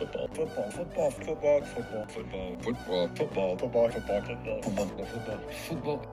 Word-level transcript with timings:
football, 0.00 0.28
football, 0.28 0.70
football, 0.70 1.10
football, 1.10 1.60
football, 1.60 2.06
football, 2.06 2.56
football, 2.56 3.08
football, 3.14 3.56
football, 3.56 3.90
football, 3.90 4.22
football, 4.22 4.62
football, 4.62 5.06
football, 5.06 5.38
football. 5.68 6.06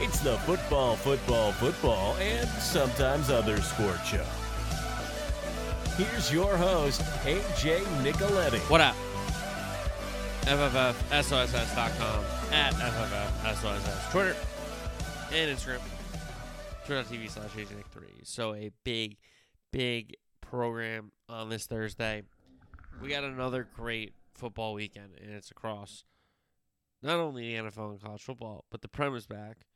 It's 0.00 0.20
the 0.20 0.36
football, 0.38 0.96
football, 0.96 1.52
football, 1.52 2.14
and 2.16 2.48
sometimes 2.60 3.30
other 3.30 3.60
sport 3.62 3.98
show. 4.06 4.24
Here's 5.96 6.32
your 6.32 6.56
host, 6.56 7.00
AJ 7.24 7.80
Nicoletti. 8.02 8.58
What 8.70 8.80
up? 8.80 8.96
FFFSOSS.com 10.42 12.24
at 12.52 12.74
FFFSOSS. 12.74 14.10
Twitter 14.10 14.36
and 15.32 15.56
Instagram. 15.56 15.80
Twitch.tv 16.86 17.30
slash 17.30 17.50
AJNick3. 17.50 18.24
So 18.24 18.54
a 18.54 18.70
big, 18.84 19.16
big 19.72 20.14
program 20.54 21.10
on 21.28 21.48
this 21.48 21.66
Thursday. 21.66 22.22
We 23.02 23.08
got 23.08 23.24
another 23.24 23.66
great 23.74 24.14
football 24.34 24.74
weekend, 24.74 25.10
and 25.20 25.32
it's 25.32 25.50
across 25.50 26.04
not 27.02 27.18
only 27.18 27.56
the 27.56 27.62
NFL 27.62 27.90
and 27.90 28.00
college 28.00 28.22
football, 28.22 28.64
but 28.70 28.80
the 28.80 28.88
Prem 28.88 29.16
is 29.16 29.26
back. 29.26 29.66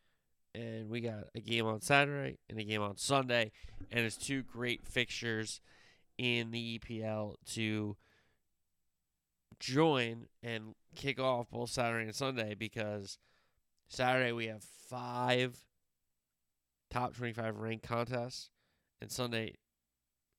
And 0.54 0.88
we 0.88 1.00
got 1.00 1.24
a 1.34 1.40
game 1.40 1.66
on 1.66 1.80
Saturday 1.80 2.38
and 2.48 2.60
a 2.60 2.64
game 2.64 2.80
on 2.80 2.96
Sunday. 2.96 3.50
And 3.90 4.06
it's 4.06 4.16
two 4.16 4.42
great 4.42 4.86
fixtures 4.86 5.60
in 6.16 6.52
the 6.52 6.78
EPL 6.78 7.34
to 7.54 7.96
join 9.58 10.26
and 10.44 10.74
kick 10.94 11.18
off 11.18 11.50
both 11.50 11.70
Saturday 11.70 12.06
and 12.06 12.14
Sunday 12.14 12.54
because 12.54 13.18
Saturday 13.88 14.32
we 14.32 14.46
have 14.46 14.62
five 14.88 15.58
top 16.88 17.16
25 17.16 17.56
ranked 17.56 17.86
contests, 17.86 18.50
and 19.00 19.10
Sunday 19.10 19.54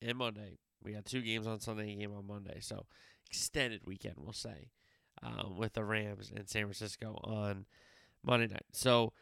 and 0.01 0.17
Monday 0.17 0.59
we 0.83 0.93
got 0.93 1.05
two 1.05 1.21
games 1.21 1.47
on 1.47 1.59
Sunday, 1.59 1.95
game 1.95 2.13
on 2.13 2.27
Monday. 2.27 2.59
So 2.61 2.85
extended 3.29 3.81
weekend, 3.85 4.15
we'll 4.17 4.33
say, 4.33 4.69
um, 5.21 5.57
with 5.57 5.73
the 5.73 5.83
Rams 5.83 6.31
and 6.35 6.47
San 6.47 6.63
Francisco 6.63 7.19
on 7.23 7.65
Monday 8.23 8.47
night. 8.47 8.65
So 8.71 9.13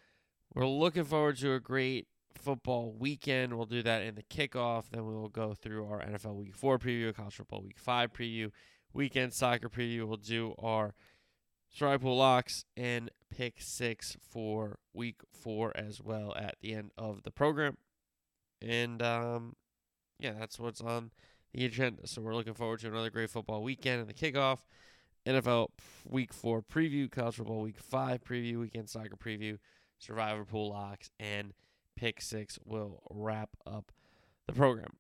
we're 0.54 0.68
looking 0.68 1.04
forward 1.04 1.38
to 1.38 1.54
a 1.54 1.60
great 1.60 2.08
football 2.36 2.94
weekend. 2.98 3.56
We'll 3.56 3.66
do 3.66 3.84
that 3.84 4.04
in 4.04 4.16
the 4.16 4.24
kickoff. 4.24 4.90
Then 4.92 5.06
we 5.06 5.14
will 5.14 5.30
go 5.30 5.54
through 5.54 5.86
our 5.88 6.02
NFL 6.02 6.36
Week 6.36 6.56
4 6.56 6.78
preview, 6.80 7.16
college 7.16 7.36
football 7.36 7.64
Week 7.64 7.80
5 7.80 8.14
preview, 8.14 8.52
weekend 8.94 9.34
soccer 9.34 9.70
preview. 9.70 10.08
We'll 10.08 10.18
do 10.18 10.54
our 10.60 10.94
Stripe 11.70 12.02
Pool 12.02 12.18
locks 12.18 12.66
and 12.78 13.10
pick 13.36 13.56
six 13.60 14.16
for 14.22 14.78
Week 14.94 15.18
4 15.34 15.76
as 15.76 16.02
well 16.02 16.34
at 16.36 16.56
the 16.62 16.74
end 16.74 16.92
of 16.98 17.24
the 17.24 17.32
program. 17.32 17.78
And 18.62 19.02
um, 19.02 19.56
yeah, 20.20 20.34
that's 20.40 20.60
what's 20.60 20.82
on 20.82 21.12
the 21.54 21.66
agenda. 21.66 22.08
So 22.08 22.22
we're 22.22 22.36
looking 22.36 22.54
forward 22.54 22.80
to 22.82 22.88
another 22.88 23.10
great 23.10 23.30
football 23.30 23.64
weekend 23.64 24.02
and 24.02 24.10
the 24.10 24.14
kickoff. 24.14 24.60
NFL 25.26 25.70
Week 26.06 26.34
4 26.34 26.62
preview, 26.62 27.12
college 27.12 27.36
football 27.36 27.62
Week 27.62 27.78
5 27.78 28.24
preview, 28.24 28.60
weekend 28.60 28.90
soccer 28.90 29.18
preview, 29.18 29.58
survivor 30.00 30.46
pool 30.46 30.70
locks, 30.70 31.10
and 31.20 31.54
pick 31.98 32.22
six 32.22 32.58
will 32.64 33.02
wrap 33.10 33.50
up 33.66 33.92
the 34.46 34.54
program. 34.54 34.98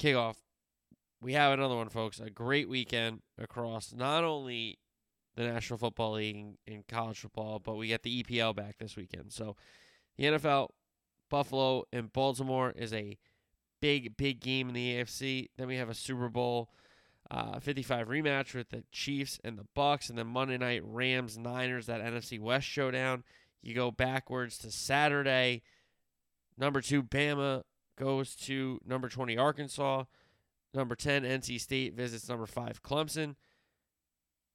Kickoff. 0.00 0.36
We 1.20 1.34
have 1.34 1.52
another 1.52 1.76
one, 1.76 1.88
folks. 1.88 2.20
A 2.20 2.30
great 2.30 2.68
weekend 2.68 3.20
across 3.38 3.94
not 3.94 4.24
only 4.24 4.78
the 5.36 5.44
National 5.44 5.78
Football 5.78 6.12
League 6.12 6.56
and 6.66 6.86
college 6.86 7.18
football, 7.18 7.58
but 7.58 7.76
we 7.76 7.88
get 7.88 8.02
the 8.02 8.22
EPL 8.22 8.54
back 8.54 8.78
this 8.78 8.96
weekend. 8.96 9.32
So 9.32 9.56
the 10.16 10.24
NFL, 10.24 10.68
Buffalo 11.30 11.84
and 11.92 12.12
Baltimore 12.12 12.72
is 12.76 12.92
a 12.92 13.18
big, 13.84 14.16
big 14.16 14.40
game 14.40 14.68
in 14.68 14.74
the 14.74 14.94
AFC. 14.94 15.50
Then 15.58 15.68
we 15.68 15.76
have 15.76 15.90
a 15.90 15.94
Super 15.94 16.30
Bowl 16.30 16.70
uh, 17.30 17.60
55 17.60 18.08
rematch 18.08 18.54
with 18.54 18.70
the 18.70 18.82
Chiefs 18.90 19.38
and 19.44 19.58
the 19.58 19.66
Bucs, 19.76 20.08
and 20.08 20.16
then 20.16 20.26
Monday 20.26 20.56
night 20.56 20.80
Rams 20.82 21.36
Niners 21.36 21.84
that 21.84 22.00
NFC 22.00 22.40
West 22.40 22.66
showdown. 22.66 23.24
You 23.60 23.74
go 23.74 23.90
backwards 23.90 24.56
to 24.58 24.70
Saturday. 24.70 25.60
Number 26.56 26.80
two, 26.80 27.02
Bama 27.02 27.64
goes 27.98 28.34
to 28.36 28.80
number 28.86 29.10
20, 29.10 29.36
Arkansas. 29.36 30.04
Number 30.72 30.94
10, 30.94 31.24
NC 31.24 31.60
State 31.60 31.92
visits 31.92 32.26
number 32.26 32.46
five, 32.46 32.82
Clemson. 32.82 33.34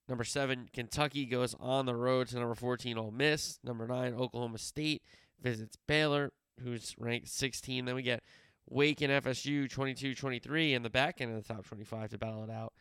Number 0.08 0.24
seven, 0.24 0.68
Kentucky 0.72 1.24
goes 1.24 1.54
on 1.60 1.86
the 1.86 1.94
road 1.94 2.26
to 2.28 2.36
number 2.36 2.56
14, 2.56 2.98
Ole 2.98 3.12
Miss. 3.12 3.60
Number 3.62 3.86
nine, 3.86 4.12
Oklahoma 4.12 4.58
State 4.58 5.02
visits 5.40 5.76
Baylor, 5.86 6.32
who's 6.64 6.96
ranked 6.98 7.28
16. 7.28 7.84
Then 7.84 7.94
we 7.94 8.02
get 8.02 8.24
Wake 8.70 9.00
and 9.02 9.12
FSU 9.12 9.68
22 9.68 10.14
23 10.14 10.74
in 10.74 10.82
the 10.82 10.90
back 10.90 11.20
end 11.20 11.36
of 11.36 11.46
the 11.46 11.54
top 11.54 11.66
25 11.66 12.10
to 12.10 12.18
battle 12.18 12.44
it 12.44 12.50
out. 12.50 12.72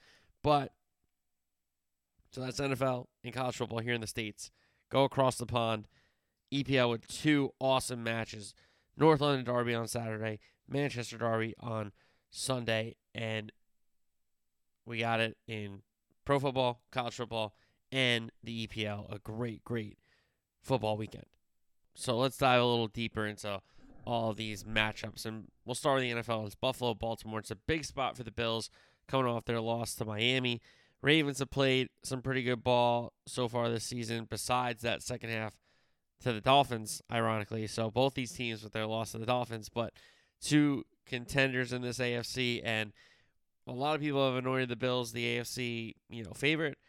But, 0.43 0.71
so 2.31 2.41
that's 2.41 2.59
NFL 2.59 3.07
and 3.23 3.33
college 3.33 3.57
football 3.57 3.79
here 3.79 3.93
in 3.93 4.01
the 4.01 4.07
States. 4.07 4.51
Go 4.89 5.03
across 5.03 5.37
the 5.37 5.45
pond. 5.45 5.87
EPL 6.53 6.89
with 6.89 7.07
two 7.07 7.51
awesome 7.59 8.03
matches 8.03 8.55
North 8.97 9.21
London 9.21 9.45
Derby 9.45 9.73
on 9.75 9.87
Saturday, 9.87 10.39
Manchester 10.67 11.17
Derby 11.17 11.53
on 11.59 11.91
Sunday, 12.31 12.95
and 13.15 13.51
we 14.85 14.99
got 14.99 15.19
it 15.19 15.37
in 15.47 15.83
pro 16.25 16.39
football, 16.39 16.81
college 16.91 17.15
football, 17.15 17.53
and 17.91 18.31
the 18.43 18.67
EPL. 18.67 19.13
A 19.13 19.19
great, 19.19 19.63
great 19.63 19.97
football 20.61 20.97
weekend. 20.97 21.25
So 21.95 22.17
let's 22.17 22.37
dive 22.37 22.61
a 22.61 22.65
little 22.65 22.87
deeper 22.87 23.25
into 23.25 23.61
all 24.09 24.33
these 24.33 24.63
matchups. 24.63 25.25
And 25.25 25.45
we'll 25.65 25.75
start 25.75 26.01
with 26.01 26.03
the 26.03 26.21
NFL. 26.21 26.47
It's 26.47 26.55
Buffalo, 26.55 26.95
Baltimore. 26.95 27.39
It's 27.39 27.51
a 27.51 27.55
big 27.55 27.85
spot 27.85 28.17
for 28.17 28.23
the 28.23 28.31
Bills 28.31 28.71
coming 29.07 29.27
off 29.27 29.45
their 29.45 29.61
loss 29.61 29.93
to 29.95 30.05
Miami. 30.05 30.61
Ravens 31.03 31.39
have 31.39 31.51
played 31.51 31.89
some 32.03 32.23
pretty 32.23 32.41
good 32.41 32.63
ball 32.63 33.13
so 33.27 33.47
far 33.47 33.69
this 33.69 33.83
season, 33.83 34.27
besides 34.27 34.81
that 34.81 35.03
second 35.03 35.29
half 35.29 35.55
to 36.23 36.33
the 36.33 36.41
Dolphins, 36.41 37.03
ironically. 37.11 37.67
So 37.67 37.91
both 37.91 38.15
these 38.15 38.31
teams 38.31 38.63
with 38.63 38.73
their 38.73 38.87
loss 38.87 39.11
to 39.11 39.19
the 39.19 39.27
Dolphins, 39.27 39.69
but 39.69 39.93
two 40.41 40.85
contenders 41.05 41.71
in 41.71 41.83
this 41.83 41.99
AFC, 41.99 42.61
and 42.65 42.91
a 43.67 43.71
lot 43.71 43.95
of 43.95 44.01
people 44.01 44.25
have 44.25 44.43
anointed 44.43 44.69
the 44.69 44.75
Bills 44.75 45.11
the 45.11 45.37
AFC, 45.37 45.93
you 46.09 46.23
know, 46.23 46.31
favorite. 46.31 46.79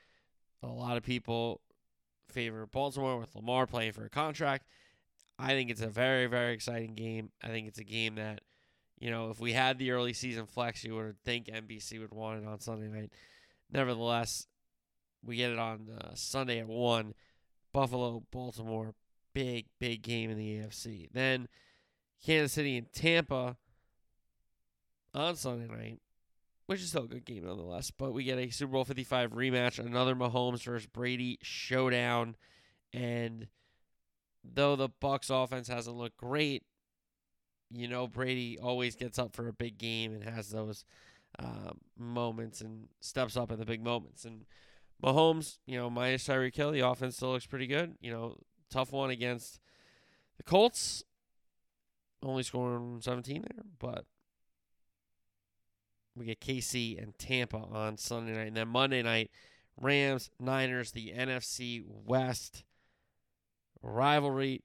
A 0.63 0.69
lot 0.69 0.97
of 0.97 1.03
people 1.03 1.61
favor 2.31 2.67
Baltimore 2.67 3.19
with 3.19 3.35
Lamar 3.35 3.67
playing 3.67 3.93
for 3.93 4.05
a 4.05 4.11
contract. 4.11 4.65
I 5.41 5.49
think 5.49 5.71
it's 5.71 5.81
a 5.81 5.89
very, 5.89 6.27
very 6.27 6.53
exciting 6.53 6.95
game. 6.95 7.31
I 7.43 7.49
think 7.49 7.69
it's 7.69 7.79
a 7.79 7.85
game 7.85 8.17
that, 8.17 8.41
you 8.99 9.11
know, 9.11 9.31
if 9.31 9.41
we 9.41 9.53
had 9.53 9.79
the 9.79 9.91
early 9.93 10.13
season 10.13 10.47
flex, 10.47 10.85
you 10.85 10.95
would 10.95 11.17
think 11.25 11.47
NBC 11.47 12.01
would 12.01 12.13
want 12.13 12.43
it 12.43 12.47
on 12.47 12.61
Sunday 12.61 12.89
night. 12.89 13.13
Nevertheless, 13.73 14.47
we 15.25 15.37
get 15.37 15.51
it 15.51 15.59
on 15.59 15.89
uh, 16.01 16.11
Sunday 16.15 16.61
at 16.61 16.69
1. 16.69 17.15
Buffalo, 17.73 18.25
Baltimore, 18.31 18.95
big, 19.33 19.67
big 19.79 20.03
game 20.03 20.31
in 20.31 20.37
the 20.37 20.59
AFC. 20.59 21.09
Then 21.13 21.49
Kansas 22.25 22.53
City 22.53 22.77
and 22.77 22.93
Tampa 22.93 23.57
on 25.15 25.37
Sunday 25.37 25.73
night, 25.73 26.01
which 26.67 26.81
is 26.81 26.89
still 26.89 27.05
a 27.05 27.09
good 27.09 27.25
game 27.25 27.45
nonetheless. 27.45 27.91
But 27.91 28.13
we 28.13 28.25
get 28.25 28.39
a 28.39 28.51
Super 28.51 28.73
Bowl 28.73 28.85
55 28.85 29.33
rematch, 29.33 29.79
another 29.79 30.15
Mahomes 30.15 30.63
versus 30.63 30.87
Brady 30.87 31.39
showdown. 31.43 32.37
And 32.93 33.47
though 34.45 34.77
the 34.77 34.89
Bucs 34.89 35.31
offense 35.31 35.69
hasn't 35.69 35.97
looked 35.97 36.17
great, 36.17 36.65
you 37.71 37.89
know 37.89 38.07
Brady 38.07 38.59
always 38.61 38.97
gets 38.97 39.19
up 39.19 39.35
for 39.35 39.49
a 39.49 39.53
big 39.53 39.79
game 39.79 40.13
and 40.13 40.25
has 40.25 40.51
those 40.51 40.85
uh, 41.39 41.73
moments 41.99 42.61
and 42.61 42.89
steps 43.01 43.37
up 43.37 43.53
in 43.53 43.59
the 43.59 43.65
big 43.65 43.83
moments. 43.83 44.25
And 44.25 44.45
Mahomes, 45.03 45.59
you 45.67 45.79
know, 45.79 45.89
minus 45.89 46.27
Tyreek 46.27 46.57
Hill, 46.57 46.73
the 46.73 46.81
offense 46.81 47.17
still 47.17 47.33
looks 47.33 47.47
pretty 47.47 47.67
good. 47.67 47.95
You 48.01 48.11
know, 48.11 48.37
tough 48.71 48.93
one 48.93 49.11
against 49.11 49.61
the 50.37 50.43
Colts, 50.43 51.05
only 52.23 52.43
scoring 52.43 53.01
17 53.01 53.43
there, 53.43 53.65
but 53.79 54.05
we 56.17 56.27
get 56.27 56.41
KC 56.41 57.01
and 57.01 57.17
Tampa 57.19 57.59
on 57.59 57.97
Sunday 57.97 58.33
night. 58.33 58.49
And 58.49 58.57
then 58.57 58.69
Monday 58.69 59.03
night, 59.03 59.31
Rams, 59.81 60.31
Niners, 60.39 60.93
the 60.93 61.13
NFC 61.17 61.83
West 61.87 62.65
rivalry 63.83 64.63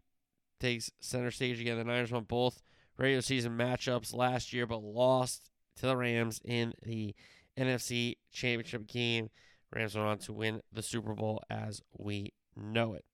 takes 0.59 0.91
center 0.99 1.31
stage 1.31 1.59
again. 1.59 1.77
The 1.77 1.83
Niners 1.83 2.11
won 2.11 2.23
both 2.23 2.61
regular 2.97 3.21
season 3.21 3.57
matchups 3.57 4.15
last 4.15 4.53
year, 4.53 4.65
but 4.65 4.83
lost 4.83 5.49
to 5.77 5.87
the 5.87 5.97
Rams 5.97 6.39
in 6.43 6.73
the 6.83 7.15
NFC 7.57 8.15
Championship 8.31 8.87
game. 8.87 9.29
Rams 9.73 9.95
went 9.95 10.07
on 10.07 10.17
to 10.19 10.33
win 10.33 10.61
the 10.71 10.81
Super 10.81 11.13
Bowl 11.13 11.41
as 11.49 11.81
we 11.97 12.33
know 12.55 12.93
it. 12.93 13.05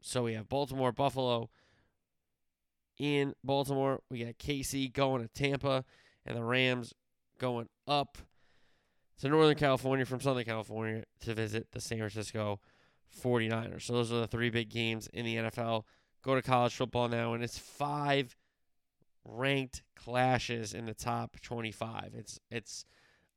So 0.00 0.24
we 0.24 0.34
have 0.34 0.48
Baltimore, 0.48 0.92
Buffalo 0.92 1.50
in 2.98 3.34
Baltimore. 3.42 4.00
We 4.10 4.24
got 4.24 4.38
KC 4.38 4.92
going 4.92 5.22
to 5.22 5.28
Tampa, 5.28 5.84
and 6.24 6.36
the 6.36 6.44
Rams 6.44 6.92
going 7.38 7.68
up 7.88 8.18
to 9.20 9.28
Northern 9.28 9.56
California 9.56 10.04
from 10.04 10.20
Southern 10.20 10.44
California 10.44 11.04
to 11.20 11.34
visit 11.34 11.68
the 11.72 11.80
San 11.80 11.98
Francisco 11.98 12.60
49ers. 13.22 13.82
So 13.82 13.94
those 13.94 14.12
are 14.12 14.20
the 14.20 14.26
three 14.26 14.50
big 14.50 14.70
games 14.70 15.08
in 15.12 15.24
the 15.24 15.36
NFL. 15.36 15.84
Go 16.22 16.34
to 16.34 16.42
college 16.42 16.74
football 16.74 17.08
now, 17.08 17.34
and 17.34 17.44
it's 17.44 17.58
five 17.58 18.36
ranked 19.24 19.82
clashes 19.96 20.74
in 20.74 20.86
the 20.86 20.94
top 20.94 21.40
25. 21.40 22.12
It's 22.14 22.40
it's 22.50 22.84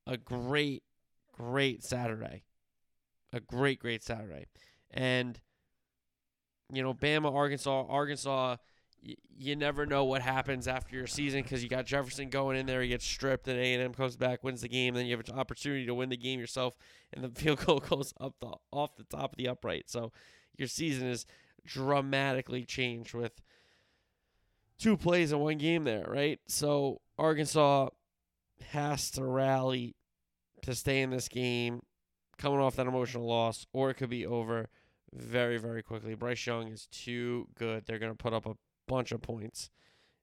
a 0.06 0.18
great 0.18 0.84
great 1.34 1.84
Saturday. 1.84 2.44
A 3.34 3.40
great 3.40 3.80
great 3.80 4.04
Saturday. 4.04 4.46
And 4.92 5.40
you 6.72 6.84
know, 6.84 6.94
Bama, 6.94 7.34
Arkansas, 7.34 7.86
Arkansas 7.88 8.58
you 9.02 9.56
never 9.56 9.86
know 9.86 10.04
what 10.06 10.22
happens 10.22 10.68
after 10.68 10.96
your 10.96 11.08
season 11.08 11.42
because 11.42 11.64
you 11.64 11.70
got 11.70 11.86
Jefferson 11.86 12.30
going 12.30 12.58
in 12.58 12.66
there, 12.66 12.82
he 12.82 12.90
gets 12.90 13.06
stripped, 13.06 13.48
and 13.48 13.58
A 13.60 13.74
and 13.74 13.84
M 13.84 13.94
comes 13.94 14.16
back, 14.16 14.44
wins 14.44 14.62
the 14.62 14.68
game. 14.68 14.94
Then 14.94 15.06
you 15.06 15.16
have 15.16 15.28
an 15.28 15.40
opportunity 15.40 15.86
to 15.86 15.94
win 15.94 16.10
the 16.10 16.18
game 16.18 16.40
yourself, 16.40 16.76
and 17.14 17.24
the 17.24 17.30
field 17.42 17.66
goal 17.66 17.80
goes 17.80 18.14
up 18.20 18.36
the 18.42 18.54
off 18.72 18.96
the 18.96 19.04
top 19.04 19.34
of 19.34 19.38
the 19.38 19.48
upright. 19.48 19.90
So 19.90 20.12
your 20.58 20.68
season 20.68 21.08
is 21.08 21.26
dramatically 21.66 22.66
changed 22.66 23.14
with 23.14 23.42
two 24.80 24.98
plays 24.98 25.32
in 25.32 25.40
one 25.40 25.58
game 25.58 25.84
there, 25.84 26.06
right? 26.08 26.40
So 26.48 27.02
Arkansas 27.18 27.90
has 28.72 29.12
to 29.12 29.24
rally 29.24 29.96
to 30.64 30.76
stay 30.76 31.02
in 31.02 31.10
this 31.10 31.28
game, 31.28 31.82
coming 32.38 32.60
off 32.60 32.76
that 32.76 32.88
emotional 32.88 33.28
loss, 33.28 33.66
or 33.74 33.90
it 33.90 33.96
could 33.96 34.10
be 34.10 34.26
over 34.26 34.70
very, 35.14 35.58
very 35.58 35.82
quickly. 35.84 36.16
Bryce 36.16 36.46
Young 36.46 36.68
is 36.68 36.88
too 36.88 37.48
good. 37.56 37.86
They're 37.86 38.00
going 38.00 38.12
to 38.12 38.18
put 38.18 38.34
up 38.34 38.46
a 38.46 38.56
bunch 38.88 39.12
of 39.12 39.22
points. 39.22 39.70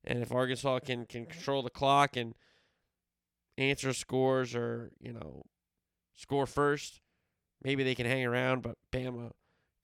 And 0.05 0.23
if 0.23 0.33
Arkansas 0.33 0.81
can, 0.81 1.07
can 1.07 1.27
control 1.27 1.63
the 1.63 1.71
clock 1.71 2.17
and 2.17 2.35
answer 3.57 3.93
scores 3.93 4.55
or, 4.55 4.91
you 5.01 5.13
know, 5.13 5.45
score 6.15 6.47
first, 6.47 7.01
maybe 7.63 7.83
they 7.83 7.95
can 7.95 8.07
hang 8.07 8.25
around, 8.25 8.63
but 8.63 8.77
Bama 8.93 9.31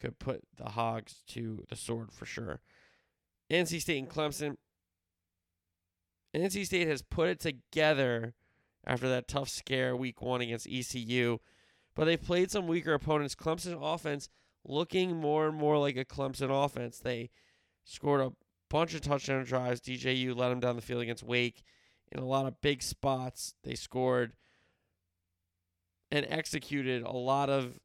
could 0.01 0.19
put 0.19 0.43
the 0.57 0.71
Hogs 0.71 1.23
to 1.29 1.65
the 1.69 1.77
sword 1.77 2.13
for 2.13 2.27
sure. 2.27 2.61
NC 3.51 3.81
State 3.81 3.99
and 3.99 4.09
Clemson. 4.09 4.57
NC 6.35 6.67
State 6.67 6.89
has 6.89 7.03
put 7.03 7.29
it 7.29 7.41
together 7.41 8.35
after 8.87 9.09
that 9.09 9.29
tough 9.29 9.49
scare 9.49 9.97
week 9.97 10.23
one 10.23 10.41
against 10.41 10.69
ECU, 10.71 11.39
but 11.95 12.05
they 12.05 12.17
played 12.17 12.51
some 12.51 12.67
weaker 12.67 12.95
opponents. 12.95 13.35
Clemson 13.35 13.79
offense 13.81 14.29
looking 14.65 15.17
more 15.17 15.49
and 15.49 15.57
more 15.57 15.79
like 15.79 15.97
a 15.97 16.05
Clemson 16.05 16.51
offense. 16.51 16.99
They 16.99 17.31
scored 17.85 18.21
a 18.21 18.33
bunch 18.71 18.95
of 18.95 19.03
touchdown 19.03 19.45
drives. 19.45 19.81
DJU 19.81 20.35
let 20.35 20.49
them 20.49 20.61
down 20.61 20.77
the 20.77 20.83
field 20.83 21.03
against 21.03 21.23
Wake 21.23 21.63
in 22.11 22.21
a 22.21 22.25
lot 22.25 22.47
of 22.47 22.61
big 22.61 22.83
spots. 22.83 23.55
They 23.63 23.75
scored 23.75 24.33
and 26.11 26.27
executed 26.29 27.03
a 27.03 27.13
lot 27.13 27.51
of 27.51 27.79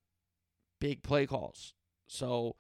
big 0.80 1.04
play 1.04 1.26
calls. 1.26 1.74
So 2.08 2.56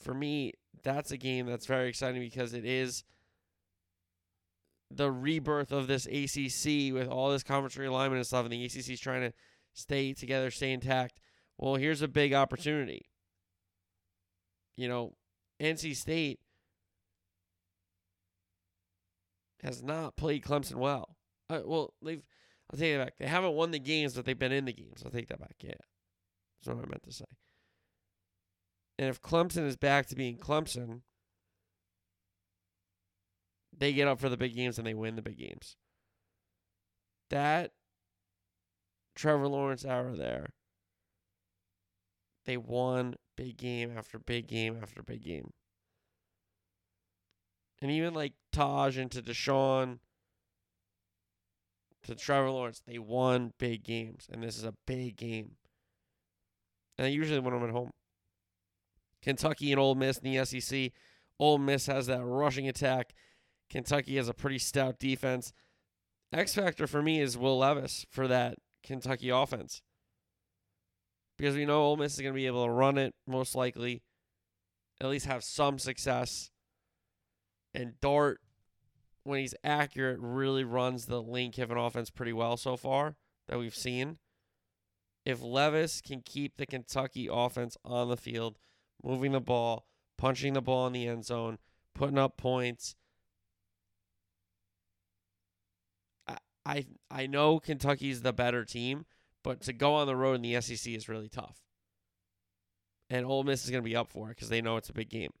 for 0.00 0.14
me, 0.14 0.54
that's 0.82 1.12
a 1.12 1.16
game 1.16 1.46
that's 1.46 1.66
very 1.66 1.88
exciting 1.88 2.20
because 2.20 2.54
it 2.54 2.64
is 2.64 3.04
the 4.90 5.10
rebirth 5.10 5.72
of 5.72 5.86
this 5.86 6.06
ACC 6.06 6.92
with 6.92 7.08
all 7.08 7.30
this 7.30 7.42
conference 7.42 7.76
realignment 7.76 8.16
and 8.16 8.26
stuff, 8.26 8.44
and 8.44 8.52
the 8.52 8.64
ACC 8.64 8.90
is 8.90 9.00
trying 9.00 9.22
to 9.22 9.32
stay 9.72 10.12
together, 10.12 10.50
stay 10.50 10.72
intact. 10.72 11.20
Well, 11.56 11.76
here's 11.76 12.02
a 12.02 12.08
big 12.08 12.34
opportunity. 12.34 13.06
You 14.76 14.88
know, 14.88 15.14
NC 15.60 15.96
State 15.96 16.40
has 19.62 19.82
not 19.82 20.16
played 20.16 20.42
Clemson 20.42 20.76
well. 20.76 21.16
Uh, 21.48 21.60
well, 21.64 21.94
they've. 22.02 22.22
I'll 22.72 22.78
take 22.78 22.96
that 22.96 23.04
back. 23.04 23.14
They 23.18 23.26
haven't 23.26 23.54
won 23.54 23.70
the 23.70 23.78
games, 23.78 24.14
but 24.14 24.24
they've 24.24 24.38
been 24.38 24.52
in 24.52 24.64
the 24.64 24.72
games. 24.72 25.02
I'll 25.04 25.10
take 25.10 25.28
that 25.28 25.40
back. 25.40 25.56
Yeah, 25.60 25.74
that's 26.64 26.74
what 26.74 26.84
I 26.84 26.88
meant 26.88 27.02
to 27.04 27.12
say. 27.12 27.24
And 28.98 29.08
if 29.08 29.20
Clemson 29.20 29.66
is 29.66 29.76
back 29.76 30.06
to 30.06 30.14
being 30.14 30.38
Clemson, 30.38 31.00
they 33.76 33.92
get 33.92 34.08
up 34.08 34.20
for 34.20 34.28
the 34.28 34.36
big 34.36 34.54
games 34.54 34.78
and 34.78 34.86
they 34.86 34.94
win 34.94 35.16
the 35.16 35.22
big 35.22 35.38
games. 35.38 35.76
That 37.30 37.72
Trevor 39.14 39.48
Lawrence 39.48 39.84
era 39.84 40.14
there, 40.16 40.50
they 42.44 42.56
won 42.56 43.16
big 43.36 43.56
game 43.56 43.96
after 43.96 44.18
big 44.18 44.46
game 44.46 44.78
after 44.80 45.02
big 45.02 45.24
game. 45.24 45.52
And 47.82 47.90
even 47.90 48.14
like 48.14 48.34
Tajh 48.54 48.96
into 48.96 49.20
Deshaun 49.20 49.98
to 52.04 52.14
Trevor 52.14 52.50
Lawrence, 52.50 52.80
they 52.86 52.98
won 52.98 53.52
big 53.58 53.82
games. 53.82 54.28
And 54.32 54.40
this 54.40 54.56
is 54.56 54.62
a 54.62 54.74
big 54.86 55.16
game. 55.16 55.56
And 56.96 57.06
they 57.06 57.10
usually 57.10 57.40
win 57.40 57.54
them 57.54 57.64
at 57.64 57.70
home. 57.70 57.90
Kentucky 59.20 59.72
and 59.72 59.80
Ole 59.80 59.96
Miss 59.96 60.18
in 60.18 60.32
the 60.32 60.44
SEC. 60.44 60.92
Ole 61.40 61.58
Miss 61.58 61.86
has 61.86 62.06
that 62.06 62.24
rushing 62.24 62.68
attack. 62.68 63.14
Kentucky 63.68 64.16
has 64.16 64.28
a 64.28 64.34
pretty 64.34 64.58
stout 64.58 65.00
defense. 65.00 65.52
X 66.32 66.54
factor 66.54 66.86
for 66.86 67.02
me 67.02 67.20
is 67.20 67.36
Will 67.36 67.58
Levis 67.58 68.06
for 68.10 68.28
that 68.28 68.58
Kentucky 68.84 69.28
offense. 69.28 69.82
Because 71.36 71.56
we 71.56 71.66
know 71.66 71.82
Ole 71.82 71.96
Miss 71.96 72.14
is 72.14 72.20
going 72.20 72.32
to 72.32 72.38
be 72.38 72.46
able 72.46 72.64
to 72.64 72.70
run 72.70 72.96
it 72.96 73.14
most 73.26 73.56
likely, 73.56 74.02
at 75.00 75.08
least 75.08 75.26
have 75.26 75.42
some 75.42 75.80
success. 75.80 76.51
And 77.74 78.00
Dart, 78.00 78.40
when 79.24 79.40
he's 79.40 79.54
accurate, 79.64 80.18
really 80.20 80.64
runs 80.64 81.06
the 81.06 81.22
Lane 81.22 81.52
Kiffin 81.52 81.76
offense 81.78 82.10
pretty 82.10 82.32
well 82.32 82.56
so 82.56 82.76
far 82.76 83.16
that 83.48 83.58
we've 83.58 83.74
seen. 83.74 84.18
If 85.24 85.42
Levis 85.42 86.00
can 86.00 86.20
keep 86.20 86.56
the 86.56 86.66
Kentucky 86.66 87.28
offense 87.30 87.76
on 87.84 88.08
the 88.08 88.16
field, 88.16 88.58
moving 89.02 89.32
the 89.32 89.40
ball, 89.40 89.86
punching 90.18 90.52
the 90.52 90.60
ball 90.62 90.86
in 90.86 90.92
the 90.92 91.06
end 91.06 91.24
zone, 91.24 91.58
putting 91.94 92.18
up 92.18 92.36
points. 92.36 92.96
I 96.26 96.36
I, 96.64 96.86
I 97.10 97.26
know 97.26 97.58
Kentucky's 97.58 98.22
the 98.22 98.32
better 98.32 98.64
team, 98.64 99.04
but 99.42 99.60
to 99.62 99.72
go 99.72 99.94
on 99.94 100.06
the 100.06 100.16
road 100.16 100.34
in 100.34 100.42
the 100.42 100.60
SEC 100.60 100.92
is 100.92 101.08
really 101.08 101.28
tough. 101.28 101.60
And 103.10 103.26
Ole 103.26 103.44
Miss 103.44 103.64
is 103.64 103.70
going 103.70 103.82
to 103.82 103.88
be 103.88 103.96
up 103.96 104.10
for 104.10 104.28
it 104.28 104.36
because 104.36 104.48
they 104.48 104.62
know 104.62 104.76
it's 104.76 104.88
a 104.88 104.94
big 104.94 105.10
game. 105.10 105.32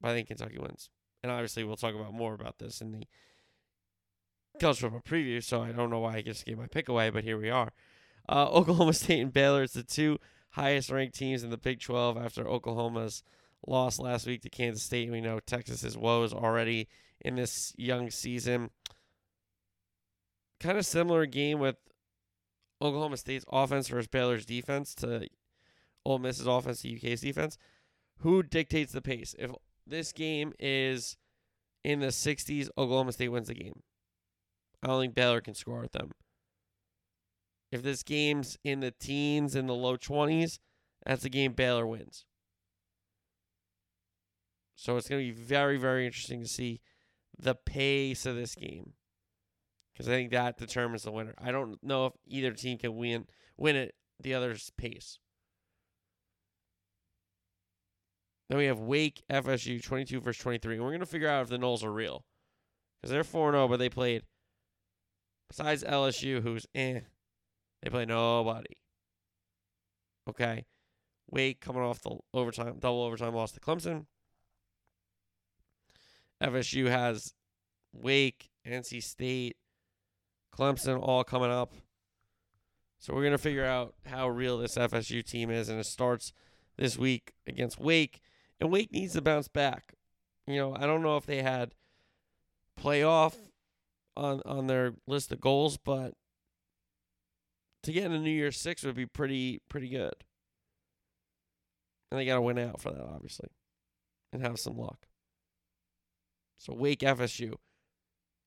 But 0.00 0.10
I 0.10 0.14
think 0.14 0.28
Kentucky 0.28 0.58
wins. 0.58 0.90
And 1.22 1.32
obviously, 1.32 1.64
we'll 1.64 1.76
talk 1.76 1.94
about 1.94 2.12
more 2.12 2.34
about 2.34 2.58
this 2.58 2.80
in 2.80 2.92
the 2.92 3.04
college 4.60 4.78
football 4.78 5.00
preview. 5.00 5.42
So 5.42 5.62
I 5.62 5.72
don't 5.72 5.90
know 5.90 6.00
why 6.00 6.16
I 6.16 6.22
just 6.22 6.44
gave 6.44 6.58
my 6.58 6.66
pick 6.66 6.88
away, 6.88 7.10
but 7.10 7.24
here 7.24 7.38
we 7.38 7.50
are. 7.50 7.72
Uh, 8.28 8.46
Oklahoma 8.50 8.92
State 8.92 9.20
and 9.20 9.32
Baylor 9.32 9.62
is 9.62 9.72
the 9.72 9.82
two 9.82 10.18
highest 10.50 10.90
ranked 10.90 11.16
teams 11.16 11.42
in 11.42 11.50
the 11.50 11.58
Big 11.58 11.80
12 11.80 12.16
after 12.16 12.46
Oklahoma's 12.46 13.22
loss 13.66 13.98
last 13.98 14.26
week 14.26 14.42
to 14.42 14.50
Kansas 14.50 14.82
State. 14.82 15.10
We 15.10 15.20
know 15.20 15.40
Texas's 15.40 15.96
woes 15.96 16.32
already 16.32 16.88
in 17.20 17.36
this 17.36 17.72
young 17.76 18.10
season. 18.10 18.70
Kind 20.60 20.78
of 20.78 20.86
similar 20.86 21.26
game 21.26 21.58
with 21.58 21.76
Oklahoma 22.80 23.16
State's 23.16 23.44
offense 23.50 23.88
versus 23.88 24.06
Baylor's 24.06 24.46
defense 24.46 24.94
to 24.96 25.28
Ole 26.04 26.18
Miss's 26.18 26.46
offense 26.46 26.82
to 26.82 26.96
UK's 26.96 27.20
defense. 27.20 27.58
Who 28.20 28.42
dictates 28.42 28.92
the 28.92 29.02
pace? 29.02 29.34
If 29.38 29.50
this 29.86 30.12
game 30.12 30.52
is 30.58 31.16
in 31.84 32.00
the 32.00 32.08
60s, 32.08 32.68
Oklahoma 32.76 33.12
State 33.12 33.28
wins 33.28 33.48
the 33.48 33.54
game. 33.54 33.82
I 34.82 34.88
don't 34.88 35.00
think 35.00 35.14
Baylor 35.14 35.40
can 35.40 35.54
score 35.54 35.80
with 35.80 35.92
them. 35.92 36.12
If 37.72 37.82
this 37.82 38.02
game's 38.02 38.58
in 38.64 38.80
the 38.80 38.92
teens 38.92 39.54
and 39.54 39.68
the 39.68 39.74
low 39.74 39.96
20s, 39.96 40.58
that's 41.04 41.24
a 41.24 41.28
game 41.28 41.52
Baylor 41.52 41.86
wins. 41.86 42.24
So 44.76 44.96
it's 44.96 45.08
going 45.08 45.26
to 45.26 45.32
be 45.32 45.38
very, 45.38 45.78
very 45.78 46.06
interesting 46.06 46.42
to 46.42 46.48
see 46.48 46.80
the 47.38 47.54
pace 47.54 48.26
of 48.26 48.36
this 48.36 48.54
game 48.54 48.92
because 49.92 50.08
I 50.08 50.12
think 50.12 50.30
that 50.30 50.58
determines 50.58 51.02
the 51.04 51.10
winner. 51.12 51.34
I 51.38 51.50
don't 51.50 51.82
know 51.82 52.06
if 52.06 52.12
either 52.26 52.52
team 52.52 52.78
can 52.78 52.94
win 52.96 53.26
win 53.56 53.76
it 53.76 53.94
the 54.20 54.34
other's 54.34 54.70
pace. 54.76 55.18
Then 58.48 58.58
we 58.58 58.66
have 58.66 58.78
Wake 58.78 59.22
FSU 59.30 59.82
22 59.82 60.20
versus 60.20 60.42
23. 60.42 60.74
And 60.74 60.84
we're 60.84 60.90
going 60.90 61.00
to 61.00 61.06
figure 61.06 61.28
out 61.28 61.42
if 61.42 61.48
the 61.48 61.58
Noles 61.58 61.82
are 61.82 61.92
real. 61.92 62.24
Because 63.00 63.10
they're 63.10 63.24
4 63.24 63.52
0, 63.52 63.68
but 63.68 63.78
they 63.78 63.88
played, 63.88 64.22
besides 65.48 65.84
LSU, 65.84 66.42
who's 66.42 66.66
eh, 66.74 67.00
they 67.82 67.90
play 67.90 68.04
nobody. 68.04 68.76
Okay. 70.28 70.64
Wake 71.30 71.60
coming 71.60 71.82
off 71.82 72.02
the 72.02 72.16
overtime, 72.32 72.76
double 72.78 73.02
overtime 73.02 73.34
loss 73.34 73.52
to 73.52 73.60
Clemson. 73.60 74.06
FSU 76.42 76.88
has 76.88 77.34
Wake, 77.92 78.50
NC 78.66 79.02
State, 79.02 79.56
Clemson 80.56 81.00
all 81.02 81.24
coming 81.24 81.50
up. 81.50 81.72
So 82.98 83.12
we're 83.14 83.22
going 83.22 83.32
to 83.32 83.38
figure 83.38 83.64
out 83.64 83.94
how 84.06 84.28
real 84.28 84.58
this 84.58 84.76
FSU 84.76 85.24
team 85.24 85.50
is. 85.50 85.68
And 85.68 85.78
it 85.78 85.86
starts 85.86 86.32
this 86.76 86.96
week 86.96 87.32
against 87.46 87.78
Wake. 87.78 88.20
And 88.60 88.70
Wake 88.70 88.92
needs 88.92 89.12
to 89.14 89.22
bounce 89.22 89.48
back. 89.48 89.92
You 90.46 90.56
know, 90.56 90.74
I 90.74 90.86
don't 90.86 91.02
know 91.02 91.16
if 91.16 91.26
they 91.26 91.42
had 91.42 91.74
playoff 92.80 93.34
on 94.16 94.42
on 94.46 94.66
their 94.66 94.94
list 95.06 95.32
of 95.32 95.40
goals, 95.40 95.76
but 95.76 96.14
to 97.82 97.92
get 97.92 98.04
in 98.04 98.12
a 98.12 98.18
New 98.18 98.30
Year's 98.30 98.56
Six 98.56 98.82
would 98.84 98.94
be 98.94 99.06
pretty 99.06 99.60
pretty 99.68 99.88
good. 99.88 100.14
And 102.10 102.20
they 102.20 102.24
got 102.24 102.36
to 102.36 102.42
win 102.42 102.58
out 102.58 102.80
for 102.80 102.92
that, 102.92 103.02
obviously, 103.02 103.48
and 104.32 104.42
have 104.42 104.58
some 104.58 104.78
luck. 104.78 105.06
So 106.58 106.72
Wake 106.74 107.00
FSU. 107.00 107.54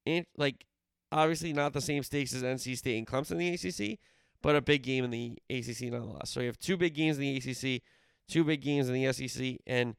And 0.05 0.25
like 0.37 0.65
obviously 1.11 1.53
not 1.53 1.73
the 1.73 1.81
same 1.81 2.03
stakes 2.03 2.33
as 2.33 2.43
NC 2.43 2.77
State 2.77 2.97
and 2.97 3.07
Clemson 3.07 3.31
in 3.31 3.37
the 3.37 3.49
ACC, 3.53 3.99
but 4.41 4.55
a 4.55 4.61
big 4.61 4.83
game 4.83 5.03
in 5.03 5.11
the 5.11 5.37
ACC 5.49 5.91
nonetheless. 5.91 6.29
So 6.29 6.39
you 6.39 6.47
have 6.47 6.59
two 6.59 6.77
big 6.77 6.93
games 6.93 7.17
in 7.17 7.21
the 7.21 7.37
ACC, 7.37 7.81
two 8.29 8.43
big 8.43 8.61
games 8.61 8.87
in 8.87 8.93
the 8.93 9.11
SEC, 9.11 9.57
and 9.67 9.95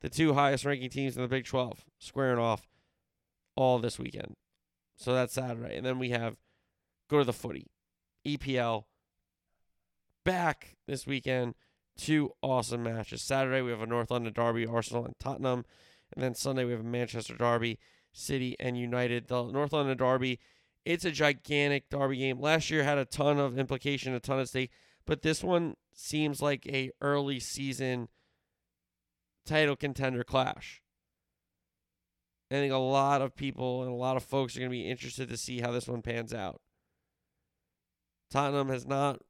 the 0.00 0.08
two 0.08 0.34
highest 0.34 0.64
ranking 0.64 0.90
teams 0.90 1.16
in 1.16 1.22
the 1.22 1.28
Big 1.28 1.44
12 1.44 1.84
squaring 1.98 2.38
off 2.38 2.68
all 3.56 3.78
this 3.78 3.98
weekend. 3.98 4.34
So 4.96 5.14
that's 5.14 5.32
Saturday. 5.32 5.76
And 5.76 5.84
then 5.84 5.98
we 5.98 6.10
have 6.10 6.36
go 7.08 7.18
to 7.18 7.24
the 7.24 7.32
footy. 7.32 7.66
EPL 8.26 8.84
back 10.24 10.76
this 10.86 11.06
weekend. 11.06 11.54
Two 11.96 12.32
awesome 12.42 12.82
matches. 12.82 13.22
Saturday 13.22 13.62
we 13.62 13.70
have 13.70 13.82
a 13.82 13.86
North 13.86 14.10
London 14.10 14.32
Derby, 14.32 14.66
Arsenal 14.66 15.04
and 15.04 15.18
Tottenham. 15.18 15.64
And 16.14 16.22
then 16.22 16.34
Sunday 16.34 16.64
we 16.64 16.72
have 16.72 16.80
a 16.80 16.84
Manchester 16.84 17.34
Derby, 17.36 17.78
City 18.12 18.56
and 18.60 18.78
United. 18.78 19.28
The 19.28 19.44
North 19.44 19.72
London 19.72 19.96
Derby, 19.96 20.38
it's 20.84 21.04
a 21.04 21.10
gigantic 21.10 21.88
derby 21.90 22.18
game. 22.18 22.40
Last 22.40 22.70
year 22.70 22.84
had 22.84 22.98
a 22.98 23.04
ton 23.04 23.38
of 23.38 23.58
implication, 23.58 24.14
a 24.14 24.20
ton 24.20 24.40
of 24.40 24.48
stake, 24.48 24.70
but 25.06 25.22
this 25.22 25.42
one 25.42 25.76
seems 25.94 26.40
like 26.40 26.66
a 26.66 26.90
early 27.00 27.40
season 27.40 28.08
title 29.44 29.76
contender 29.76 30.24
clash. 30.24 30.82
I 32.50 32.56
think 32.56 32.72
a 32.72 32.76
lot 32.76 33.22
of 33.22 33.34
people 33.34 33.82
and 33.82 33.90
a 33.90 33.94
lot 33.94 34.16
of 34.16 34.22
folks 34.22 34.56
are 34.56 34.60
going 34.60 34.70
to 34.70 34.76
be 34.76 34.88
interested 34.88 35.28
to 35.30 35.36
see 35.36 35.60
how 35.60 35.70
this 35.70 35.88
one 35.88 36.02
pans 36.02 36.34
out. 36.34 36.60
Tottenham 38.30 38.68
has 38.68 38.86
not 38.86 39.20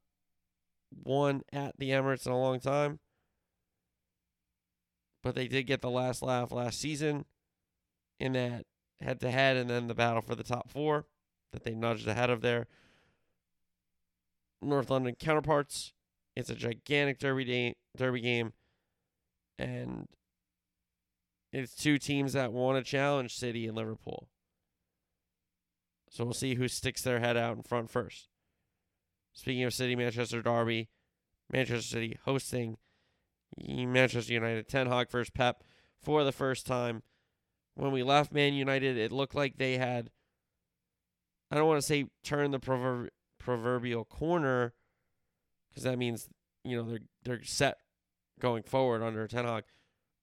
won 1.04 1.42
at 1.52 1.78
the 1.78 1.90
Emirates 1.90 2.26
in 2.26 2.32
a 2.32 2.40
long 2.40 2.60
time, 2.60 2.98
but 5.22 5.34
they 5.34 5.48
did 5.48 5.64
get 5.64 5.82
the 5.82 5.90
last 5.90 6.22
laugh 6.22 6.50
last 6.50 6.80
season 6.80 7.24
in 8.18 8.32
that 8.32 8.66
head 9.00 9.20
to 9.20 9.30
head 9.30 9.56
and 9.56 9.70
then 9.70 9.86
the 9.86 9.94
battle 9.94 10.22
for 10.22 10.34
the 10.34 10.44
top 10.44 10.70
four 10.70 11.06
that 11.52 11.64
they 11.64 11.74
nudged 11.74 12.06
ahead 12.06 12.30
of 12.30 12.40
their 12.40 12.66
North 14.62 14.90
London 14.90 15.14
counterparts. 15.18 15.92
It's 16.34 16.50
a 16.50 16.54
gigantic 16.54 17.18
derby 17.18 17.44
day, 17.44 17.74
derby 17.96 18.20
game, 18.20 18.52
and 19.58 20.08
it's 21.52 21.74
two 21.74 21.98
teams 21.98 22.32
that 22.32 22.52
want 22.52 22.82
to 22.82 22.90
challenge 22.90 23.36
City 23.36 23.66
and 23.66 23.76
Liverpool. 23.76 24.28
So 26.08 26.24
we'll 26.24 26.34
see 26.34 26.54
who 26.54 26.68
sticks 26.68 27.02
their 27.02 27.20
head 27.20 27.36
out 27.36 27.56
in 27.56 27.62
front 27.62 27.90
first. 27.90 28.28
Speaking 29.34 29.64
of 29.64 29.74
City, 29.74 29.96
Manchester 29.96 30.42
Derby, 30.42 30.88
Manchester 31.50 31.82
City 31.82 32.18
hosting 32.24 32.78
Manchester 33.58 34.32
United. 34.32 34.68
Ten 34.68 34.86
Hag 34.86 35.10
first 35.10 35.34
Pep 35.34 35.62
for 36.02 36.24
the 36.24 36.32
first 36.32 36.66
time. 36.66 37.02
When 37.74 37.92
we 37.92 38.02
left 38.02 38.32
Man 38.32 38.54
United, 38.54 38.96
it 38.98 39.12
looked 39.12 39.34
like 39.34 39.56
they 39.56 39.78
had, 39.78 40.10
I 41.50 41.56
don't 41.56 41.66
want 41.66 41.80
to 41.80 41.86
say 41.86 42.06
turn 42.22 42.50
the 42.50 42.58
proverbial 43.42 44.04
corner, 44.04 44.74
because 45.68 45.84
that 45.84 45.98
means 45.98 46.28
you 46.64 46.76
know 46.76 46.88
they're 46.88 47.00
they're 47.24 47.44
set 47.44 47.78
going 48.40 48.62
forward 48.62 49.02
under 49.02 49.26
Ten 49.26 49.44
Hag, 49.44 49.64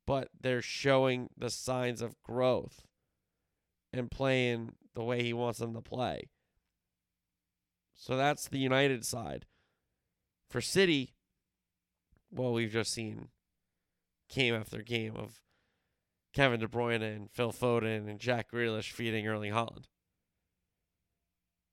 but 0.08 0.30
they're 0.40 0.62
showing 0.62 1.30
the 1.38 1.50
signs 1.50 2.02
of 2.02 2.22
growth 2.24 2.84
and 3.94 4.12
playing 4.12 4.74
the 4.96 5.04
way 5.04 5.24
he 5.24 5.34
wants 5.34 5.60
them 5.60 5.74
to 5.74 5.82
play. 5.82 6.30
So 7.96 8.16
that's 8.16 8.48
the 8.48 8.60
United 8.60 9.06
side. 9.06 9.46
For 10.50 10.62
City, 10.62 11.16
well, 12.32 12.54
we've 12.54 12.72
just 12.72 12.94
seen 12.94 13.28
game 14.30 14.56
after 14.56 14.82
game 14.82 15.16
of 15.16 15.42
Kevin 16.34 16.60
De 16.60 16.68
Bruyne 16.68 17.02
and 17.02 17.30
Phil 17.32 17.52
Foden 17.52 18.10
and 18.10 18.20
Jack 18.20 18.52
Grealish 18.52 18.92
feeding 18.92 19.28
Erling 19.28 19.52
Haaland. 19.52 19.86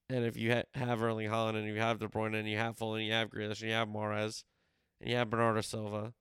And 0.09 0.25
if 0.25 0.37
you 0.37 0.53
ha- 0.53 0.63
have 0.75 1.03
Erling 1.03 1.29
Haaland 1.29 1.57
and 1.57 1.67
you 1.67 1.77
have 1.77 1.99
De 1.99 2.09
Bruyne 2.09 2.39
and 2.39 2.49
you 2.49 2.57
have 2.59 2.77
Foden 2.77 2.99
and 2.99 3.07
you 3.07 3.13
have 3.13 3.31
Grealish 3.31 3.61
and 3.61 3.71
you 3.71 3.75
have 3.75 3.89
Mahrez 3.89 4.45
and 5.01 5.11
you 5.11 5.17
have 5.17 5.31
Bernardo 5.31 5.61
Silva, 5.61 6.13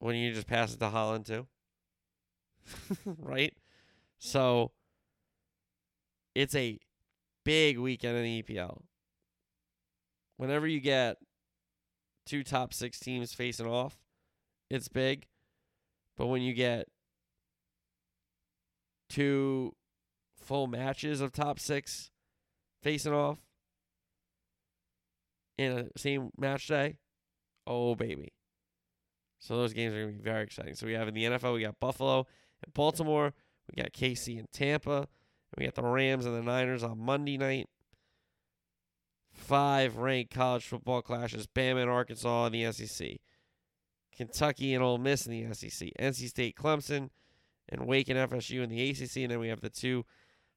wouldn't 0.00 0.24
you 0.24 0.32
just 0.32 0.46
pass 0.46 0.72
it 0.72 0.80
to 0.80 0.86
Haaland 0.86 1.26
too? 1.26 1.46
right? 3.18 3.54
So 4.18 4.72
it's 6.34 6.54
a 6.54 6.78
big 7.44 7.78
weekend 7.78 8.16
in 8.16 8.24
the 8.24 8.42
EPL. 8.42 8.82
Whenever 10.36 10.66
you 10.66 10.80
get 10.80 11.18
two 12.26 12.42
top 12.42 12.72
six 12.72 12.98
teams 12.98 13.34
facing 13.34 13.66
off, 13.66 13.98
it's 14.70 14.88
big. 14.88 15.26
But 16.16 16.26
when 16.26 16.42
you 16.42 16.54
get 16.54 16.88
two 19.08 19.74
full 20.44 20.66
matches 20.66 21.20
of 21.20 21.32
top 21.32 21.58
six 21.58 22.10
facing 22.82 23.12
off 23.12 23.38
in 25.56 25.72
a 25.72 25.98
same 25.98 26.30
match 26.36 26.66
day, 26.66 26.96
oh 27.66 27.94
baby. 27.94 28.32
So 29.38 29.56
those 29.56 29.74
games 29.74 29.92
are 29.92 30.02
going 30.02 30.12
to 30.12 30.18
be 30.18 30.24
very 30.24 30.42
exciting. 30.42 30.74
So 30.74 30.86
we 30.86 30.94
have 30.94 31.06
in 31.06 31.14
the 31.14 31.24
NFL, 31.24 31.54
we 31.54 31.62
got 31.62 31.78
Buffalo 31.78 32.26
and 32.62 32.72
Baltimore. 32.72 33.34
We 33.68 33.82
got 33.82 33.92
KC 33.92 34.38
and 34.38 34.50
Tampa. 34.52 34.96
And 34.96 35.06
we 35.58 35.66
got 35.66 35.74
the 35.74 35.82
Rams 35.82 36.24
and 36.24 36.34
the 36.34 36.42
Niners 36.42 36.82
on 36.82 36.98
Monday 36.98 37.36
night. 37.36 37.68
Five 39.34 39.98
ranked 39.98 40.34
college 40.34 40.64
football 40.64 41.02
clashes 41.02 41.46
Bama 41.46 41.82
and 41.82 41.90
Arkansas 41.90 42.46
in 42.46 42.52
the 42.52 42.72
SEC. 42.72 43.18
Kentucky 44.16 44.72
and 44.72 44.82
Ole 44.82 44.96
Miss 44.96 45.26
in 45.26 45.32
the 45.32 45.54
SEC. 45.54 45.90
NC 46.00 46.28
State, 46.28 46.56
Clemson, 46.56 47.10
and 47.68 47.86
Wake 47.86 48.08
and 48.08 48.30
FSU 48.30 48.62
in 48.62 48.70
the 48.70 48.90
ACC. 48.90 49.16
And 49.18 49.32
then 49.32 49.40
we 49.40 49.48
have 49.48 49.60
the 49.60 49.68
two 49.68 50.06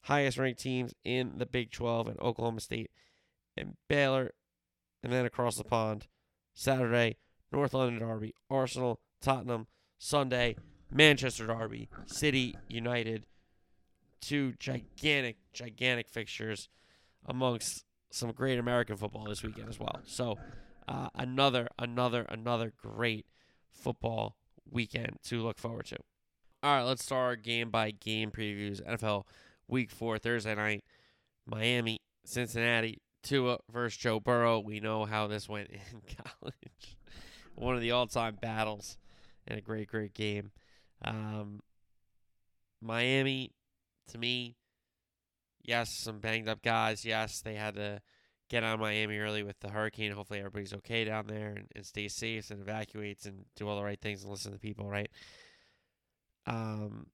highest 0.08 0.38
ranked 0.38 0.62
teams 0.62 0.94
in 1.04 1.34
the 1.38 1.46
Big 1.46 1.70
12 1.70 2.08
and 2.08 2.20
Oklahoma 2.22 2.62
State 2.62 2.92
and 3.58 3.76
Baylor. 3.90 4.32
And 5.04 5.12
then 5.12 5.26
across 5.26 5.58
the 5.58 5.64
pond, 5.64 6.08
Saturday, 6.54 7.18
North 7.52 7.74
London 7.74 8.00
Derby, 8.00 8.34
Arsenal, 8.50 9.02
Tottenham, 9.22 9.68
Sunday, 9.98 10.56
Manchester 10.90 11.48
Derby, 11.48 11.90
City 12.06 12.56
United. 12.70 13.26
Two 14.22 14.54
gigantic, 14.60 15.38
gigantic 15.54 16.08
fixtures 16.10 16.70
amongst 17.26 17.84
some 18.10 18.32
great 18.32 18.58
American 18.58 18.96
football 18.96 19.26
this 19.26 19.44
weekend 19.44 19.70
as 19.70 19.80
well. 19.80 20.00
So 20.06 20.38
uh, 20.88 21.10
another, 21.16 21.68
another, 21.78 22.26
another 22.30 22.74
great 22.78 23.26
football 23.72 24.38
weekend 24.70 25.18
to 25.26 25.44
look 25.44 25.60
forward 25.60 25.86
to. 25.88 25.98
All 26.64 26.78
right, 26.78 26.84
let's 26.84 27.04
start 27.04 27.26
our 27.26 27.36
game 27.36 27.70
by 27.70 27.92
game 27.92 28.32
previews. 28.32 28.82
NFL 28.82 29.26
Week 29.68 29.92
Four 29.92 30.18
Thursday 30.18 30.56
night, 30.56 30.84
Miami, 31.46 32.00
Cincinnati, 32.26 33.00
Tua 33.24 33.58
versus 33.72 33.98
Joe 33.98 34.20
Burrow. 34.20 34.60
We 34.60 34.80
know 34.80 35.06
how 35.06 35.28
this 35.28 35.50
went 35.50 35.70
in 35.70 36.02
college. 36.42 36.98
One 37.56 37.76
of 37.76 37.82
the 37.82 37.92
all-time 37.92 38.38
battles, 38.40 38.98
and 39.48 39.58
a 39.58 39.62
great, 39.62 39.88
great 39.88 40.14
game. 40.14 40.52
Um, 41.04 41.62
Miami, 42.82 43.52
to 44.10 44.18
me, 44.18 44.56
yes, 45.64 45.90
some 46.04 46.20
banged 46.20 46.48
up 46.48 46.62
guys. 46.62 47.04
Yes, 47.06 47.42
they 47.42 47.56
had 47.56 47.76
to 47.76 48.02
get 48.50 48.64
on 48.64 48.80
Miami 48.80 49.18
early 49.18 49.44
with 49.44 49.60
the 49.60 49.70
hurricane. 49.70 50.12
Hopefully, 50.12 50.40
everybody's 50.40 50.74
okay 50.74 51.04
down 51.04 51.28
there 51.28 51.50
and, 51.50 51.68
and 51.76 51.86
stays 51.86 52.16
safe 52.16 52.50
and 52.52 52.62
evacuates 52.62 53.26
and 53.26 53.46
do 53.56 53.68
all 53.68 53.78
the 53.78 53.84
right 53.84 54.00
things 54.00 54.24
and 54.24 54.32
listen 54.32 54.52
to 54.54 54.60
people, 54.60 54.90
right? 54.90 55.10
Um, 56.46 57.08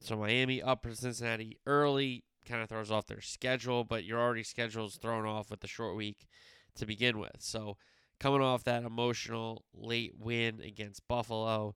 so 0.00 0.16
Miami 0.16 0.62
up 0.62 0.82
for 0.82 0.94
Cincinnati 0.94 1.58
early 1.66 2.24
kind 2.46 2.62
of 2.62 2.68
throws 2.68 2.90
off 2.90 3.06
their 3.06 3.20
schedule, 3.20 3.84
but 3.84 4.04
your 4.04 4.20
already 4.20 4.42
schedule's 4.42 4.96
thrown 4.96 5.26
off 5.26 5.50
with 5.50 5.60
the 5.60 5.66
short 5.66 5.96
week 5.96 6.26
to 6.76 6.86
begin 6.86 7.18
with. 7.18 7.36
So 7.38 7.76
coming 8.20 8.42
off 8.42 8.64
that 8.64 8.84
emotional 8.84 9.64
late 9.74 10.14
win 10.18 10.60
against 10.60 11.06
Buffalo, 11.08 11.74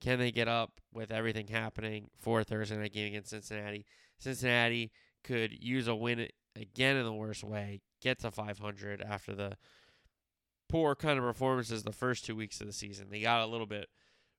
can 0.00 0.18
they 0.18 0.30
get 0.30 0.48
up 0.48 0.80
with 0.92 1.10
everything 1.10 1.48
happening 1.48 2.08
for 2.18 2.42
Thursday 2.44 2.76
night 2.76 2.92
game 2.92 3.08
against 3.08 3.30
Cincinnati? 3.30 3.84
Cincinnati 4.18 4.92
could 5.24 5.52
use 5.52 5.88
a 5.88 5.94
win 5.94 6.28
again 6.56 6.96
in 6.96 7.04
the 7.04 7.12
worst 7.12 7.44
way, 7.44 7.80
get 8.00 8.20
to 8.20 8.30
500 8.30 9.02
after 9.02 9.34
the 9.34 9.56
poor 10.68 10.94
kind 10.94 11.18
of 11.18 11.24
performances 11.24 11.82
the 11.82 11.92
first 11.92 12.24
two 12.24 12.36
weeks 12.36 12.60
of 12.60 12.66
the 12.66 12.72
season. 12.72 13.08
They 13.10 13.20
got 13.20 13.42
a 13.42 13.50
little 13.50 13.66
bit 13.66 13.88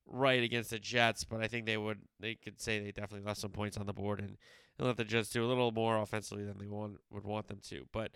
right 0.09 0.43
against 0.43 0.71
the 0.71 0.79
Jets, 0.79 1.23
but 1.23 1.41
I 1.41 1.47
think 1.47 1.65
they 1.65 1.77
would 1.77 1.99
they 2.19 2.35
could 2.35 2.59
say 2.59 2.79
they 2.79 2.91
definitely 2.91 3.27
left 3.27 3.39
some 3.39 3.51
points 3.51 3.77
on 3.77 3.85
the 3.85 3.93
board 3.93 4.19
and, 4.19 4.37
and 4.77 4.87
let 4.87 4.97
the 4.97 5.03
Jets 5.03 5.29
do 5.29 5.45
a 5.45 5.47
little 5.47 5.71
more 5.71 5.97
offensively 5.97 6.43
than 6.43 6.57
they 6.57 6.67
want, 6.67 6.97
would 7.11 7.23
want 7.23 7.47
them 7.47 7.59
to. 7.69 7.85
But 7.91 8.11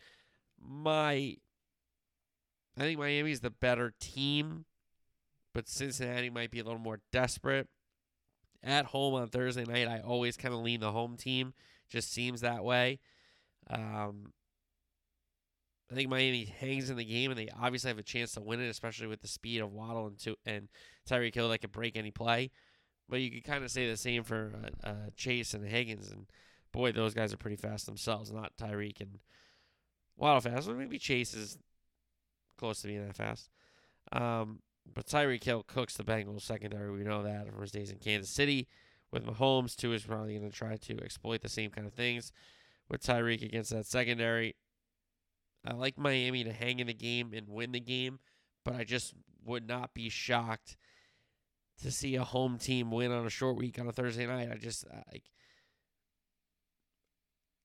my 0.59 1.38
I 2.77 2.81
think 2.81 3.00
Miami's 3.00 3.41
the 3.41 3.51
better 3.51 3.93
team, 4.00 4.65
but 5.53 5.67
Cincinnati 5.67 6.29
might 6.29 6.51
be 6.51 6.59
a 6.59 6.63
little 6.63 6.79
more 6.79 7.00
desperate. 7.12 7.67
At 8.63 8.85
home 8.85 9.13
on 9.13 9.27
Thursday 9.27 9.65
night, 9.65 9.88
I 9.88 10.00
always 10.00 10.38
kind 10.38 10.53
of 10.53 10.62
lean 10.62 10.79
the 10.79 10.91
home 10.91 11.17
team. 11.17 11.53
Just 11.89 12.12
seems 12.12 12.41
that 12.41 12.63
way. 12.63 13.00
Um, 13.69 14.31
I 15.93 15.95
think 15.95 16.09
Miami 16.09 16.45
hangs 16.45 16.89
in 16.89 16.97
the 16.97 17.05
game, 17.05 17.29
and 17.29 17.39
they 17.39 17.50
obviously 17.62 17.89
have 17.89 18.00
a 18.00 18.03
chance 18.03 18.31
to 18.33 18.41
win 18.41 18.59
it, 18.59 18.67
especially 18.67 19.05
with 19.05 19.21
the 19.21 19.27
speed 19.27 19.62
of 19.62 19.71
Waddle 19.71 20.07
and 20.07 20.35
and 20.43 20.67
Tyreek 21.07 21.35
Hill 21.35 21.50
that 21.50 21.59
could 21.59 21.71
break 21.71 21.95
any 21.95 22.09
play. 22.09 22.50
But 23.07 23.21
you 23.21 23.29
could 23.29 23.43
kind 23.43 23.63
of 23.63 23.69
say 23.69 23.88
the 23.88 23.95
same 23.95 24.23
for 24.23 24.53
uh, 24.83 24.88
uh, 24.88 25.09
Chase 25.15 25.53
and 25.53 25.63
Higgins, 25.63 26.09
and 26.09 26.25
boy, 26.71 26.93
those 26.93 27.13
guys 27.13 27.31
are 27.31 27.38
pretty 27.38 27.57
fast 27.57 27.85
themselves. 27.85 28.31
Not 28.31 28.57
Tyreek 28.57 29.01
and 29.01 29.19
Waddle 30.17 30.41
fast. 30.41 30.65
but 30.67 30.77
maybe 30.77 30.97
Chase 30.97 31.35
is 31.35 31.59
close 32.57 32.81
to 32.81 32.88
being 32.88 33.05
that 33.05 33.15
fast. 33.15 33.50
Um, 34.12 34.62
but 34.91 35.05
Tyreek 35.05 35.43
Hill 35.43 35.62
cooks 35.62 35.95
the 35.95 36.03
Bengals 36.03 36.41
secondary. 36.41 36.91
We 36.91 37.03
know 37.03 37.21
that 37.21 37.47
from 37.51 37.62
his 37.62 37.71
days 37.71 37.91
in 37.91 38.00
Kansas 38.00 38.31
City 38.31 38.67
with 39.12 39.27
Mahomes. 39.27 39.75
Tua 39.75 39.93
is 39.93 40.03
probably 40.03 40.38
going 40.38 40.50
to 40.50 40.57
try 40.57 40.75
to 40.75 41.03
exploit 41.03 41.41
the 41.41 41.50
same 41.50 41.69
kind 41.69 41.85
of 41.85 41.93
things 41.93 42.31
with 42.89 43.03
Tyreek 43.03 43.43
against 43.43 43.69
that 43.69 43.85
secondary. 43.85 44.55
I 45.65 45.74
like 45.74 45.98
Miami 45.98 46.43
to 46.43 46.51
hang 46.51 46.79
in 46.79 46.88
the 46.88 46.93
game 46.93 47.32
and 47.34 47.48
win 47.48 47.72
the 47.72 47.79
game, 47.79 48.20
but 48.65 48.75
I 48.75 48.84
just 48.84 49.13
would 49.46 49.67
not 49.67 49.93
be 49.93 50.10
shocked 50.10 50.77
to 51.82 51.91
see 51.91 52.15
a 52.15 52.24
home 52.24 52.58
team 52.58 52.91
win 52.91 53.12
on 53.12 53.25
a 53.25 53.29
short 53.29 53.58
week 53.58 53.79
on 53.79 53.88
a 53.88 53.91
Thursday 53.91 54.25
night. 54.25 54.50
I 54.51 54.55
just 54.55 54.86
like 55.12 55.24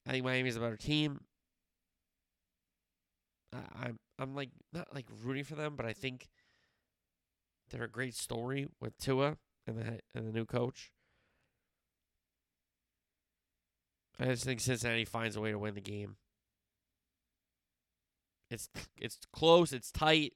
I 0.06 0.12
think 0.12 0.24
Miami's 0.24 0.56
a 0.56 0.60
better 0.60 0.76
team. 0.76 1.20
I, 3.52 3.86
I'm 3.86 3.98
I'm 4.18 4.34
like 4.34 4.50
not 4.72 4.94
like 4.94 5.06
rooting 5.22 5.44
for 5.44 5.54
them, 5.54 5.74
but 5.76 5.86
I 5.86 5.92
think 5.92 6.28
they're 7.70 7.84
a 7.84 7.88
great 7.88 8.14
story 8.14 8.68
with 8.80 8.96
Tua 8.98 9.36
and 9.66 9.78
the 9.78 10.00
and 10.14 10.26
the 10.26 10.32
new 10.32 10.46
coach. 10.46 10.92
I 14.20 14.24
just 14.26 14.44
think 14.44 14.60
Cincinnati 14.60 15.04
finds 15.04 15.36
a 15.36 15.40
way 15.40 15.52
to 15.52 15.58
win 15.58 15.74
the 15.74 15.80
game. 15.80 16.16
It's 18.50 18.68
it's 18.96 19.18
close, 19.32 19.72
it's 19.72 19.90
tight. 19.90 20.34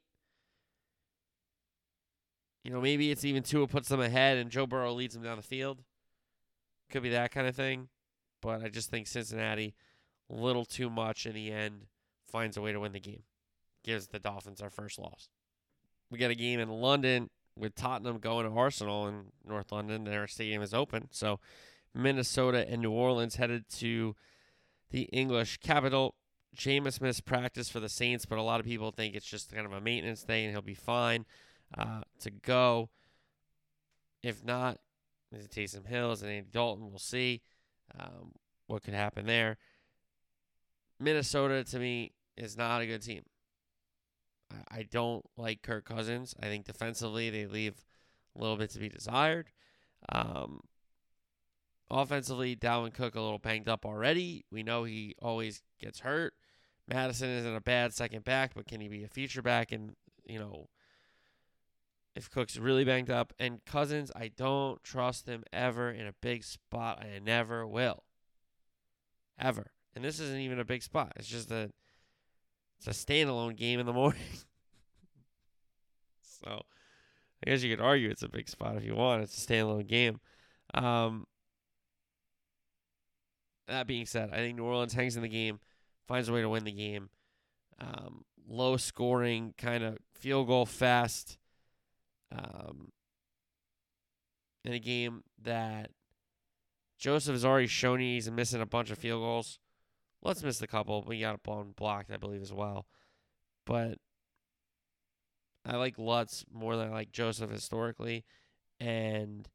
You 2.65 2.71
know, 2.71 2.81
maybe 2.81 3.11
it's 3.11 3.25
even 3.25 3.43
Tua 3.43 3.67
puts 3.67 3.89
them 3.89 4.01
ahead 4.01 4.39
and 4.39 4.51
Joe 4.51 4.67
Burrow 4.67 4.93
leads 4.93 5.15
them 5.15 5.25
down 5.25 5.37
the 5.37 5.43
field. 5.43 5.83
Could 6.91 7.03
be 7.03 7.09
that 7.11 7.33
kind 7.33 7.47
of 7.47 7.57
thing. 7.57 7.89
But 8.41 8.63
I 8.63 8.69
just 8.69 8.91
think 8.91 9.07
Cincinnati, 9.07 9.75
a 10.31 10.35
little 10.35 10.65
too 10.65 10.91
much 10.91 11.27
in 11.27 11.35
the 11.35 11.51
end, 11.51 11.87
finds 12.25 12.57
a 12.57 12.61
way 12.61 12.73
to 12.73 12.81
win 12.81 12.93
the 12.93 13.01
game. 13.01 13.23
Gives 13.85 14.09
the 14.09 14.19
Dolphins 14.19 14.61
our 14.61 14.71
first 14.71 14.99
loss. 14.99 15.29
We 16.11 16.19
got 16.19 16.31
a 16.31 16.37
game 16.37 16.61
in 16.61 16.69
London 16.69 17.31
with 17.57 17.75
Tottenham 17.75 18.19
going 18.19 18.47
to 18.47 18.57
Arsenal 18.57 19.09
in 19.09 19.33
North 19.47 19.73
London. 19.73 20.05
Their 20.05 20.27
stadium 20.27 20.63
is 20.63 20.75
open. 20.75 21.09
So 21.11 21.41
Minnesota 21.95 22.67
and 22.69 22.83
New 22.83 22.91
Orleans 22.91 23.37
headed 23.37 23.69
to 23.77 24.15
the 24.91 25.03
English 25.05 25.59
capital. 25.59 26.15
Jameis 26.57 27.01
missed 27.01 27.25
practice 27.25 27.69
for 27.69 27.81
the 27.81 27.89
Saints, 27.89 28.27
but 28.27 28.39
a 28.39 28.43
lot 28.43 28.61
of 28.61 28.67
people 28.67 28.91
think 28.91 29.15
it's 29.15 29.27
just 29.27 29.53
kind 29.53 29.67
of 29.67 29.73
a 29.73 29.81
maintenance 29.81 30.23
thing 30.23 30.45
and 30.45 30.53
he'll 30.53 30.63
be 30.63 30.75
fine 30.75 31.25
uh, 31.77 32.03
to 32.21 32.31
go. 32.31 32.91
If 34.23 34.45
not, 34.45 34.79
there's 35.31 35.49
Taysom 35.49 35.87
Hills 35.87 36.23
and 36.23 36.31
Andy 36.31 36.49
Dalton. 36.53 36.91
We'll 36.91 36.99
see 36.99 37.41
um, 37.99 38.33
what 38.67 38.83
could 38.83 38.95
happen 38.95 39.27
there. 39.27 39.57
Minnesota, 41.01 41.65
to 41.65 41.79
me, 41.79 42.13
is 42.37 42.57
not 42.57 42.83
a 42.83 42.87
good 42.87 43.03
team. 43.03 43.23
I, 44.51 44.79
I 44.79 44.83
don't 44.83 45.25
like 45.37 45.63
Kirk 45.63 45.87
Cousins. 45.87 46.35
I 46.41 46.47
think 46.47 46.67
defensively 46.67 47.31
they 47.31 47.47
leave 47.47 47.85
a 48.37 48.41
little 48.41 48.57
bit 48.57 48.71
to 48.71 48.79
be 48.79 48.89
desired. 48.89 49.49
Um, 50.11 50.61
offensively, 51.91 52.55
Dalvin 52.55 52.95
Cook 52.95 53.15
a 53.15 53.21
little 53.21 53.39
banged 53.39 53.69
up 53.69 53.85
already. 53.85 54.45
We 54.51 54.63
know 54.63 54.85
he 54.85 55.17
always 55.21 55.63
gets 55.81 56.01
hurt. 56.01 56.35
Mattison 56.89 57.31
isn't 57.31 57.55
a 57.55 57.61
bad 57.61 57.95
second 57.95 58.25
back, 58.25 58.53
but 58.55 58.67
can 58.67 58.81
he 58.81 58.89
be 58.89 59.05
a 59.05 59.09
feature 59.09 59.43
back? 59.43 59.73
And 59.73 59.95
you 60.27 60.39
know, 60.39 60.69
if 62.15 62.31
Cook's 62.31 62.57
really 62.57 62.85
banged 62.85 63.11
up. 63.11 63.33
And 63.39 63.65
Cousins, 63.65 64.11
I 64.15 64.31
don't 64.37 64.83
trust 64.83 65.27
him 65.27 65.45
ever 65.53 65.91
in 65.91 66.07
a 66.07 66.15
big 66.21 66.45
spot. 66.45 67.01
I 67.01 67.19
never 67.19 67.67
will. 67.67 68.05
Ever. 69.39 69.73
And 69.95 70.05
this 70.05 70.21
isn't 70.21 70.41
even 70.41 70.59
a 70.59 70.65
big 70.65 70.83
spot. 70.83 71.13
It's 71.17 71.29
just 71.29 71.51
a 71.51 71.71
it's 72.79 72.87
a 72.87 72.91
standalone 72.91 73.57
game 73.57 73.79
in 73.81 73.87
the 73.87 73.93
morning. 73.93 74.21
so 76.23 76.63
I 77.45 77.51
guess 77.51 77.63
you 77.63 77.75
could 77.75 77.85
argue 77.85 78.11
it's 78.11 78.23
a 78.23 78.29
big 78.29 78.49
spot 78.49 78.77
if 78.77 78.85
you 78.85 78.95
want. 78.95 79.23
It's 79.23 79.43
a 79.43 79.47
standalone 79.47 79.87
game. 79.87 80.21
Um, 80.75 81.27
that 83.69 83.87
being 83.87 84.07
said, 84.07 84.31
I 84.33 84.37
think 84.37 84.57
New 84.57 84.65
Orleans 84.65 84.95
hangs 84.95 85.17
in 85.17 85.23
the 85.23 85.29
game, 85.29 85.61
finds 86.07 86.29
a 86.29 86.33
way 86.33 86.41
to 86.41 86.49
win 86.49 86.65
the 86.65 86.73
game. 86.73 87.11
Um, 87.81 88.25
low 88.49 88.77
scoring, 88.77 89.55
kind 89.59 89.83
of 89.83 89.99
field 90.15 90.47
goal 90.47 90.67
fest 90.67 91.39
um, 92.31 92.93
in 94.65 94.73
a 94.73 94.79
game 94.79 95.23
that 95.43 95.91
Joseph 96.99 97.35
has 97.35 97.45
already 97.45 97.67
shown 97.67 98.01
you 98.01 98.15
he's 98.15 98.31
missing 98.31 98.61
a 98.61 98.67
bunch 98.67 98.91
of 98.91 98.99
field 98.99 99.23
goals. 99.23 99.59
Let's 100.23 100.43
miss 100.45 100.63
a 100.63 100.69
couple, 100.69 101.03
but 101.03 101.19
got 101.19 101.43
blown 101.43 101.73
blocked, 101.77 102.13
I 102.13 102.17
believe, 102.17 102.43
as 102.43 102.53
well. 102.53 102.87
But 103.67 103.99
I 105.67 105.77
like 105.77 105.99
Lutz 105.99 106.45
more 106.53 106.77
than 106.77 106.89
I 106.89 106.93
like 106.93 107.11
Joseph 107.11 107.51
historically. 107.51 108.25
And 108.79 109.49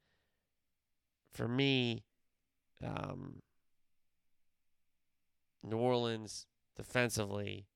for 1.34 1.48
me, 1.48 2.04
um, 2.84 3.40
New 5.64 5.78
Orleans 5.78 6.46
defensively 6.76 7.68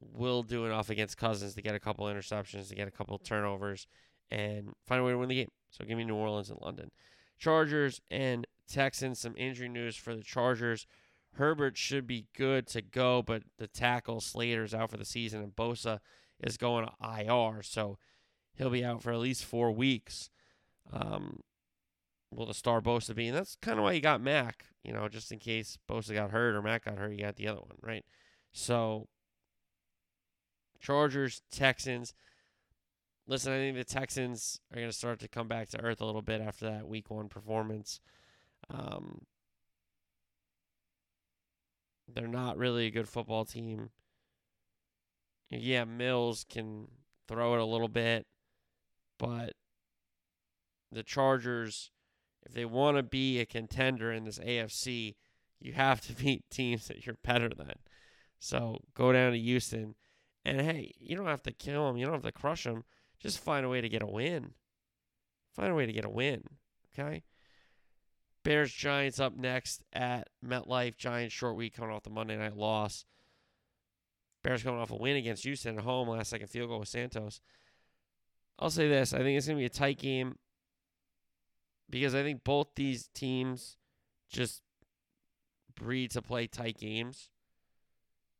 will 0.00 0.42
do 0.42 0.66
enough 0.66 0.90
against 0.90 1.16
Cousins 1.16 1.54
to 1.54 1.62
get 1.62 1.74
a 1.74 1.80
couple 1.80 2.06
interceptions, 2.06 2.68
to 2.68 2.74
get 2.74 2.88
a 2.88 2.92
couple 2.92 3.18
turnovers, 3.18 3.86
and 4.30 4.72
find 4.86 5.00
a 5.00 5.04
way 5.04 5.12
to 5.12 5.18
win 5.18 5.28
the 5.28 5.34
game. 5.36 5.50
So 5.70 5.84
give 5.84 5.98
me 5.98 6.04
New 6.04 6.14
Orleans 6.14 6.50
and 6.50 6.60
London. 6.60 6.90
Chargers 7.38 8.00
and 8.10 8.46
Texans. 8.70 9.20
Some 9.20 9.34
injury 9.36 9.68
news 9.68 9.96
for 9.96 10.14
the 10.14 10.22
Chargers. 10.22 10.86
Herbert 11.34 11.76
should 11.76 12.06
be 12.06 12.26
good 12.36 12.66
to 12.68 12.82
go, 12.82 13.22
but 13.22 13.42
the 13.58 13.66
tackle 13.66 14.20
Slater's 14.20 14.72
out 14.72 14.90
for 14.90 14.96
the 14.96 15.04
season, 15.04 15.42
and 15.42 15.54
Bosa 15.54 15.98
is 16.40 16.56
going 16.56 16.86
to 16.86 16.92
IR, 17.02 17.62
so 17.62 17.98
he'll 18.54 18.70
be 18.70 18.84
out 18.84 19.02
for 19.02 19.12
at 19.12 19.18
least 19.18 19.44
four 19.44 19.72
weeks. 19.72 20.30
Um, 20.92 21.40
will 22.34 22.46
the 22.46 22.54
star 22.54 22.80
Bosa 22.80 23.14
be? 23.14 23.28
And 23.28 23.36
that's 23.36 23.56
kind 23.56 23.78
of 23.78 23.84
why 23.84 23.92
you 23.92 24.00
got 24.00 24.20
Mack, 24.20 24.66
you 24.82 24.92
know, 24.92 25.08
just 25.08 25.32
in 25.32 25.38
case 25.38 25.78
Bosa 25.88 26.14
got 26.14 26.30
hurt 26.30 26.54
or 26.54 26.62
Mack 26.62 26.84
got 26.84 26.98
hurt, 26.98 27.12
you 27.12 27.22
got 27.22 27.36
the 27.36 27.48
other 27.48 27.60
one, 27.60 27.76
right? 27.82 28.04
So 28.52 29.08
Chargers, 30.80 31.42
Texans. 31.50 32.14
Listen, 33.26 33.52
I 33.52 33.56
think 33.56 33.76
the 33.76 33.84
Texans 33.84 34.60
are 34.70 34.76
going 34.76 34.90
to 34.90 34.96
start 34.96 35.18
to 35.20 35.28
come 35.28 35.48
back 35.48 35.70
to 35.70 35.80
earth 35.80 36.02
a 36.02 36.04
little 36.04 36.22
bit 36.22 36.42
after 36.42 36.66
that 36.66 36.86
week 36.86 37.10
one 37.10 37.28
performance. 37.28 38.00
Um, 38.68 39.22
they're 42.12 42.28
not 42.28 42.58
really 42.58 42.86
a 42.86 42.90
good 42.90 43.08
football 43.08 43.46
team. 43.46 43.90
Yeah, 45.50 45.84
Mills 45.84 46.44
can 46.48 46.88
throw 47.28 47.54
it 47.54 47.60
a 47.60 47.64
little 47.64 47.88
bit, 47.88 48.26
but 49.18 49.52
the 50.92 51.02
Chargers, 51.02 51.90
if 52.46 52.52
they 52.52 52.64
want 52.64 52.96
to 52.96 53.02
be 53.02 53.40
a 53.40 53.46
contender 53.46 54.12
in 54.12 54.24
this 54.24 54.38
AFC, 54.38 55.14
you 55.60 55.72
have 55.72 56.00
to 56.02 56.12
beat 56.22 56.50
teams 56.50 56.88
that 56.88 57.06
you're 57.06 57.18
better 57.24 57.48
than. 57.48 57.74
So 58.38 58.80
go 58.94 59.12
down 59.12 59.32
to 59.32 59.38
Houston 59.38 59.94
and 60.44 60.60
hey, 60.60 60.92
you 61.00 61.16
don't 61.16 61.26
have 61.26 61.42
to 61.44 61.52
kill 61.52 61.86
them, 61.86 61.96
You 61.96 62.04
don't 62.04 62.14
have 62.14 62.22
to 62.22 62.32
crush 62.32 62.64
them. 62.64 62.84
Just 63.18 63.38
find 63.38 63.64
a 63.64 63.68
way 63.68 63.80
to 63.80 63.88
get 63.88 64.02
a 64.02 64.06
win. 64.06 64.52
Find 65.54 65.70
a 65.70 65.74
way 65.74 65.86
to 65.86 65.92
get 65.92 66.04
a 66.04 66.10
win. 66.10 66.44
Okay? 66.92 67.22
Bears 68.42 68.70
Giants 68.70 69.18
up 69.18 69.34
next 69.34 69.82
at 69.94 70.28
MetLife. 70.44 70.98
Giants 70.98 71.34
short 71.34 71.56
week 71.56 71.74
coming 71.74 71.94
off 71.94 72.02
the 72.02 72.10
Monday 72.10 72.36
night 72.36 72.56
loss. 72.56 73.06
Bears 74.42 74.62
coming 74.62 74.80
off 74.80 74.90
a 74.90 74.96
win 74.96 75.16
against 75.16 75.44
Houston 75.44 75.78
at 75.78 75.84
home. 75.84 76.08
Last 76.08 76.28
second 76.28 76.48
field 76.48 76.68
goal 76.68 76.80
with 76.80 76.88
Santos. 76.88 77.40
I'll 78.58 78.68
say 78.68 78.88
this. 78.88 79.14
I 79.14 79.18
think 79.18 79.38
it's 79.38 79.46
going 79.46 79.56
to 79.56 79.62
be 79.62 79.66
a 79.66 79.70
tight 79.70 79.98
game 79.98 80.36
because 82.00 82.12
I 82.12 82.24
think 82.24 82.42
both 82.42 82.70
these 82.74 83.08
teams 83.14 83.76
just 84.28 84.62
breed 85.76 86.10
to 86.10 86.20
play 86.20 86.48
tight 86.48 86.76
games 86.76 87.30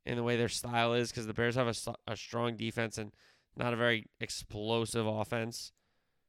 in 0.04 0.16
the 0.16 0.24
way 0.24 0.36
their 0.36 0.48
style 0.48 0.92
is 0.92 1.10
because 1.10 1.28
the 1.28 1.34
Bears 1.34 1.54
have 1.54 1.68
a, 1.68 1.94
a 2.10 2.16
strong 2.16 2.56
defense 2.56 2.98
and 2.98 3.12
not 3.56 3.72
a 3.72 3.76
very 3.76 4.06
explosive 4.20 5.06
offense. 5.06 5.70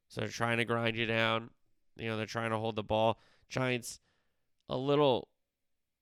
So 0.07 0.21
they're 0.21 0.29
trying 0.29 0.57
to 0.57 0.65
grind 0.65 0.95
you 0.95 1.07
down. 1.07 1.49
You 1.97 2.09
know, 2.09 2.17
they're 2.17 2.27
trying 2.27 2.51
to 2.51 2.59
hold 2.59 2.75
the 2.75 2.83
ball. 2.83 3.19
Giants, 3.49 3.99
a 4.69 4.77
little 4.77 5.29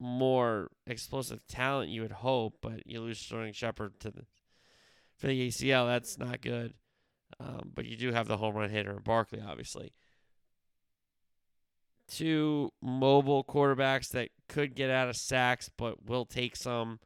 more 0.01 0.71
explosive 0.85 1.47
talent, 1.47 1.89
you 1.89 2.01
would 2.01 2.11
hope, 2.11 2.57
but 2.61 2.85
you 2.85 2.99
lose 2.99 3.19
Sterling 3.19 3.53
Shepard 3.53 3.97
to 4.01 4.11
the 4.11 4.25
for 5.15 5.27
the 5.27 5.47
ACL. 5.47 5.87
That's 5.87 6.17
not 6.17 6.41
good. 6.41 6.73
Um, 7.39 7.71
but 7.73 7.85
you 7.85 7.95
do 7.95 8.11
have 8.11 8.27
the 8.27 8.35
home 8.35 8.55
run 8.55 8.69
hitter, 8.69 8.99
Barkley, 8.99 9.41
obviously. 9.41 9.93
Two 12.13 12.71
mobile 12.79 13.43
quarterbacks 13.43 14.09
that 14.09 14.29
could 14.47 14.75
get 14.75 14.91
out 14.91 15.09
of 15.09 15.15
sacks, 15.15 15.69
but 15.75 16.05
will 16.05 16.25
take 16.25 16.55
some 16.55 16.99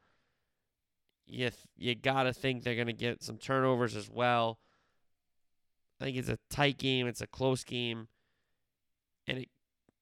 you 1.26 1.50
th- 1.50 1.54
you 1.78 1.94
got 1.94 2.24
to 2.24 2.32
think 2.34 2.62
they're 2.62 2.74
going 2.74 2.88
to 2.88 2.92
get 2.92 3.22
some 3.22 3.38
turnovers 3.38 3.96
as 3.96 4.10
well. 4.10 4.58
I 5.98 6.04
think 6.04 6.16
it's 6.18 6.28
a 6.28 6.38
tight 6.50 6.76
game. 6.76 7.06
It's 7.06 7.22
a 7.22 7.26
close 7.26 7.64
game. 7.64 8.08
and 9.26 9.38
it 9.38 9.48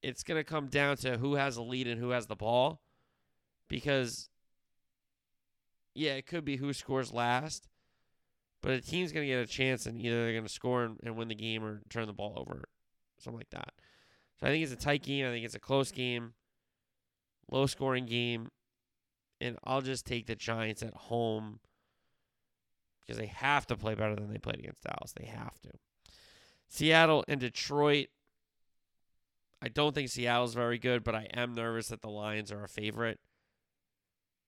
it's 0.03 0.23
going 0.23 0.39
to 0.39 0.43
come 0.43 0.67
down 0.67 0.95
to 0.97 1.17
who 1.17 1.35
has 1.35 1.55
the 1.55 1.63
lead 1.63 1.87
and 1.87 1.99
who 1.99 2.09
has 2.11 2.27
the 2.27 2.35
ball 2.35 2.81
because 3.67 4.29
yeah, 5.95 6.13
it 6.13 6.27
could 6.27 6.45
be 6.45 6.57
who 6.57 6.71
scores 6.73 7.11
last, 7.11 7.67
but 8.61 8.71
a 8.71 8.81
team's 8.81 9.11
going 9.11 9.25
to 9.25 9.33
get 9.33 9.39
a 9.39 9.47
chance 9.47 9.85
and 9.85 9.99
either 9.99 10.23
they're 10.23 10.33
going 10.33 10.45
to 10.45 10.49
score 10.49 10.83
and, 10.83 10.99
and 11.03 11.15
win 11.15 11.27
the 11.27 11.35
game 11.35 11.63
or 11.63 11.81
turn 11.89 12.05
the 12.05 12.13
ball 12.13 12.33
over, 12.37 12.65
something 13.17 13.39
like 13.39 13.49
that. 13.49 13.73
So 14.39 14.47
I 14.47 14.49
think 14.49 14.63
it's 14.63 14.73
a 14.73 14.75
tight 14.75 15.03
game. 15.03 15.25
I 15.25 15.31
think 15.31 15.45
it's 15.45 15.55
a 15.55 15.59
close 15.59 15.91
game, 15.91 16.33
low 17.49 17.65
scoring 17.65 18.05
game, 18.05 18.49
and 19.41 19.57
I'll 19.63 19.81
just 19.81 20.05
take 20.05 20.27
the 20.27 20.35
Giants 20.35 20.83
at 20.83 20.93
home 20.93 21.59
because 23.01 23.17
they 23.17 23.27
have 23.27 23.65
to 23.67 23.77
play 23.77 23.95
better 23.95 24.15
than 24.15 24.31
they 24.31 24.37
played 24.37 24.59
against 24.59 24.83
Dallas. 24.83 25.13
They 25.17 25.25
have 25.25 25.59
to. 25.61 25.69
Seattle 26.67 27.23
and 27.27 27.39
Detroit. 27.39 28.07
I 29.61 29.69
don't 29.69 29.95
think 29.95 30.09
Seattle's 30.09 30.53
very 30.53 30.77
good, 30.77 31.03
but 31.03 31.15
I 31.15 31.27
am 31.33 31.55
nervous 31.55 31.87
that 31.87 32.01
the 32.01 32.09
Lions 32.09 32.51
are 32.51 32.63
a 32.63 32.69
favorite. 32.69 33.19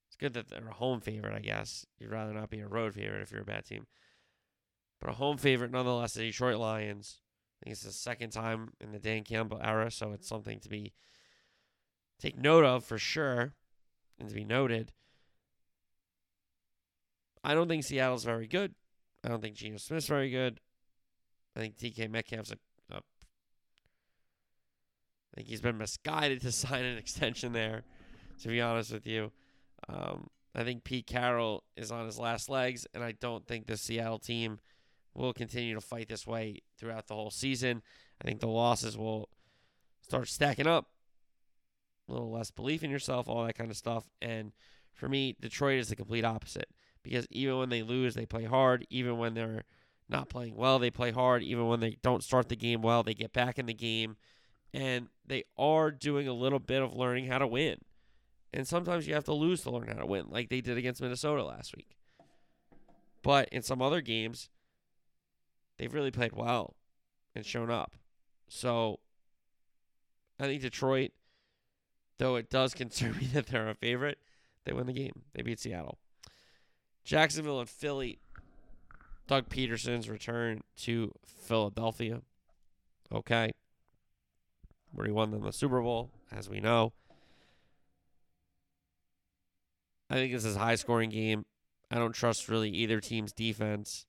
It's 0.07 0.17
good 0.17 0.33
that 0.33 0.49
they're 0.49 0.67
a 0.67 0.73
home 0.73 1.01
favorite, 1.01 1.33
I 1.33 1.39
guess. 1.39 1.85
You'd 1.97 2.11
rather 2.11 2.33
not 2.33 2.49
be 2.49 2.59
a 2.59 2.67
road 2.67 2.93
favorite 2.93 3.21
if 3.21 3.31
you're 3.31 3.41
a 3.41 3.45
bad 3.45 3.65
team. 3.65 3.87
But 4.99 5.11
a 5.11 5.13
home 5.13 5.37
favorite, 5.37 5.71
nonetheless, 5.71 6.13
the 6.13 6.21
Detroit 6.21 6.57
Lions. 6.57 7.21
I 7.61 7.65
think 7.65 7.73
it's 7.73 7.83
the 7.83 7.91
second 7.91 8.29
time 8.31 8.69
in 8.79 8.91
the 8.91 8.99
Dan 8.99 9.23
Campbell 9.23 9.59
era, 9.61 9.91
so 9.91 10.13
it's 10.13 10.27
something 10.27 10.59
to 10.61 10.69
be 10.69 10.93
take 12.19 12.37
note 12.37 12.63
of 12.63 12.85
for 12.85 12.97
sure 12.97 13.53
and 14.19 14.29
to 14.29 14.35
be 14.35 14.45
noted. 14.45 14.91
I 17.43 17.53
don't 17.53 17.67
think 17.67 17.83
Seattle's 17.83 18.23
very 18.23 18.47
good. 18.47 18.75
I 19.23 19.29
don't 19.29 19.41
think 19.41 19.55
Geno 19.55 19.77
Smith's 19.77 20.07
very 20.07 20.29
good. 20.29 20.59
I 21.55 21.59
think 21.59 21.77
DK 21.77 22.09
Metcalf's 22.09 22.51
a, 22.51 22.57
a 22.91 22.97
I 22.97 23.01
think 25.35 25.47
he's 25.47 25.61
been 25.61 25.77
misguided 25.77 26.41
to 26.43 26.51
sign 26.51 26.85
an 26.85 26.97
extension 26.97 27.53
there, 27.53 27.83
to 28.41 28.47
be 28.47 28.61
honest 28.61 28.93
with 28.93 29.05
you. 29.05 29.31
Um, 29.87 30.29
I 30.55 30.63
think 30.63 30.83
Pete 30.83 31.07
Carroll 31.07 31.63
is 31.75 31.91
on 31.91 32.05
his 32.05 32.19
last 32.19 32.49
legs, 32.49 32.87
and 32.93 33.03
I 33.03 33.13
don't 33.13 33.45
think 33.45 33.67
the 33.67 33.77
Seattle 33.77 34.19
team 34.19 34.59
will 35.13 35.33
continue 35.33 35.73
to 35.73 35.81
fight 35.81 36.09
this 36.09 36.27
way 36.27 36.61
throughout 36.77 37.07
the 37.07 37.15
whole 37.15 37.31
season. 37.31 37.81
I 38.21 38.27
think 38.27 38.39
the 38.39 38.47
losses 38.47 38.97
will 38.97 39.29
start 40.01 40.27
stacking 40.27 40.67
up. 40.67 40.87
A 42.07 42.13
little 42.13 42.31
less 42.31 42.51
belief 42.51 42.83
in 42.83 42.89
yourself, 42.89 43.27
all 43.27 43.45
that 43.45 43.57
kind 43.57 43.69
of 43.69 43.77
stuff. 43.77 44.05
And 44.21 44.51
for 44.93 45.07
me, 45.07 45.35
Detroit 45.39 45.79
is 45.79 45.89
the 45.89 45.95
complete 45.95 46.25
opposite 46.25 46.69
because 47.03 47.27
even 47.29 47.57
when 47.57 47.69
they 47.69 47.83
lose, 47.83 48.15
they 48.15 48.25
play 48.25 48.45
hard. 48.45 48.85
Even 48.89 49.17
when 49.17 49.33
they're 49.33 49.63
not 50.09 50.29
playing 50.29 50.55
well, 50.55 50.79
they 50.79 50.89
play 50.89 51.11
hard. 51.11 51.43
Even 51.43 51.67
when 51.67 51.79
they 51.79 51.97
don't 52.01 52.23
start 52.23 52.49
the 52.49 52.55
game 52.55 52.81
well, 52.81 53.03
they 53.03 53.13
get 53.13 53.33
back 53.33 53.59
in 53.59 53.67
the 53.67 53.73
game. 53.73 54.17
And 54.73 55.07
they 55.25 55.43
are 55.57 55.91
doing 55.91 56.27
a 56.27 56.33
little 56.33 56.59
bit 56.59 56.81
of 56.81 56.95
learning 56.95 57.27
how 57.27 57.37
to 57.37 57.47
win. 57.47 57.77
And 58.53 58.67
sometimes 58.67 59.07
you 59.07 59.13
have 59.13 59.25
to 59.25 59.33
lose 59.33 59.61
to 59.63 59.71
learn 59.71 59.87
how 59.87 59.99
to 59.99 60.05
win, 60.05 60.25
like 60.29 60.49
they 60.49 60.61
did 60.61 60.77
against 60.77 61.01
Minnesota 61.01 61.43
last 61.43 61.75
week. 61.75 61.95
But 63.21 63.49
in 63.49 63.61
some 63.61 63.81
other 63.81 64.01
games, 64.01 64.49
they've 65.79 65.93
really 65.93 66.11
played 66.11 66.33
well 66.33 66.75
and 67.33 67.45
shown 67.45 67.71
up. 67.71 67.95
So 68.47 68.99
I 70.39 70.43
think 70.43 70.61
Detroit, 70.61 71.11
though 72.19 72.35
it 72.35 72.49
does 72.49 72.73
concern 72.75 73.17
me 73.17 73.27
that 73.33 73.47
they're 73.47 73.69
a 73.69 73.75
favorite, 73.75 74.19
they 74.65 74.73
win 74.73 74.85
the 74.85 74.93
game. 74.93 75.23
They 75.33 75.41
beat 75.41 75.59
Seattle. 75.59 75.97
Jacksonville 77.03 77.59
and 77.59 77.69
Philly. 77.69 78.19
Doug 79.25 79.47
Pederson's 79.49 80.09
return 80.09 80.61
to 80.77 81.13
Philadelphia. 81.23 82.21
Okay. 83.11 83.51
Where 84.91 85.05
he 85.05 85.11
won 85.11 85.31
them 85.31 85.43
the 85.43 85.53
Super 85.53 85.81
Bowl, 85.81 86.09
as 86.31 86.49
we 86.49 86.59
know. 86.59 86.93
I 90.09 90.15
think 90.15 90.33
this 90.33 90.45
is 90.45 90.55
a 90.55 90.59
high 90.59 90.75
scoring 90.75 91.11
game. 91.11 91.45
I 91.91 91.95
don't 91.95 92.13
trust 92.13 92.49
really 92.49 92.71
either 92.71 92.99
team's 92.99 93.31
defense. 93.31 94.07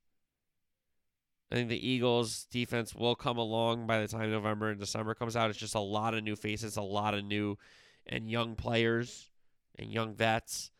I 1.50 1.56
think 1.56 1.68
the 1.68 1.88
Eagles' 1.88 2.46
defense 2.50 2.94
will 2.94 3.16
come 3.16 3.36
along 3.36 3.86
by 3.86 4.00
the 4.00 4.08
time 4.08 4.30
November 4.30 4.70
and 4.70 4.78
December 4.78 5.14
comes 5.14 5.34
out. 5.34 5.50
It's 5.50 5.58
just 5.58 5.74
a 5.74 5.80
lot 5.80 6.14
of 6.14 6.22
new 6.22 6.36
faces, 6.36 6.76
a 6.76 6.82
lot 6.82 7.14
of 7.14 7.24
new 7.24 7.58
and 8.06 8.30
young 8.30 8.54
players 8.54 9.30
and 9.78 9.92
young 9.92 10.14
vets 10.14 10.70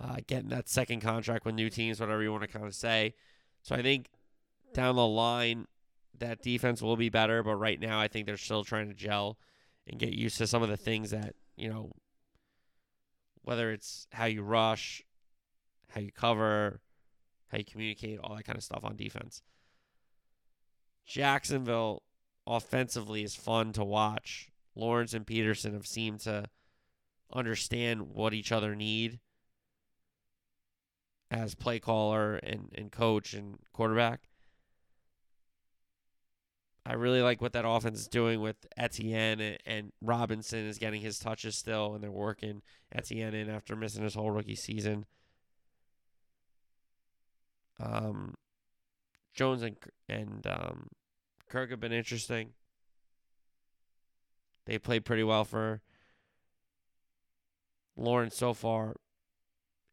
uh, 0.00 0.16
getting 0.26 0.50
that 0.50 0.68
second 0.68 1.00
contract 1.00 1.44
with 1.44 1.54
new 1.54 1.70
teams, 1.70 2.00
whatever 2.00 2.22
you 2.22 2.30
want 2.30 2.42
to 2.42 2.48
kind 2.48 2.66
of 2.66 2.74
say. 2.74 3.14
So 3.62 3.74
I 3.74 3.82
think 3.82 4.10
down 4.72 4.96
the 4.96 5.06
line, 5.06 5.66
that 6.18 6.42
defense 6.42 6.82
will 6.82 6.96
be 6.96 7.08
better. 7.08 7.42
But 7.42 7.56
right 7.56 7.80
now, 7.80 8.00
I 8.00 8.08
think 8.08 8.26
they're 8.26 8.36
still 8.36 8.64
trying 8.64 8.88
to 8.88 8.94
gel 8.94 9.38
and 9.86 9.98
get 9.98 10.12
used 10.12 10.38
to 10.38 10.46
some 10.46 10.62
of 10.62 10.68
the 10.68 10.76
things 10.76 11.10
that, 11.10 11.34
you 11.56 11.68
know, 11.68 11.92
whether 13.42 13.72
it's 13.72 14.06
how 14.12 14.26
you 14.26 14.42
rush, 14.42 15.02
how 15.88 16.00
you 16.00 16.12
cover, 16.12 16.80
how 17.48 17.58
you 17.58 17.64
communicate, 17.64 18.20
all 18.22 18.36
that 18.36 18.44
kind 18.44 18.58
of 18.58 18.64
stuff 18.64 18.84
on 18.84 18.96
defense. 18.96 19.42
Jacksonville 21.08 22.02
offensively 22.46 23.24
is 23.24 23.34
fun 23.34 23.72
to 23.72 23.82
watch. 23.82 24.50
Lawrence 24.76 25.14
and 25.14 25.26
Pederson 25.26 25.72
have 25.72 25.86
seemed 25.86 26.20
to 26.20 26.44
understand 27.32 28.10
what 28.12 28.34
each 28.34 28.52
other 28.52 28.76
need 28.76 29.18
as 31.30 31.54
play 31.54 31.80
caller 31.80 32.36
and, 32.36 32.70
and 32.74 32.92
coach 32.92 33.32
and 33.32 33.58
quarterback. 33.72 34.20
I 36.84 36.94
really 36.94 37.22
like 37.22 37.40
what 37.40 37.52
that 37.54 37.68
offense 37.68 38.00
is 38.00 38.08
doing 38.08 38.40
with 38.40 38.56
Etienne 38.76 39.40
and, 39.40 39.58
and 39.66 39.92
Robinson 40.00 40.66
is 40.66 40.78
getting 40.78 41.00
his 41.00 41.18
touches 41.18 41.56
still, 41.56 41.94
and 41.94 42.02
they're 42.02 42.10
working 42.10 42.62
Etienne 42.94 43.34
in 43.34 43.50
after 43.50 43.76
missing 43.76 44.04
his 44.04 44.14
whole 44.14 44.30
rookie 44.30 44.54
season. 44.54 45.04
Um, 47.80 48.34
Jones 49.34 49.62
and 49.62 49.76
and 50.08 50.46
um, 50.46 50.88
Kirk 51.48 51.70
have 51.70 51.80
been 51.80 51.92
interesting. 51.92 52.50
They 54.66 54.78
played 54.78 55.04
pretty 55.04 55.24
well 55.24 55.44
for 55.44 55.80
Lawrence 57.96 58.36
so 58.36 58.54
far. 58.54 58.96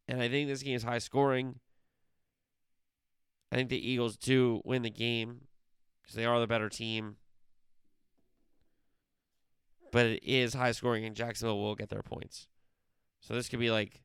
And 0.08 0.22
I 0.22 0.30
think 0.30 0.48
this 0.48 0.63
game 0.63 0.76
is 0.76 0.84
high 0.84 1.00
scoring. 1.00 1.60
I 3.52 3.56
think 3.56 3.70
the 3.70 3.89
Eagles 3.89 4.18
do 4.18 4.62
win 4.65 4.82
the 4.82 4.89
game 4.89 5.41
because 6.02 6.15
they 6.15 6.26
are 6.26 6.39
the 6.39 6.48
better 6.48 6.70
team. 6.70 7.15
But 9.91 10.08
it 10.08 10.24
is 10.24 10.54
high 10.54 10.74
scoring, 10.74 11.06
and 11.06 11.15
Jacksonville 11.15 11.62
will 11.62 11.76
get 11.76 11.89
their 11.89 12.04
points. 12.04 12.48
So 13.22 13.34
this 13.34 13.48
could 13.48 13.60
be 13.60 13.72
like 13.72 14.02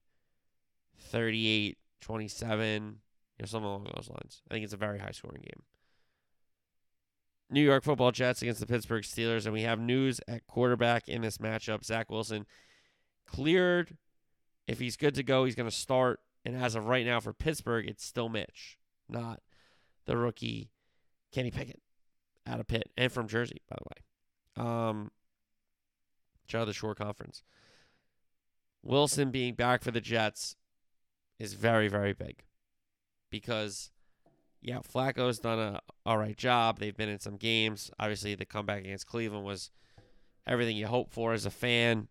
38 0.98 1.78
27, 2.00 2.82
you 2.82 3.42
know, 3.42 3.46
something 3.46 3.66
along 3.66 3.84
those 3.84 4.08
lines. 4.08 4.42
I 4.50 4.54
think 4.54 4.64
it's 4.64 4.72
a 4.72 4.78
very 4.78 4.98
high 4.98 5.10
scoring 5.10 5.42
game. 5.42 5.62
New 7.50 7.62
York 7.62 7.82
football 7.82 8.12
Jets 8.12 8.42
against 8.42 8.60
the 8.60 8.66
Pittsburgh 8.66 9.02
Steelers, 9.02 9.44
and 9.44 9.52
we 9.52 9.62
have 9.62 9.80
news 9.80 10.20
at 10.28 10.46
quarterback 10.46 11.08
in 11.08 11.22
this 11.22 11.38
matchup. 11.38 11.84
Zach 11.84 12.10
Wilson 12.10 12.46
cleared. 13.26 13.96
If 14.66 14.78
he's 14.78 14.96
good 14.96 15.14
to 15.16 15.22
go, 15.22 15.44
he's 15.44 15.56
going 15.56 15.68
to 15.68 15.74
start. 15.74 16.20
And 16.44 16.56
as 16.56 16.74
of 16.74 16.86
right 16.86 17.04
now 17.04 17.20
for 17.20 17.32
Pittsburgh, 17.32 17.88
it's 17.88 18.04
still 18.04 18.28
Mitch, 18.28 18.78
not 19.08 19.40
the 20.06 20.16
rookie 20.16 20.70
Kenny 21.32 21.50
Pickett 21.50 21.82
out 22.46 22.60
of 22.60 22.68
Pitt 22.68 22.90
and 22.96 23.12
from 23.12 23.28
Jersey, 23.28 23.60
by 23.68 23.76
the 23.76 24.64
way. 24.64 24.68
Um, 24.68 25.10
shout 26.46 26.62
out 26.62 26.66
the 26.66 26.72
Shore 26.72 26.94
Conference. 26.94 27.42
Wilson 28.82 29.30
being 29.30 29.54
back 29.54 29.82
for 29.82 29.90
the 29.90 30.00
Jets 30.00 30.56
is 31.38 31.54
very, 31.54 31.88
very 31.88 32.12
big 32.12 32.44
because 33.30 33.90
yeah, 34.62 34.80
Flacco's 34.80 35.38
done 35.38 35.58
a 35.58 35.80
all 36.04 36.18
right 36.18 36.36
job. 36.36 36.78
They've 36.78 36.96
been 36.96 37.08
in 37.08 37.20
some 37.20 37.36
games. 37.36 37.90
Obviously, 37.98 38.34
the 38.34 38.44
comeback 38.44 38.80
against 38.80 39.06
Cleveland 39.06 39.44
was 39.44 39.70
everything 40.46 40.76
you 40.76 40.86
hope 40.86 41.10
for 41.10 41.32
as 41.32 41.46
a 41.46 41.50
fan. 41.50 42.08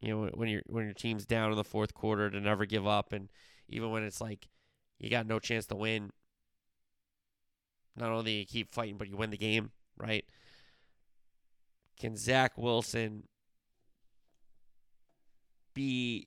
You 0.00 0.08
know, 0.08 0.30
when 0.34 0.48
your 0.48 0.62
when 0.66 0.84
your 0.84 0.94
team's 0.94 1.26
down 1.26 1.50
in 1.50 1.56
the 1.56 1.64
fourth 1.64 1.94
quarter 1.94 2.30
to 2.30 2.40
never 2.40 2.66
give 2.66 2.86
up, 2.86 3.12
and 3.12 3.28
even 3.68 3.90
when 3.90 4.02
it's 4.02 4.20
like 4.20 4.48
you 4.98 5.08
got 5.08 5.26
no 5.26 5.38
chance 5.38 5.66
to 5.66 5.76
win, 5.76 6.10
not 7.96 8.10
only 8.10 8.40
you 8.40 8.46
keep 8.46 8.72
fighting, 8.72 8.96
but 8.96 9.08
you 9.08 9.16
win 9.16 9.30
the 9.30 9.36
game, 9.36 9.70
right? 9.96 10.24
Can 11.98 12.16
Zach 12.16 12.56
Wilson 12.56 13.24
be 15.74 16.26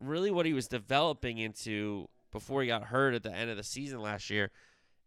really 0.00 0.30
what 0.30 0.46
he 0.46 0.52
was 0.52 0.66
developing 0.66 1.38
into 1.38 2.08
before 2.32 2.62
he 2.62 2.68
got 2.68 2.84
hurt 2.84 3.14
at 3.14 3.22
the 3.22 3.32
end 3.32 3.50
of 3.50 3.56
the 3.56 3.62
season 3.62 4.00
last 4.00 4.30
year. 4.30 4.50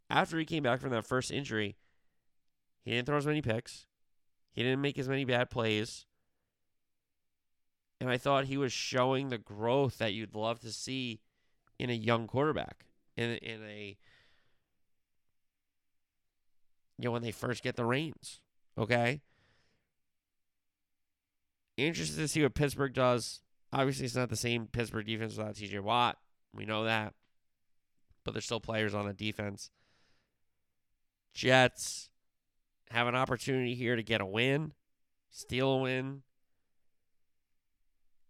After 0.10 0.38
he 0.38 0.46
came 0.46 0.64
back 0.64 0.80
from 0.80 0.92
that 0.92 1.06
first 1.06 1.32
injury, 1.32 1.76
he 2.84 2.92
didn't 2.92 3.08
throw 3.08 3.18
as 3.18 3.26
many 3.26 3.42
picks. 3.42 3.88
He 4.52 4.64
didn't 4.64 4.82
make 4.82 4.98
as 4.98 5.10
many 5.10 5.26
bad 5.26 5.50
plays. 5.50 6.06
And 8.00 8.10
I 8.10 8.18
thought 8.18 8.46
he 8.46 8.58
was 8.58 8.72
showing 8.72 9.30
the 9.30 9.38
growth 9.38 9.98
that 9.98 10.14
you'd 10.14 10.36
love 10.36 10.60
to 10.60 10.72
see 10.72 11.22
in 11.80 11.90
a 11.90 11.94
young 11.94 12.28
quarterback. 12.28 12.86
In 13.18 13.32
in 13.38 13.64
a 13.64 13.98
you 16.98 17.06
know, 17.06 17.12
when 17.12 17.24
they 17.24 17.32
first 17.32 17.64
get 17.64 17.76
the 17.76 17.86
reins. 17.86 18.40
Okay? 18.78 19.22
interested 21.78 22.18
to 22.18 22.28
see 22.28 22.42
what 22.42 22.54
Pittsburgh 22.54 22.94
does. 22.94 23.42
Obviously, 23.74 24.06
it's 24.06 24.16
not 24.16 24.30
the 24.30 24.38
same 24.38 24.68
Pittsburgh 24.68 25.06
defense 25.06 25.36
without 25.36 25.56
TJ 25.56 25.82
Watt. 25.82 26.18
We 26.56 26.66
know 26.66 26.84
that. 26.86 27.14
But 28.24 28.34
there's 28.34 28.46
still 28.46 28.60
players 28.60 28.96
on 28.96 29.06
the 29.06 29.14
defense. 29.14 29.70
Jets 31.34 32.10
have 32.92 33.08
an 33.08 33.16
opportunity 33.16 33.76
here 33.76 33.96
to 33.96 34.04
get 34.04 34.22
a 34.22 34.26
win, 34.26 34.74
steal 35.30 35.70
a 35.70 35.78
win. 35.82 36.24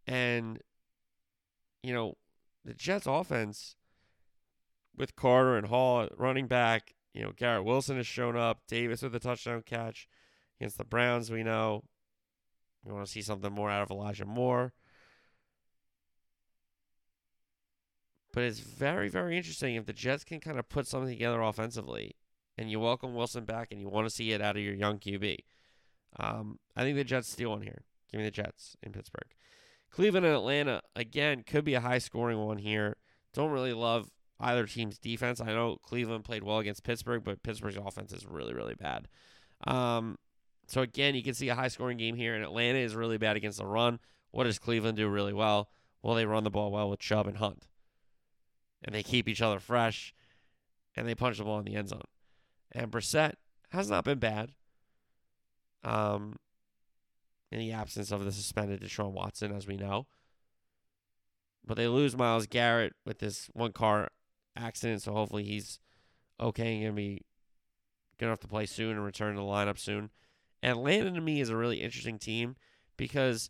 And, 0.08 0.60
you 1.84 1.94
know, 1.94 2.18
the 2.64 2.74
Jets 2.74 3.06
offense 3.08 3.76
with 4.96 5.16
Carter 5.16 5.58
and 5.58 5.68
Hall 5.68 6.08
running 6.18 6.48
back, 6.48 6.96
you 7.14 7.22
know, 7.22 7.32
Garrett 7.36 7.64
Wilson 7.64 7.98
has 7.98 8.08
shown 8.08 8.36
up. 8.36 8.62
Davis 8.68 9.02
with 9.02 9.16
a 9.16 9.20
touchdown 9.20 9.64
catch 9.66 10.08
against 10.60 10.78
the 10.78 10.84
Browns, 10.84 11.32
we 11.32 11.44
know. 11.44 11.84
We 12.84 12.94
want 12.94 13.06
to 13.06 13.12
see 13.12 13.22
something 13.22 13.52
more 13.52 13.70
out 13.70 13.84
of 13.84 13.92
Elijah 13.92 14.26
Moore. 14.26 14.74
But 18.36 18.44
it's 18.44 18.60
very, 18.60 19.08
very 19.08 19.38
interesting 19.38 19.76
if 19.76 19.86
the 19.86 19.94
Jets 19.94 20.26
can 20.26 20.42
kind 20.42 20.60
of 20.60 20.68
put 20.68 20.88
something 20.88 21.10
together 21.10 21.42
offensively 21.42 22.18
and 22.58 22.70
you 22.70 22.82
welcome 22.82 23.16
Wilson 23.16 23.46
back 23.46 23.70
and 23.72 23.80
you 23.80 23.88
want 23.88 24.08
to 24.08 24.14
see 24.14 24.34
it 24.34 24.42
out 24.42 24.58
of 24.58 24.62
your 24.62 24.74
young 24.74 25.00
QB. 25.00 25.38
Um, 26.20 26.60
I 26.76 26.82
think 26.82 26.98
the 26.98 27.06
Jets 27.06 27.30
steal 27.30 27.52
one 27.52 27.62
here. 27.62 27.84
Give 28.12 28.20
me 28.20 28.26
the 28.26 28.32
Jets 28.32 28.76
in 28.84 28.92
Pittsburgh. 28.92 29.34
Cleveland 29.90 30.26
and 30.26 30.36
Atlanta, 30.36 30.82
again, 30.98 31.44
could 31.48 31.64
be 31.64 31.76
a 31.76 31.80
high 31.80 31.98
scoring 31.98 32.38
one 32.38 32.58
here. 32.58 32.98
Don't 33.34 33.52
really 33.52 33.72
love 33.72 34.12
either 34.42 34.66
team's 34.66 35.00
defense. 35.00 35.40
I 35.40 35.54
know 35.54 35.78
Cleveland 35.82 36.26
played 36.26 36.44
well 36.44 36.60
against 36.60 36.84
Pittsburgh, 36.84 37.24
but 37.24 37.42
Pittsburgh's 37.42 37.78
offense 37.78 38.12
is 38.12 38.26
really, 38.26 38.54
really 38.54 38.76
bad. 38.76 39.08
Um, 39.66 40.18
so 40.68 40.82
again, 40.82 41.16
you 41.16 41.24
can 41.24 41.36
see 41.36 41.48
a 41.48 41.56
high 41.56 41.70
scoring 41.70 41.98
game 41.98 42.16
here, 42.16 42.36
and 42.36 42.44
Atlanta 42.44 42.80
is 42.80 42.96
really 42.96 43.18
bad 43.18 43.38
against 43.38 43.60
the 43.60 43.66
run. 43.66 43.98
What 44.32 44.44
does 44.44 44.60
Cleveland 44.60 44.98
do 44.98 45.08
really 45.08 45.32
well? 45.32 45.70
Well, 46.04 46.16
they 46.16 46.26
run 46.26 46.44
the 46.44 46.52
ball 46.52 46.70
well 46.70 46.90
with 46.90 47.00
Chubb 47.00 47.28
and 47.28 47.38
Hunt. 47.38 47.66
And 48.86 48.96
they 48.96 49.04
keep 49.04 49.28
each 49.28 49.42
other 49.42 49.60
fresh 49.60 50.14
and 50.96 51.08
they 51.08 51.16
punch 51.16 51.40
the 51.40 51.44
ball 51.44 51.60
in 51.60 51.66
the 51.66 51.76
end 51.76 51.90
zone. 51.90 52.02
And 52.72 52.92
Brissett 52.92 53.34
has 53.72 53.90
not 53.90 54.06
been 54.06 54.20
bad. 54.20 54.52
Um 55.84 56.38
in 57.52 57.60
the 57.60 57.72
absence 57.72 58.12
of 58.12 58.26
the 58.26 58.32
suspended 58.32 58.82
Deshaun 58.82 59.12
Watson, 59.12 59.52
as 59.52 59.68
we 59.68 59.78
know. 59.78 60.08
But 61.66 61.78
they 61.78 61.88
lose 61.88 62.18
Myles 62.18 62.48
Garrett 62.48 62.94
with 63.06 63.20
this 63.20 63.50
one 63.54 63.72
car 63.72 64.10
accident, 64.56 65.02
so 65.02 65.14
hopefully 65.14 65.44
he's 65.44 65.80
okay 66.40 66.76
and 66.76 66.84
gonna 66.84 66.94
be 66.94 67.22
good 68.18 68.28
enough 68.28 68.40
to 68.42 68.48
play 68.48 68.66
soon 68.66 68.92
and 68.92 69.06
return 69.06 69.36
to 69.36 69.42
the 69.42 69.46
lineup 69.46 69.80
soon. 69.80 70.10
Atlanta 70.64 71.12
to 71.12 71.22
me 71.22 71.42
is 71.42 71.50
a 71.50 71.58
really 71.58 71.82
interesting 71.82 72.18
team 72.18 72.56
because 72.98 73.50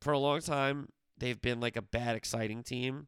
for 0.00 0.12
a 0.12 0.18
long 0.18 0.40
time 0.40 0.88
they've 1.16 1.40
been 1.40 1.60
like 1.60 1.76
a 1.76 1.82
bad 1.82 2.16
exciting 2.16 2.62
team 2.62 3.06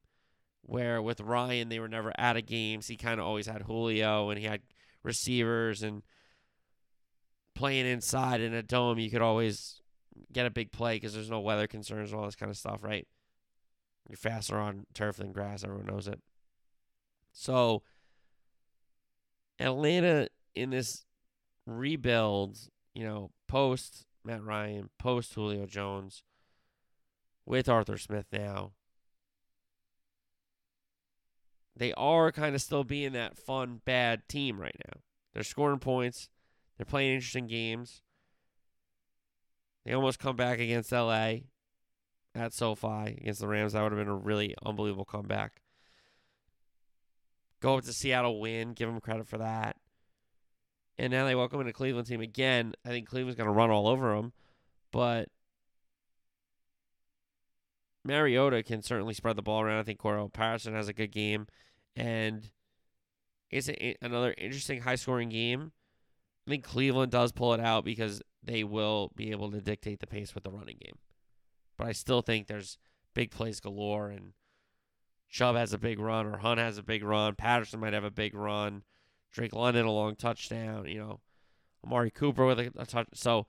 where 0.66 1.00
with 1.02 1.20
Ryan 1.20 1.68
they 1.68 1.78
were 1.78 1.88
never 1.88 2.12
out 2.18 2.36
of 2.36 2.46
games. 2.46 2.86
He 2.86 2.96
kind 2.96 3.20
of 3.20 3.26
always 3.26 3.46
had 3.46 3.62
Julio 3.62 4.30
and 4.30 4.38
he 4.38 4.46
had 4.46 4.62
receivers 5.02 5.82
and 5.82 6.02
playing 7.54 7.86
inside 7.86 8.40
in 8.40 8.52
a 8.52 8.62
dome 8.62 8.98
you 8.98 9.10
could 9.10 9.22
always 9.22 9.80
get 10.32 10.46
a 10.46 10.50
big 10.50 10.72
play 10.72 10.96
because 10.96 11.14
there's 11.14 11.30
no 11.30 11.40
weather 11.40 11.66
concerns 11.66 12.10
and 12.10 12.18
all 12.18 12.26
this 12.26 12.34
kind 12.34 12.50
of 12.50 12.56
stuff, 12.56 12.82
right? 12.82 13.06
You're 14.08 14.16
faster 14.16 14.58
on 14.58 14.86
turf 14.94 15.16
than 15.16 15.32
grass, 15.32 15.64
everyone 15.64 15.86
knows 15.86 16.08
it. 16.08 16.20
So 17.32 17.82
Atlanta 19.58 20.28
in 20.54 20.70
this 20.70 21.04
rebuild, 21.66 22.58
you 22.94 23.04
know, 23.04 23.30
post 23.48 24.06
Matt 24.24 24.42
Ryan, 24.42 24.90
post 24.98 25.34
Julio 25.34 25.66
Jones, 25.66 26.22
with 27.46 27.68
Arthur 27.68 27.98
Smith 27.98 28.26
now. 28.32 28.72
They 31.76 31.92
are 31.94 32.30
kind 32.30 32.54
of 32.54 32.62
still 32.62 32.84
being 32.84 33.12
that 33.12 33.36
fun, 33.36 33.80
bad 33.84 34.28
team 34.28 34.60
right 34.60 34.76
now. 34.86 35.00
They're 35.32 35.42
scoring 35.42 35.80
points. 35.80 36.28
They're 36.76 36.86
playing 36.86 37.14
interesting 37.14 37.46
games. 37.46 38.02
They 39.84 39.92
almost 39.92 40.18
come 40.18 40.36
back 40.36 40.60
against 40.60 40.92
LA 40.92 41.34
at 42.34 42.52
SoFi 42.52 43.16
against 43.18 43.40
the 43.40 43.48
Rams. 43.48 43.72
That 43.72 43.82
would 43.82 43.92
have 43.92 43.98
been 43.98 44.08
a 44.08 44.16
really 44.16 44.54
unbelievable 44.64 45.04
comeback. 45.04 45.60
Go 47.60 47.76
up 47.76 47.84
to 47.84 47.92
Seattle, 47.92 48.40
win, 48.40 48.72
give 48.72 48.88
them 48.88 49.00
credit 49.00 49.26
for 49.26 49.38
that. 49.38 49.76
And 50.98 51.12
now 51.12 51.24
they 51.24 51.34
welcome 51.34 51.60
in 51.60 51.66
a 51.66 51.72
Cleveland 51.72 52.06
team 52.06 52.20
again. 52.20 52.74
I 52.84 52.90
think 52.90 53.08
Cleveland's 53.08 53.36
going 53.36 53.48
to 53.48 53.54
run 53.54 53.70
all 53.70 53.88
over 53.88 54.14
them, 54.14 54.32
but 54.92 55.28
Mariota 58.04 58.62
can 58.62 58.82
certainly 58.82 59.14
spread 59.14 59.36
the 59.36 59.42
ball 59.42 59.62
around. 59.62 59.78
I 59.78 59.82
think 59.82 59.98
Cordarrelle 59.98 60.32
Patterson 60.32 60.74
has 60.74 60.88
a 60.88 60.92
good 60.92 61.10
game, 61.10 61.46
and 61.96 62.50
it's 63.50 63.68
a, 63.68 63.96
another 64.02 64.34
interesting 64.36 64.82
high 64.82 64.96
scoring 64.96 65.30
game. 65.30 65.72
I 66.46 66.50
think 66.50 66.64
Cleveland 66.64 67.12
does 67.12 67.32
pull 67.32 67.54
it 67.54 67.60
out 67.60 67.84
because 67.84 68.20
they 68.42 68.64
will 68.64 69.10
be 69.16 69.30
able 69.30 69.50
to 69.50 69.60
dictate 69.60 70.00
the 70.00 70.06
pace 70.06 70.34
with 70.34 70.44
the 70.44 70.50
running 70.50 70.76
game. 70.82 70.96
But 71.78 71.86
I 71.86 71.92
still 71.92 72.20
think 72.20 72.46
there's 72.46 72.78
big 73.14 73.30
plays 73.30 73.60
galore, 73.60 74.10
and 74.10 74.32
Chubb 75.30 75.56
has 75.56 75.72
a 75.72 75.78
big 75.78 75.98
run, 75.98 76.26
or 76.26 76.38
Hunt 76.38 76.60
has 76.60 76.76
a 76.76 76.82
big 76.82 77.02
run. 77.02 77.34
Patterson 77.34 77.80
might 77.80 77.94
have 77.94 78.04
a 78.04 78.10
big 78.10 78.34
run. 78.34 78.82
Drake 79.32 79.54
London 79.54 79.86
a 79.86 79.90
long 79.90 80.14
touchdown. 80.14 80.86
You 80.86 80.98
know, 80.98 81.20
Amari 81.84 82.10
Cooper 82.10 82.44
with 82.44 82.60
a, 82.60 82.70
a 82.76 82.86
touch. 82.86 83.08
So 83.14 83.46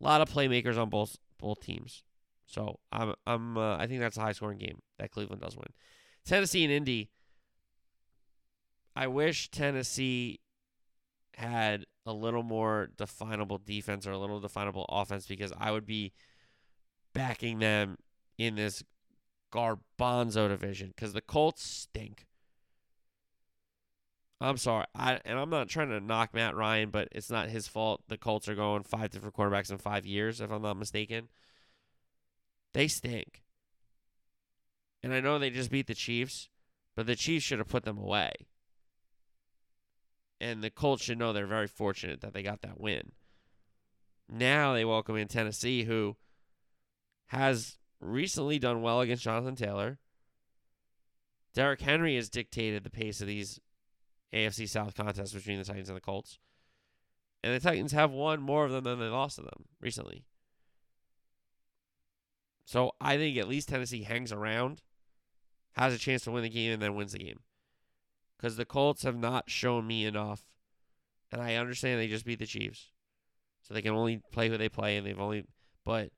a 0.00 0.04
lot 0.04 0.20
of 0.20 0.28
playmakers 0.28 0.76
on 0.76 0.90
both 0.90 1.16
both 1.38 1.60
teams. 1.60 2.02
So 2.52 2.78
I'm 2.92 3.14
I'm 3.26 3.56
uh, 3.56 3.76
I 3.78 3.86
think 3.86 4.00
that's 4.00 4.18
a 4.18 4.20
high 4.20 4.32
scoring 4.32 4.58
game 4.58 4.78
that 4.98 5.10
Cleveland 5.10 5.40
does 5.40 5.56
win. 5.56 5.68
Tennessee 6.24 6.64
and 6.64 6.72
Indy. 6.72 7.10
I 8.94 9.06
wish 9.06 9.50
Tennessee 9.50 10.40
had 11.34 11.86
a 12.04 12.12
little 12.12 12.42
more 12.42 12.90
definable 12.98 13.56
defense 13.56 14.06
or 14.06 14.12
a 14.12 14.18
little 14.18 14.38
definable 14.38 14.84
offense 14.90 15.26
because 15.26 15.50
I 15.58 15.70
would 15.70 15.86
be 15.86 16.12
backing 17.14 17.58
them 17.58 17.96
in 18.36 18.56
this 18.56 18.84
garbanzo 19.50 20.48
division 20.48 20.88
because 20.88 21.14
the 21.14 21.22
Colts 21.22 21.64
stink. 21.64 22.26
I'm 24.42 24.58
sorry, 24.58 24.84
I 24.94 25.20
and 25.24 25.38
I'm 25.38 25.48
not 25.48 25.68
trying 25.70 25.88
to 25.88 26.00
knock 26.00 26.34
Matt 26.34 26.54
Ryan, 26.54 26.90
but 26.90 27.08
it's 27.12 27.30
not 27.30 27.48
his 27.48 27.66
fault. 27.66 28.02
The 28.08 28.18
Colts 28.18 28.46
are 28.46 28.54
going 28.54 28.82
five 28.82 29.08
different 29.08 29.36
quarterbacks 29.36 29.70
in 29.70 29.78
five 29.78 30.04
years, 30.04 30.42
if 30.42 30.50
I'm 30.50 30.62
not 30.62 30.76
mistaken. 30.76 31.28
They 32.74 32.88
stink. 32.88 33.42
And 35.02 35.12
I 35.12 35.20
know 35.20 35.38
they 35.38 35.50
just 35.50 35.70
beat 35.70 35.86
the 35.86 35.94
Chiefs, 35.94 36.48
but 36.94 37.06
the 37.06 37.16
Chiefs 37.16 37.44
should 37.44 37.58
have 37.58 37.68
put 37.68 37.84
them 37.84 37.98
away. 37.98 38.32
And 40.40 40.62
the 40.62 40.70
Colts 40.70 41.04
should 41.04 41.18
know 41.18 41.32
they're 41.32 41.46
very 41.46 41.68
fortunate 41.68 42.20
that 42.20 42.34
they 42.34 42.42
got 42.42 42.62
that 42.62 42.80
win. 42.80 43.12
Now 44.28 44.72
they 44.74 44.84
welcome 44.84 45.16
in 45.16 45.28
Tennessee, 45.28 45.84
who 45.84 46.16
has 47.28 47.78
recently 48.00 48.58
done 48.58 48.82
well 48.82 49.00
against 49.00 49.24
Jonathan 49.24 49.56
Taylor. 49.56 49.98
Derrick 51.54 51.80
Henry 51.80 52.16
has 52.16 52.28
dictated 52.28 52.82
the 52.82 52.90
pace 52.90 53.20
of 53.20 53.26
these 53.26 53.60
AFC 54.32 54.68
South 54.68 54.94
contests 54.94 55.32
between 55.32 55.58
the 55.58 55.64
Titans 55.64 55.88
and 55.88 55.96
the 55.96 56.00
Colts. 56.00 56.38
And 57.44 57.54
the 57.54 57.60
Titans 57.60 57.92
have 57.92 58.10
won 58.10 58.40
more 58.40 58.64
of 58.64 58.72
them 58.72 58.84
than 58.84 58.98
they 58.98 59.06
lost 59.06 59.36
to 59.36 59.42
them 59.42 59.66
recently. 59.80 60.24
So 62.64 62.92
I 63.00 63.16
think 63.16 63.36
at 63.36 63.48
least 63.48 63.68
Tennessee 63.68 64.02
hangs 64.02 64.32
around, 64.32 64.82
has 65.72 65.94
a 65.94 65.98
chance 65.98 66.24
to 66.24 66.30
win 66.30 66.42
the 66.42 66.48
game, 66.48 66.72
and 66.72 66.82
then 66.82 66.94
wins 66.94 67.12
the 67.12 67.18
game. 67.18 67.40
Because 68.36 68.56
the 68.56 68.64
Colts 68.64 69.02
have 69.02 69.16
not 69.16 69.50
shown 69.50 69.86
me 69.86 70.04
enough. 70.04 70.42
And 71.30 71.40
I 71.40 71.56
understand 71.56 72.00
they 72.00 72.08
just 72.08 72.26
beat 72.26 72.38
the 72.38 72.46
Chiefs. 72.46 72.90
So 73.62 73.74
they 73.74 73.82
can 73.82 73.94
only 73.94 74.20
play 74.32 74.48
who 74.48 74.58
they 74.58 74.68
play, 74.68 74.96
and 74.96 75.06
they've 75.06 75.20
only. 75.20 75.44
But 75.84 76.10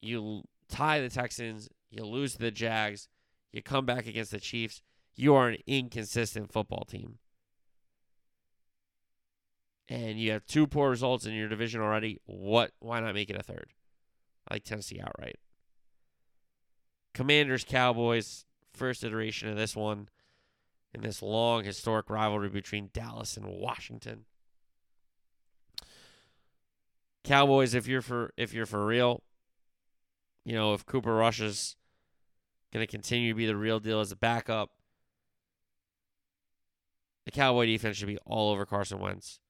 you 0.00 0.42
tie 0.68 1.00
the 1.00 1.10
Texans, 1.10 1.68
you 1.90 2.04
lose 2.04 2.32
to 2.32 2.38
the 2.38 2.50
Jags, 2.50 3.08
you 3.52 3.62
come 3.62 3.86
back 3.86 4.06
against 4.06 4.30
the 4.30 4.40
Chiefs. 4.40 4.82
You 5.14 5.34
are 5.34 5.48
an 5.48 5.58
inconsistent 5.66 6.52
football 6.52 6.84
team 6.84 7.18
and 9.88 10.18
you 10.18 10.32
have 10.32 10.46
two 10.46 10.66
poor 10.66 10.90
results 10.90 11.26
in 11.26 11.34
your 11.34 11.48
division 11.48 11.80
already, 11.80 12.20
what 12.26 12.72
why 12.78 13.00
not 13.00 13.14
make 13.14 13.30
it 13.30 13.36
a 13.36 13.42
third? 13.42 13.72
I 14.48 14.54
like 14.54 14.64
Tennessee 14.64 15.00
outright. 15.00 15.36
Commanders 17.12 17.64
Cowboys, 17.64 18.44
first 18.72 19.04
iteration 19.04 19.48
of 19.48 19.56
this 19.56 19.76
one 19.76 20.08
in 20.92 21.02
this 21.02 21.22
long 21.22 21.64
historic 21.64 22.08
rivalry 22.08 22.48
between 22.48 22.90
Dallas 22.92 23.36
and 23.36 23.46
Washington. 23.46 24.24
Cowboys, 27.24 27.74
if 27.74 27.86
you're 27.86 28.02
for 28.02 28.32
if 28.36 28.52
you're 28.52 28.66
for 28.66 28.84
real, 28.84 29.22
you 30.44 30.54
know, 30.54 30.74
if 30.74 30.84
Cooper 30.84 31.14
Rush 31.14 31.40
is 31.40 31.76
gonna 32.72 32.86
continue 32.86 33.32
to 33.32 33.36
be 33.36 33.46
the 33.46 33.56
real 33.56 33.80
deal 33.80 34.00
as 34.00 34.12
a 34.12 34.16
backup, 34.16 34.70
the 37.24 37.30
Cowboy 37.30 37.66
defense 37.66 37.96
should 37.96 38.08
be 38.08 38.18
all 38.26 38.52
over 38.52 38.66
Carson 38.66 38.98
Wentz. 38.98 39.40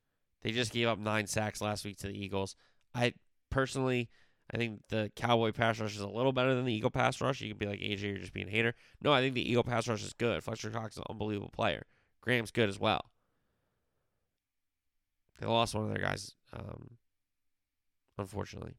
They 0.44 0.50
just 0.50 0.72
gave 0.72 0.86
up 0.86 0.98
nine 0.98 1.26
sacks 1.26 1.62
last 1.62 1.84
week 1.84 1.96
to 1.98 2.06
the 2.06 2.16
Eagles. 2.16 2.54
I 2.94 3.14
personally, 3.50 4.10
I 4.52 4.58
think 4.58 4.82
the 4.90 5.10
Cowboy 5.16 5.52
pass 5.52 5.80
rush 5.80 5.94
is 5.94 6.02
a 6.02 6.06
little 6.06 6.32
better 6.32 6.54
than 6.54 6.66
the 6.66 6.74
Eagle 6.74 6.90
pass 6.90 7.20
rush. 7.20 7.40
You 7.40 7.48
could 7.48 7.58
be 7.58 7.66
like, 7.66 7.80
AJ, 7.80 8.02
you're 8.02 8.18
just 8.18 8.34
being 8.34 8.48
a 8.48 8.50
hater. 8.50 8.74
No, 9.00 9.10
I 9.10 9.20
think 9.20 9.34
the 9.34 9.50
Eagle 9.50 9.64
pass 9.64 9.88
rush 9.88 10.04
is 10.04 10.12
good. 10.12 10.44
Fletcher 10.44 10.70
Cox 10.70 10.92
is 10.92 10.98
an 10.98 11.04
unbelievable 11.08 11.50
player. 11.50 11.86
Graham's 12.20 12.50
good 12.50 12.68
as 12.68 12.78
well. 12.78 13.10
They 15.40 15.46
lost 15.46 15.74
one 15.74 15.84
of 15.84 15.90
their 15.90 16.02
guys, 16.02 16.34
um, 16.52 16.98
unfortunately. 18.18 18.74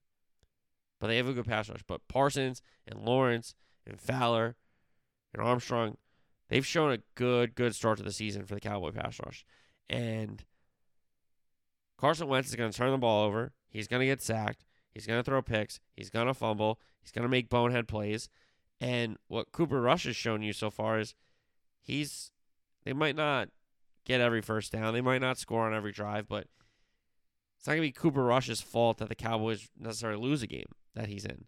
But 1.00 1.08
they 1.08 1.18
have 1.18 1.28
a 1.28 1.34
good 1.34 1.48
pass 1.48 1.68
rush. 1.68 1.84
But 1.88 2.08
Parsons 2.08 2.62
and 2.88 3.02
Lawrence 3.02 3.56
and 3.88 4.00
Fowler 4.00 4.56
and 5.34 5.42
Armstrong, 5.42 5.98
they've 6.48 6.66
shown 6.66 6.92
a 6.92 7.00
good, 7.16 7.56
good 7.56 7.74
start 7.74 7.98
to 7.98 8.04
the 8.04 8.12
season 8.12 8.46
for 8.46 8.54
the 8.54 8.62
Cowboy 8.62 8.92
pass 8.92 9.20
rush. 9.20 9.46
And 9.90 10.44
Carson 11.98 12.28
Wentz 12.28 12.50
is 12.50 12.56
going 12.56 12.72
to 12.72 12.78
turn 12.78 12.92
the 12.92 12.98
ball 12.98 13.26
over. 13.26 13.54
He's 13.70 13.88
going 13.88 14.02
to 14.02 14.06
get 14.06 14.22
sacked. 14.22 14.66
He's 14.94 15.06
going 15.06 15.20
to 15.20 15.24
throw 15.24 15.42
picks. 15.42 15.80
He's 15.96 16.10
going 16.10 16.28
to 16.28 16.34
fumble. 16.34 16.80
He's 17.02 17.12
going 17.12 17.24
to 17.24 17.30
make 17.30 17.50
bonehead 17.50 17.88
plays. 17.88 18.30
And 18.80 19.18
what 19.28 19.52
Cooper 19.52 19.82
Rush 19.82 20.06
has 20.06 20.16
shown 20.16 20.42
you 20.42 20.54
so 20.54 20.70
far 20.70 21.00
is 21.00 21.16
he's, 21.82 22.32
they 22.84 22.94
might 22.94 23.16
not 23.16 23.50
get 24.06 24.22
every 24.22 24.42
first 24.42 24.72
down. 24.72 24.94
They 24.94 25.02
might 25.02 25.22
not 25.22 25.38
score 25.38 25.66
on 25.66 25.74
every 25.74 25.92
drive, 25.92 26.28
but 26.28 26.48
it's 27.58 27.68
not 27.68 27.74
going 27.74 27.84
to 27.84 27.88
be 27.88 27.92
Cooper 27.92 28.24
Rush's 28.24 28.62
fault 28.62 28.98
that 28.98 29.10
the 29.10 29.16
Cowboys 29.16 29.70
necessarily 29.78 30.22
lose 30.22 30.44
a 30.44 30.48
game 30.48 30.68
that 30.94 31.08
he's 31.08 31.26
in. 31.26 31.46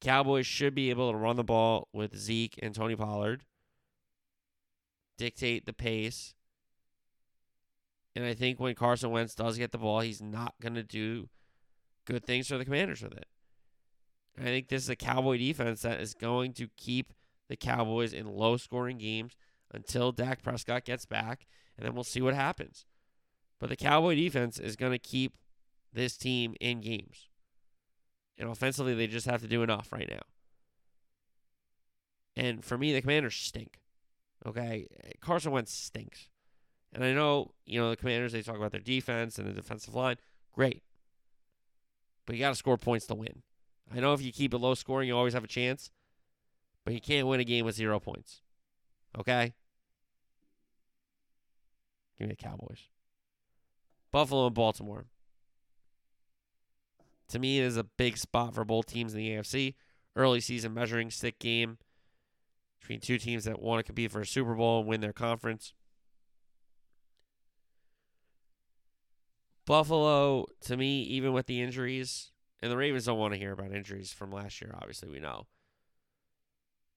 Cowboys 0.00 0.46
should 0.46 0.74
be 0.74 0.90
able 0.90 1.10
to 1.10 1.16
run 1.16 1.36
the 1.36 1.44
ball 1.44 1.88
with 1.92 2.16
Zeke 2.16 2.58
and 2.62 2.74
Tony 2.74 2.94
Pollard, 2.94 3.44
dictate 5.16 5.66
the 5.66 5.72
pace. 5.72 6.34
And 8.16 8.24
I 8.24 8.32
think 8.32 8.58
when 8.58 8.74
Carson 8.74 9.10
Wentz 9.10 9.34
does 9.34 9.58
get 9.58 9.72
the 9.72 9.78
ball, 9.78 10.00
he's 10.00 10.22
not 10.22 10.54
going 10.62 10.74
to 10.74 10.82
do 10.82 11.28
good 12.06 12.24
things 12.24 12.48
for 12.48 12.56
the 12.56 12.64
Commanders 12.64 13.02
with 13.02 13.12
it. 13.12 13.26
I 14.38 14.44
think 14.44 14.68
this 14.68 14.82
is 14.82 14.88
a 14.88 14.96
Cowboy 14.96 15.36
defense 15.36 15.82
that 15.82 16.00
is 16.00 16.14
going 16.14 16.54
to 16.54 16.68
keep 16.78 17.12
the 17.50 17.56
Cowboys 17.56 18.14
in 18.14 18.26
low 18.26 18.56
scoring 18.56 18.96
games 18.96 19.36
until 19.70 20.12
Dak 20.12 20.42
Prescott 20.42 20.86
gets 20.86 21.04
back, 21.04 21.46
and 21.76 21.86
then 21.86 21.94
we'll 21.94 22.04
see 22.04 22.22
what 22.22 22.32
happens. 22.32 22.86
But 23.60 23.68
the 23.68 23.76
Cowboy 23.76 24.14
defense 24.14 24.58
is 24.58 24.76
going 24.76 24.92
to 24.92 24.98
keep 24.98 25.36
this 25.92 26.16
team 26.16 26.54
in 26.58 26.80
games. 26.80 27.28
And 28.38 28.48
offensively, 28.48 28.94
they 28.94 29.08
just 29.08 29.26
have 29.26 29.42
to 29.42 29.48
do 29.48 29.62
enough 29.62 29.92
right 29.92 30.08
now. 30.10 30.22
And 32.34 32.64
for 32.64 32.78
me, 32.78 32.94
the 32.94 33.02
Commanders 33.02 33.34
stink. 33.34 33.80
Okay? 34.46 34.86
Carson 35.20 35.52
Wentz 35.52 35.74
stinks. 35.74 36.28
And 36.96 37.04
I 37.04 37.12
know, 37.12 37.52
you 37.66 37.78
know, 37.78 37.90
the 37.90 37.96
Commanders, 37.96 38.32
they 38.32 38.40
talk 38.40 38.56
about 38.56 38.72
their 38.72 38.80
defense 38.80 39.38
and 39.38 39.46
the 39.46 39.52
defensive 39.52 39.94
line. 39.94 40.16
Great. 40.54 40.82
But 42.24 42.36
you 42.36 42.40
got 42.40 42.48
to 42.48 42.54
score 42.54 42.78
points 42.78 43.06
to 43.08 43.14
win. 43.14 43.42
I 43.94 44.00
know 44.00 44.14
if 44.14 44.22
you 44.22 44.32
keep 44.32 44.54
it 44.54 44.58
low 44.58 44.72
scoring, 44.72 45.06
you 45.06 45.14
always 45.14 45.34
have 45.34 45.44
a 45.44 45.48
chance. 45.48 45.90
But 46.86 46.94
you 46.94 47.02
can't 47.02 47.26
win 47.26 47.38
a 47.38 47.44
game 47.44 47.66
with 47.66 47.74
zero 47.74 48.00
points. 48.00 48.40
Okay? 49.18 49.52
Give 52.18 52.28
me 52.28 52.34
the 52.34 52.42
Cowboys. 52.42 52.88
Buffalo 54.10 54.46
and 54.46 54.54
Baltimore. 54.54 55.04
To 57.28 57.38
me, 57.38 57.58
it 57.58 57.64
is 57.64 57.76
a 57.76 57.84
big 57.84 58.16
spot 58.16 58.54
for 58.54 58.64
both 58.64 58.86
teams 58.86 59.12
in 59.12 59.18
the 59.18 59.30
AFC. 59.32 59.74
Early 60.14 60.40
season 60.40 60.72
measuring 60.72 61.10
stick 61.10 61.38
game 61.38 61.76
between 62.80 63.00
two 63.00 63.18
teams 63.18 63.44
that 63.44 63.60
want 63.60 63.80
to 63.80 63.82
compete 63.82 64.10
for 64.10 64.22
a 64.22 64.26
Super 64.26 64.54
Bowl 64.54 64.78
and 64.78 64.88
win 64.88 65.02
their 65.02 65.12
conference. 65.12 65.74
Buffalo, 69.66 70.46
to 70.62 70.76
me, 70.76 71.02
even 71.02 71.32
with 71.32 71.46
the 71.46 71.60
injuries, 71.60 72.30
and 72.62 72.70
the 72.70 72.76
Ravens 72.76 73.06
don't 73.06 73.18
want 73.18 73.34
to 73.34 73.38
hear 73.38 73.52
about 73.52 73.72
injuries 73.72 74.12
from 74.12 74.30
last 74.30 74.60
year, 74.60 74.74
obviously, 74.74 75.08
we 75.08 75.20
know. 75.20 75.46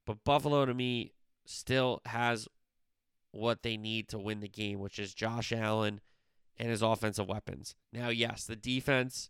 But 0.05 0.23
Buffalo, 0.23 0.65
to 0.65 0.73
me, 0.73 1.13
still 1.45 2.01
has 2.05 2.47
what 3.31 3.63
they 3.63 3.77
need 3.77 4.07
to 4.09 4.19
win 4.19 4.39
the 4.39 4.47
game, 4.47 4.79
which 4.79 4.99
is 4.99 5.13
Josh 5.13 5.51
Allen 5.51 5.99
and 6.57 6.69
his 6.69 6.81
offensive 6.81 7.27
weapons. 7.27 7.75
Now, 7.91 8.09
yes, 8.09 8.45
the 8.45 8.55
defense 8.55 9.29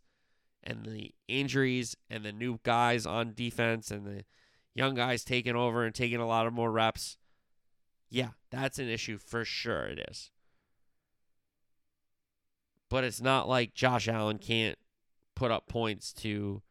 and 0.64 0.86
the 0.86 1.14
injuries 1.28 1.96
and 2.10 2.24
the 2.24 2.32
new 2.32 2.60
guys 2.64 3.06
on 3.06 3.34
defense 3.34 3.92
and 3.92 4.06
the 4.06 4.26
young 4.74 4.96
guys 4.96 5.24
taking 5.24 5.56
over 5.56 5.86
and 5.86 5.96
taking 5.96 6.20
a 6.20 6.28
lot 6.28 6.48
of 6.48 6.54
more 6.54 6.72
reps. 6.72 7.18
Yeah, 8.10 8.30
that's 8.50 8.80
an 8.80 8.90
issue 8.90 9.18
for 9.18 9.46
sure. 9.46 9.86
It 9.86 10.06
is. 10.10 10.32
But 12.90 13.04
it's 13.04 13.22
not 13.22 13.48
like 13.48 13.74
Josh 13.74 14.08
Allen 14.08 14.40
can't 14.40 14.78
put 15.36 15.52
up 15.52 15.68
points 15.68 16.12
to 16.14 16.62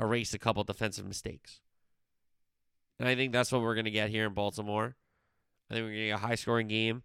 erase 0.00 0.34
a 0.34 0.38
couple 0.38 0.64
defensive 0.64 1.06
mistakes. 1.06 1.60
And 2.98 3.08
I 3.08 3.14
think 3.14 3.32
that's 3.32 3.52
what 3.52 3.60
we're 3.60 3.74
going 3.74 3.84
to 3.84 3.90
get 3.90 4.10
here 4.10 4.26
in 4.26 4.32
Baltimore. 4.32 4.96
I 5.70 5.74
think 5.74 5.84
we're 5.84 5.90
going 5.90 6.00
to 6.00 6.06
get 6.06 6.14
a 6.14 6.26
high 6.26 6.34
scoring 6.34 6.68
game. 6.68 7.02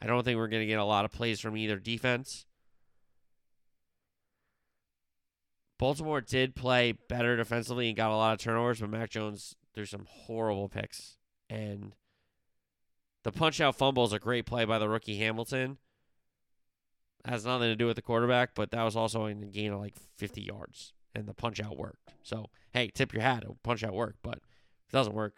I 0.00 0.06
don't 0.06 0.24
think 0.24 0.38
we're 0.38 0.48
going 0.48 0.62
to 0.62 0.66
get 0.66 0.78
a 0.78 0.84
lot 0.84 1.04
of 1.04 1.12
plays 1.12 1.40
from 1.40 1.56
either 1.56 1.76
defense. 1.76 2.46
Baltimore 5.78 6.20
did 6.20 6.56
play 6.56 6.92
better 6.92 7.36
defensively 7.36 7.88
and 7.88 7.96
got 7.96 8.10
a 8.10 8.16
lot 8.16 8.32
of 8.32 8.40
turnovers, 8.40 8.80
but 8.80 8.90
Mac 8.90 9.10
Jones 9.10 9.54
threw 9.74 9.84
some 9.84 10.06
horrible 10.08 10.68
picks. 10.68 11.16
And 11.48 11.94
the 13.22 13.32
punch 13.32 13.60
out 13.60 13.76
fumble 13.76 14.04
is 14.04 14.12
a 14.12 14.18
great 14.18 14.46
play 14.46 14.64
by 14.64 14.78
the 14.78 14.88
rookie 14.88 15.18
Hamilton. 15.18 15.78
Has 17.24 17.44
nothing 17.44 17.68
to 17.68 17.76
do 17.76 17.86
with 17.86 17.96
the 17.96 18.02
quarterback, 18.02 18.54
but 18.54 18.70
that 18.70 18.82
was 18.82 18.96
also 18.96 19.26
in 19.26 19.42
a 19.42 19.46
gain 19.46 19.72
of 19.72 19.80
like 19.80 19.94
50 20.16 20.40
yards, 20.40 20.92
and 21.14 21.26
the 21.26 21.34
punch 21.34 21.60
out 21.60 21.76
worked. 21.76 22.12
So, 22.22 22.46
hey, 22.72 22.88
tip 22.88 23.12
your 23.12 23.22
hat. 23.22 23.44
Punch 23.62 23.82
out 23.82 23.92
worked, 23.92 24.18
but 24.22 24.36
if 24.36 24.94
it 24.94 24.96
doesn't 24.96 25.14
work, 25.14 25.34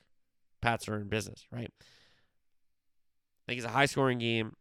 Pats 0.60 0.88
are 0.88 0.96
in 0.96 1.08
business, 1.08 1.46
right? 1.50 1.72
I 1.80 3.44
think 3.46 3.58
it's 3.58 3.66
a 3.66 3.70
high 3.70 3.86
scoring 3.86 4.18
game. 4.18 4.54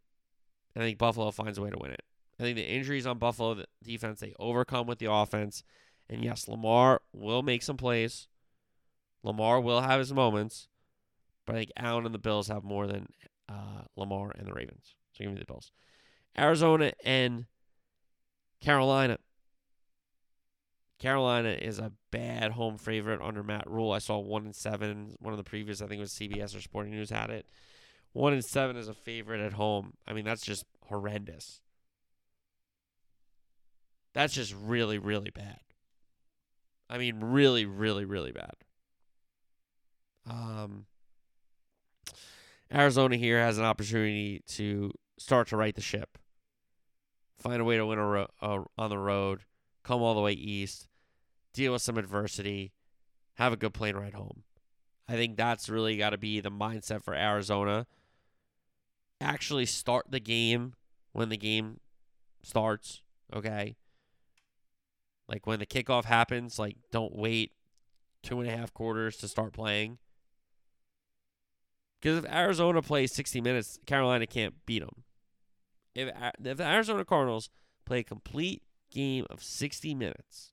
And 0.74 0.82
I 0.82 0.86
think 0.86 0.98
Buffalo 0.98 1.30
finds 1.30 1.58
a 1.58 1.62
way 1.62 1.70
to 1.70 1.78
win 1.78 1.92
it. 1.92 2.02
I 2.38 2.42
think 2.42 2.56
the 2.56 2.64
injuries 2.64 3.06
on 3.06 3.18
Buffalo 3.18 3.54
the 3.54 3.66
defense 3.82 4.20
they 4.20 4.34
overcome 4.38 4.86
with 4.86 4.98
the 4.98 5.12
offense. 5.12 5.62
And 6.08 6.24
yes, 6.24 6.48
Lamar 6.48 7.02
will 7.12 7.42
make 7.42 7.62
some 7.62 7.76
plays. 7.76 8.28
Lamar 9.22 9.60
will 9.60 9.82
have 9.82 9.98
his 9.98 10.12
moments, 10.12 10.68
but 11.44 11.54
I 11.54 11.58
think 11.58 11.72
Allen 11.76 12.06
and 12.06 12.14
the 12.14 12.18
Bills 12.18 12.48
have 12.48 12.64
more 12.64 12.86
than 12.86 13.08
uh, 13.48 13.82
Lamar 13.96 14.32
and 14.36 14.46
the 14.46 14.52
Ravens. 14.52 14.94
So 15.12 15.24
give 15.24 15.34
me 15.34 15.38
the 15.38 15.44
Bills. 15.44 15.70
Arizona 16.38 16.92
and 17.04 17.46
Carolina. 18.60 19.18
Carolina 20.98 21.48
is 21.48 21.78
a 21.78 21.92
bad 22.10 22.52
home 22.52 22.76
favorite 22.76 23.22
under 23.22 23.42
Matt 23.42 23.68
Rhule. 23.68 23.92
I 23.92 23.98
saw 23.98 24.18
one 24.18 24.44
and 24.44 24.54
seven. 24.54 25.16
One 25.18 25.32
of 25.32 25.38
the 25.38 25.44
previous, 25.44 25.80
I 25.80 25.86
think 25.86 25.98
it 25.98 26.02
was 26.02 26.12
CBS 26.12 26.56
or 26.56 26.60
Sporting 26.60 26.92
News 26.92 27.10
had 27.10 27.30
it. 27.30 27.46
One 28.12 28.32
and 28.32 28.44
seven 28.44 28.76
is 28.76 28.88
a 28.88 28.94
favorite 28.94 29.40
at 29.40 29.54
home. 29.54 29.94
I 30.06 30.12
mean, 30.12 30.24
that's 30.24 30.42
just 30.42 30.64
horrendous. 30.86 31.62
That's 34.12 34.34
just 34.34 34.54
really, 34.60 34.98
really 34.98 35.30
bad. 35.30 35.60
I 36.88 36.98
mean, 36.98 37.20
really, 37.20 37.66
really, 37.66 38.04
really 38.04 38.32
bad. 38.32 38.54
Um, 40.28 40.86
Arizona 42.72 43.16
here 43.16 43.38
has 43.38 43.58
an 43.58 43.64
opportunity 43.64 44.42
to 44.48 44.92
start 45.18 45.48
to 45.48 45.56
right 45.56 45.74
the 45.74 45.80
ship, 45.80 46.18
find 47.40 47.60
a 47.60 47.64
way 47.64 47.76
to 47.76 47.86
win 47.86 47.98
a 47.98 48.06
ro- 48.06 48.66
on 48.76 48.90
the 48.90 48.98
road, 48.98 49.40
come 49.82 50.02
all 50.02 50.14
the 50.14 50.20
way 50.20 50.32
east, 50.32 50.88
deal 51.52 51.72
with 51.72 51.82
some 51.82 51.98
adversity, 51.98 52.72
have 53.34 53.52
a 53.52 53.56
good 53.56 53.74
plane 53.74 53.96
ride 53.96 54.14
home. 54.14 54.42
I 55.08 55.14
think 55.14 55.36
that's 55.36 55.68
really 55.68 55.96
got 55.96 56.10
to 56.10 56.18
be 56.18 56.40
the 56.40 56.50
mindset 56.50 57.02
for 57.02 57.14
Arizona. 57.14 57.86
Actually, 59.20 59.66
start 59.66 60.06
the 60.10 60.20
game 60.20 60.74
when 61.12 61.30
the 61.30 61.36
game 61.36 61.80
starts. 62.42 63.02
Okay. 63.34 63.76
Like 65.28 65.46
when 65.46 65.58
the 65.58 65.66
kickoff 65.66 66.04
happens, 66.04 66.58
like 66.58 66.76
don't 66.92 67.14
wait 67.16 67.52
two 68.22 68.40
and 68.40 68.48
a 68.48 68.56
half 68.56 68.72
quarters 68.72 69.16
to 69.18 69.28
start 69.28 69.52
playing. 69.52 69.98
Because 72.00 72.24
if 72.24 72.30
Arizona 72.30 72.80
plays 72.80 73.12
60 73.12 73.40
minutes, 73.40 73.78
Carolina 73.86 74.26
can't 74.26 74.54
beat 74.64 74.80
them. 74.80 75.04
If, 76.00 76.14
if 76.44 76.56
the 76.56 76.64
Arizona 76.64 77.04
Cardinals 77.04 77.50
play 77.84 78.00
a 78.00 78.04
complete 78.04 78.62
game 78.90 79.26
of 79.30 79.42
60 79.42 79.94
minutes, 79.94 80.52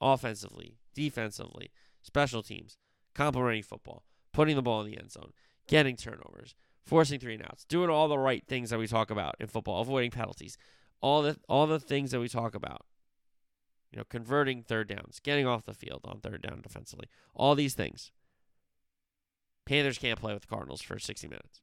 offensively, 0.00 0.78
defensively, 0.94 1.70
special 2.02 2.42
teams, 2.42 2.76
complementary 3.14 3.62
football, 3.62 4.04
putting 4.32 4.56
the 4.56 4.62
ball 4.62 4.82
in 4.82 4.90
the 4.90 4.98
end 4.98 5.10
zone, 5.10 5.32
getting 5.66 5.96
turnovers, 5.96 6.54
forcing 6.84 7.18
three 7.18 7.34
and 7.34 7.44
outs, 7.44 7.64
doing 7.64 7.90
all 7.90 8.08
the 8.08 8.18
right 8.18 8.46
things 8.46 8.70
that 8.70 8.78
we 8.78 8.86
talk 8.86 9.10
about 9.10 9.34
in 9.40 9.46
football, 9.46 9.80
avoiding 9.80 10.10
penalties, 10.10 10.56
all 11.00 11.22
the 11.22 11.36
all 11.48 11.66
the 11.66 11.80
things 11.80 12.10
that 12.10 12.20
we 12.20 12.28
talk 12.28 12.54
about. 12.54 12.86
You 13.90 13.98
know, 13.98 14.04
converting 14.08 14.62
third 14.62 14.88
downs, 14.88 15.20
getting 15.22 15.46
off 15.46 15.64
the 15.64 15.74
field 15.74 16.00
on 16.04 16.20
third 16.20 16.42
down 16.42 16.60
defensively, 16.62 17.06
all 17.34 17.54
these 17.54 17.74
things. 17.74 18.10
Panthers 19.64 19.98
can't 19.98 20.20
play 20.20 20.32
with 20.32 20.42
the 20.42 20.48
Cardinals 20.48 20.82
for 20.82 20.98
60 20.98 21.26
minutes. 21.26 21.60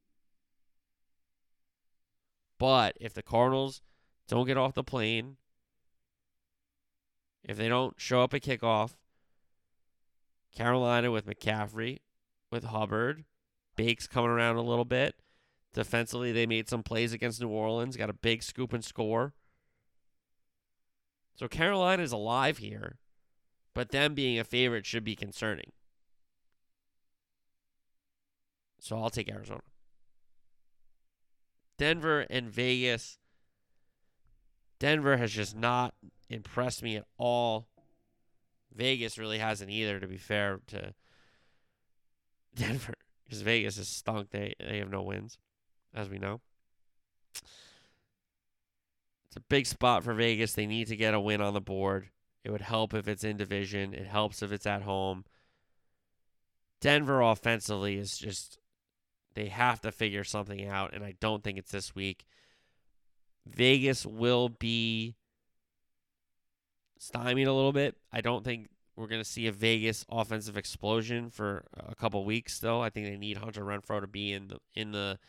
But 2.57 2.95
if 2.99 3.13
the 3.13 3.23
Cardinals 3.23 3.81
don't 4.27 4.47
get 4.47 4.57
off 4.57 4.73
the 4.73 4.83
plane 4.83 5.37
If 7.43 7.57
they 7.57 7.67
don't 7.67 7.99
show 7.99 8.21
up 8.21 8.33
at 8.33 8.41
kickoff, 8.41 8.95
Carolina 10.55 11.11
with 11.11 11.25
McCaffrey, 11.25 11.99
with 12.49 12.65
Hubbard, 12.65 13.25
Bakes 13.75 14.07
coming 14.07 14.29
around 14.29 14.55
a 14.55 14.61
little 14.61 14.85
bit. 14.85 15.15
Defensively, 15.73 16.31
they 16.31 16.45
made 16.45 16.69
some 16.69 16.83
plays 16.83 17.11
against 17.11 17.41
New 17.41 17.49
Orleans, 17.49 17.97
got 17.97 18.09
a 18.09 18.13
big 18.13 18.43
scoop 18.43 18.71
and 18.71 18.85
score. 18.85 19.33
So 21.35 21.47
Carolina 21.47 22.03
is 22.03 22.11
alive 22.11 22.59
here, 22.59 22.99
but 23.73 23.89
them 23.89 24.13
being 24.13 24.37
a 24.37 24.43
favorite 24.43 24.85
should 24.85 25.03
be 25.03 25.15
concerning. 25.15 25.71
So 28.79 29.01
I'll 29.01 29.09
take 29.09 29.31
Arizona. 29.31 29.61
Denver 31.77 32.25
and 32.29 32.49
Vegas. 32.49 33.17
Denver 34.79 35.17
has 35.17 35.31
just 35.31 35.55
not 35.55 35.93
impressed 36.29 36.83
me 36.83 36.97
at 36.97 37.05
all. 37.17 37.67
Vegas 38.75 39.17
really 39.17 39.37
hasn't 39.37 39.69
either, 39.69 39.99
to 39.99 40.07
be 40.07 40.17
fair 40.17 40.59
to 40.67 40.93
Denver, 42.55 42.93
because 43.23 43.41
Vegas 43.41 43.77
is 43.77 43.87
stunk. 43.87 44.29
They 44.31 44.55
they 44.59 44.79
have 44.79 44.89
no 44.89 45.01
wins, 45.01 45.37
as 45.93 46.09
we 46.09 46.17
know. 46.17 46.41
It's 49.27 49.37
a 49.37 49.41
big 49.49 49.65
spot 49.65 50.03
for 50.03 50.13
Vegas. 50.13 50.53
They 50.53 50.67
need 50.67 50.87
to 50.87 50.95
get 50.95 51.15
a 51.15 51.19
win 51.19 51.41
on 51.41 51.53
the 51.53 51.61
board. 51.61 52.09
It 52.43 52.51
would 52.51 52.61
help 52.61 52.93
if 52.93 53.07
it's 53.07 53.23
in 53.23 53.37
division. 53.37 53.93
It 53.93 54.05
helps 54.05 54.43
if 54.43 54.51
it's 54.51 54.67
at 54.67 54.83
home. 54.83 55.25
Denver 56.81 57.21
offensively 57.21 57.97
is 57.97 58.17
just 58.17 58.59
they 59.33 59.47
have 59.47 59.81
to 59.81 59.91
figure 59.91 60.23
something 60.23 60.65
out, 60.67 60.93
and 60.93 61.03
I 61.03 61.15
don't 61.19 61.43
think 61.43 61.57
it's 61.57 61.71
this 61.71 61.95
week. 61.95 62.25
Vegas 63.45 64.05
will 64.05 64.49
be 64.49 65.15
stymied 66.97 67.47
a 67.47 67.53
little 67.53 67.73
bit. 67.73 67.97
I 68.11 68.21
don't 68.21 68.43
think 68.43 68.69
we're 68.95 69.07
going 69.07 69.21
to 69.21 69.29
see 69.29 69.47
a 69.47 69.51
Vegas 69.51 70.05
offensive 70.09 70.57
explosion 70.57 71.29
for 71.29 71.65
a 71.75 71.95
couple 71.95 72.23
weeks 72.25 72.59
though. 72.59 72.81
I 72.81 72.89
think 72.89 73.07
they 73.07 73.17
need 73.17 73.37
Hunter 73.37 73.63
Renfrow 73.63 74.01
to 74.01 74.07
be 74.07 74.31
in 74.31 74.47
the 74.47 74.57
in 74.75 74.91
the 74.91 75.19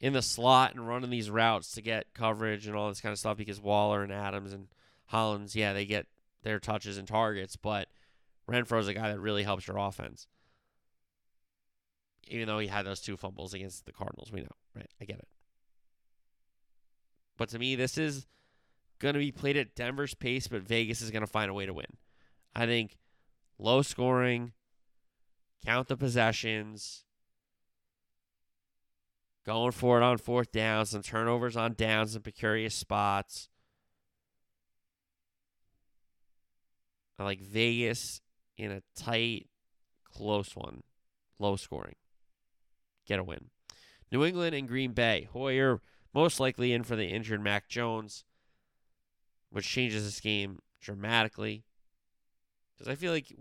in 0.00 0.12
the 0.12 0.22
slot 0.22 0.74
and 0.74 0.86
running 0.86 1.10
these 1.10 1.30
routes 1.30 1.72
to 1.72 1.82
get 1.82 2.14
coverage 2.14 2.66
and 2.66 2.76
all 2.76 2.88
this 2.88 3.00
kind 3.00 3.12
of 3.12 3.18
stuff 3.18 3.36
because 3.36 3.60
Waller 3.60 4.02
and 4.02 4.12
Adams 4.12 4.52
and 4.52 4.68
Hollins, 5.06 5.54
yeah, 5.54 5.72
they 5.72 5.86
get 5.86 6.06
their 6.42 6.58
touches 6.58 6.98
and 6.98 7.08
targets, 7.08 7.56
but 7.56 7.88
Renfrow's 8.48 8.88
a 8.88 8.94
guy 8.94 9.10
that 9.10 9.20
really 9.20 9.42
helps 9.42 9.66
your 9.66 9.78
offense. 9.78 10.26
Even 12.28 12.48
though 12.48 12.58
he 12.58 12.68
had 12.68 12.86
those 12.86 13.00
two 13.00 13.16
fumbles 13.16 13.54
against 13.54 13.86
the 13.86 13.92
Cardinals, 13.92 14.32
we 14.32 14.40
know, 14.40 14.48
right? 14.74 14.90
I 15.00 15.04
get 15.04 15.18
it. 15.18 15.28
But 17.36 17.48
to 17.50 17.58
me, 17.58 17.74
this 17.76 17.98
is 17.98 18.26
going 18.98 19.14
to 19.14 19.18
be 19.18 19.32
played 19.32 19.56
at 19.56 19.74
Denver's 19.74 20.14
pace, 20.14 20.46
but 20.46 20.62
Vegas 20.62 21.02
is 21.02 21.10
going 21.10 21.24
to 21.24 21.30
find 21.30 21.50
a 21.50 21.54
way 21.54 21.66
to 21.66 21.74
win. 21.74 21.86
I 22.54 22.66
think 22.66 22.96
low 23.58 23.82
scoring, 23.82 24.52
count 25.64 25.88
the 25.88 25.96
possessions, 25.96 27.04
going 29.44 29.72
for 29.72 30.00
it 30.00 30.04
on 30.04 30.18
fourth 30.18 30.52
down, 30.52 30.86
some 30.86 31.02
turnovers 31.02 31.56
on 31.56 31.74
downs 31.74 32.14
and 32.14 32.24
precarious 32.24 32.74
spots. 32.74 33.48
I 37.18 37.24
like 37.24 37.40
Vegas 37.40 38.20
in 38.56 38.70
a 38.70 38.82
tight, 38.96 39.48
close 40.04 40.56
one, 40.56 40.82
low 41.38 41.56
scoring. 41.56 41.94
Get 43.06 43.18
a 43.18 43.24
win. 43.24 43.50
New 44.10 44.24
England 44.24 44.54
and 44.54 44.68
Green 44.68 44.92
Bay. 44.92 45.28
Hoyer 45.32 45.80
most 46.14 46.38
likely 46.40 46.72
in 46.72 46.84
for 46.84 46.96
the 46.96 47.08
injured 47.08 47.42
Mac 47.42 47.68
Jones, 47.68 48.24
which 49.50 49.66
changes 49.66 50.04
this 50.04 50.20
game 50.20 50.60
dramatically. 50.80 51.64
Because 52.74 52.90
I 52.90 52.94
feel 52.94 53.12
like 53.12 53.34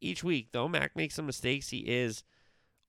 each 0.00 0.24
week, 0.24 0.48
though 0.52 0.68
Mac 0.68 0.96
makes 0.96 1.14
some 1.14 1.26
mistakes, 1.26 1.68
he 1.68 1.78
is 1.78 2.24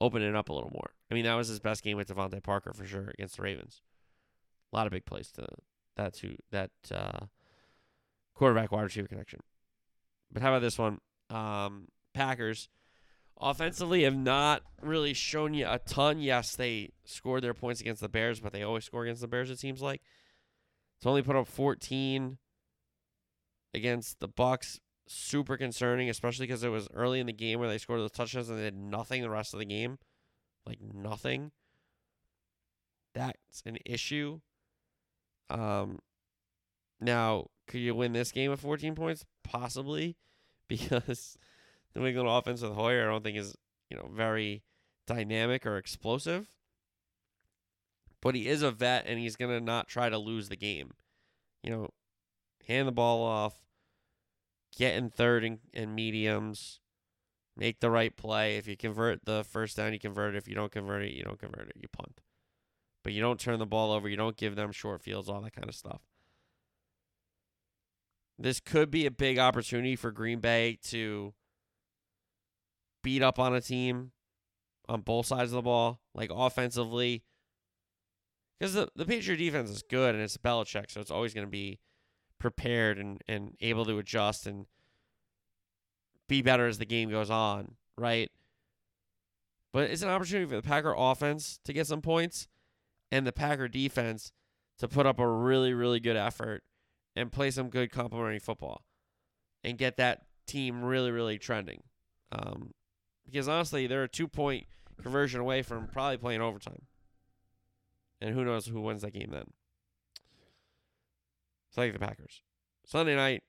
opening 0.01 0.35
up 0.35 0.49
a 0.49 0.53
little 0.53 0.71
more. 0.71 0.91
I 1.09 1.13
mean, 1.13 1.25
that 1.25 1.35
was 1.35 1.47
his 1.47 1.59
best 1.59 1.83
game 1.83 1.97
with 1.97 2.07
DeVante 2.07 2.41
Parker 2.43 2.73
for 2.73 2.85
sure 2.85 3.11
against 3.13 3.37
the 3.37 3.43
Ravens. 3.43 3.81
A 4.71 4.75
lot 4.75 4.87
of 4.87 4.91
big 4.91 5.05
plays 5.05 5.31
to 5.33 5.47
that 5.95 6.13
to 6.15 6.35
that 6.51 6.71
uh, 6.93 7.25
quarterback 8.33 8.71
wide 8.71 8.83
receiver 8.83 9.07
connection. 9.07 9.39
But 10.31 10.41
how 10.41 10.49
about 10.49 10.61
this 10.61 10.77
one? 10.77 10.99
Um, 11.29 11.87
Packers 12.13 12.69
offensively 13.39 14.03
have 14.03 14.15
not 14.15 14.63
really 14.81 15.13
shown 15.13 15.53
you 15.53 15.67
a 15.67 15.79
ton. 15.79 16.19
Yes, 16.19 16.55
they 16.55 16.91
scored 17.03 17.43
their 17.43 17.53
points 17.53 17.81
against 17.81 18.01
the 18.01 18.09
Bears, 18.09 18.39
but 18.39 18.53
they 18.53 18.63
always 18.63 18.85
score 18.85 19.03
against 19.03 19.21
the 19.21 19.27
Bears. 19.27 19.49
It 19.49 19.59
seems 19.59 19.81
like 19.81 20.01
it's 20.97 21.05
only 21.05 21.21
put 21.21 21.35
up 21.35 21.47
14 21.47 22.37
against 23.73 24.19
the 24.19 24.29
Bucs. 24.29 24.79
Super 25.07 25.55
concerning, 25.55 26.09
especially 26.09 26.47
because 26.47 26.63
it 26.63 26.69
was 26.69 26.87
early 26.93 27.19
in 27.19 27.27
the 27.27 27.33
game 27.33 27.59
where 27.59 27.69
they 27.69 27.77
scored 27.77 27.99
those 27.99 28.11
touchdowns 28.11 28.49
and 28.49 28.57
they 28.57 28.63
did 28.63 28.75
nothing 28.75 29.21
the 29.21 29.29
rest 29.29 29.53
of 29.53 29.59
the 29.59 29.65
game, 29.65 29.99
like 30.65 30.79
nothing. 30.81 31.51
That's 33.13 33.61
an 33.67 33.77
issue. 33.85 34.39
Um, 35.51 35.99
now 36.99 37.49
could 37.67 37.81
you 37.81 37.93
win 37.93 38.13
this 38.13 38.31
game 38.31 38.49
with 38.49 38.61
14 38.61 38.95
points? 38.95 39.25
Possibly, 39.43 40.17
because 40.67 41.37
New 41.95 42.05
England 42.05 42.29
offense 42.29 42.61
with 42.61 42.73
Hoyer, 42.73 43.07
I 43.07 43.11
don't 43.11 43.23
think 43.23 43.37
is 43.37 43.55
you 43.89 43.97
know 43.97 44.09
very 44.13 44.63
dynamic 45.07 45.65
or 45.65 45.77
explosive. 45.77 46.47
But 48.21 48.35
he 48.35 48.47
is 48.47 48.63
a 48.63 48.71
vet, 48.71 49.05
and 49.07 49.19
he's 49.19 49.35
gonna 49.35 49.59
not 49.59 49.87
try 49.87 50.09
to 50.09 50.17
lose 50.17 50.49
the 50.49 50.55
game. 50.55 50.91
You 51.63 51.71
know, 51.71 51.89
hand 52.67 52.87
the 52.87 52.91
ball 52.91 53.23
off, 53.23 53.55
get 54.75 54.95
in 54.95 55.09
third 55.09 55.43
and, 55.43 55.59
and 55.73 55.95
mediums, 55.95 56.79
make 57.55 57.79
the 57.79 57.89
right 57.89 58.15
play. 58.15 58.57
If 58.57 58.67
you 58.67 58.75
convert 58.75 59.25
the 59.25 59.43
first 59.43 59.77
down, 59.77 59.93
you 59.93 59.99
convert 59.99 60.35
it. 60.35 60.37
If 60.37 60.47
you 60.47 60.55
don't 60.55 60.71
convert 60.71 61.03
it, 61.03 61.13
you 61.13 61.23
don't 61.23 61.39
convert 61.39 61.69
it. 61.69 61.77
You 61.79 61.87
punt. 61.87 62.21
But 63.03 63.13
you 63.13 63.21
don't 63.21 63.39
turn 63.39 63.59
the 63.59 63.65
ball 63.65 63.91
over. 63.91 64.09
You 64.09 64.17
don't 64.17 64.37
give 64.37 64.55
them 64.55 64.71
short 64.71 65.01
fields, 65.01 65.29
all 65.29 65.41
that 65.41 65.53
kind 65.53 65.69
of 65.69 65.75
stuff. 65.75 66.01
This 68.37 68.59
could 68.59 68.91
be 68.91 69.05
a 69.05 69.11
big 69.11 69.37
opportunity 69.37 69.95
for 69.95 70.11
Green 70.11 70.39
Bay 70.39 70.77
to 70.85 71.33
beat 73.05 73.21
up 73.21 73.37
on 73.37 73.53
a 73.53 73.61
team 73.61 74.11
on 74.89 75.01
both 75.01 75.27
sides 75.27 75.51
of 75.51 75.57
the 75.57 75.61
ball, 75.61 76.01
like 76.15 76.31
offensively. 76.33 77.23
Because 78.59 78.73
the, 78.73 78.89
the 78.95 79.05
Patriot 79.05 79.37
defense 79.37 79.69
is 79.69 79.83
good 79.83 80.15
and 80.15 80.23
it's 80.23 80.37
Belichick, 80.37 80.89
so 80.89 81.01
it's 81.01 81.11
always 81.11 81.33
going 81.33 81.45
to 81.45 81.51
be 81.51 81.79
prepared 82.39 82.97
and, 82.97 83.21
and 83.27 83.55
able 83.61 83.85
to 83.85 83.99
adjust 83.99 84.47
and 84.47 84.65
be 86.27 86.41
better 86.41 86.65
as 86.65 86.79
the 86.79 86.85
game 86.85 87.11
goes 87.11 87.29
on, 87.29 87.75
right? 87.95 88.31
But 89.71 89.91
it's 89.91 90.01
an 90.01 90.09
opportunity 90.09 90.49
for 90.49 90.55
the 90.55 90.63
Packer 90.63 90.95
offense 90.97 91.59
to 91.63 91.73
get 91.73 91.85
some 91.85 92.01
points 92.01 92.47
and 93.11 93.27
the 93.27 93.31
Packer 93.31 93.67
defense 93.67 94.31
to 94.79 94.87
put 94.87 95.05
up 95.05 95.19
a 95.19 95.27
really, 95.27 95.75
really 95.75 95.99
good 95.99 96.17
effort 96.17 96.63
and 97.15 97.31
play 97.31 97.51
some 97.51 97.69
good 97.69 97.91
complementary 97.91 98.39
football 98.39 98.83
and 99.63 99.77
get 99.77 99.97
that 99.97 100.23
team 100.47 100.83
really, 100.83 101.11
really 101.11 101.37
trending. 101.37 101.83
Um, 102.31 102.71
because 103.25 103.47
honestly, 103.47 103.87
they're 103.87 104.03
a 104.03 104.09
two 104.09 104.27
point 104.27 104.65
conversion 105.01 105.39
away 105.39 105.61
from 105.61 105.87
probably 105.87 106.17
playing 106.17 106.41
overtime. 106.41 106.83
And 108.21 108.33
who 108.33 108.45
knows 108.45 108.65
who 108.67 108.81
wins 108.81 109.01
that 109.01 109.11
game 109.11 109.29
then. 109.31 109.51
So 111.71 111.81
I 111.81 111.85
think 111.85 111.93
the 111.93 112.05
Packers. 112.05 112.41
Sunday 112.85 113.15
night, 113.15 113.43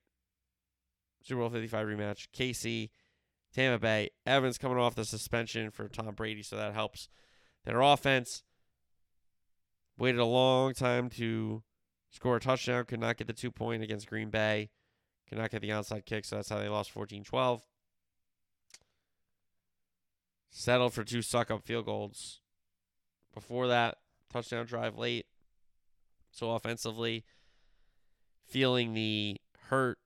Super 1.23 1.41
Bowl 1.41 1.51
55 1.51 1.87
rematch. 1.87 2.29
KC, 2.37 2.91
Tampa 3.55 3.79
Bay. 3.79 4.11
Evans 4.27 4.59
coming 4.59 4.79
off 4.79 4.95
the 4.95 5.05
suspension 5.05 5.71
for 5.71 5.89
Tom 5.89 6.15
Brady, 6.15 6.43
so 6.43 6.57
that 6.57 6.75
helps 6.75 7.09
their 7.65 7.81
offense. 7.81 8.43
Waited 9.99 10.21
a 10.21 10.25
long 10.25 10.75
time 10.75 11.09
to 11.11 11.63
score 12.11 12.37
a 12.37 12.41
touchdown. 12.41 12.85
Could 12.85 13.01
not 13.01 13.17
get 13.17 13.29
the 13.29 13.33
two 13.33 13.51
point 13.51 13.83
against 13.83 14.09
Green 14.09 14.31
Bay. 14.31 14.71
Could 15.29 15.39
not 15.39 15.51
get 15.51 15.63
the 15.63 15.71
onside 15.71 16.05
kick, 16.05 16.25
so 16.25 16.37
that's 16.37 16.49
how 16.49 16.59
they 16.59 16.69
lost 16.69 16.91
14 16.91 17.25
12. 17.25 17.63
Settled 20.51 20.95
for 20.95 21.05
two 21.05 21.23
suck 21.23 21.51
up 21.51 21.65
field 21.65 21.87
goals. 21.87 22.41
Before 23.35 23.69
that, 23.69 23.99
touchdown 24.33 24.67
drive 24.67 24.97
late. 24.97 25.27
So 26.31 26.53
offensively, 26.53 27.25
feeling 28.47 28.95
the 28.95 29.37
hurt 29.69 29.99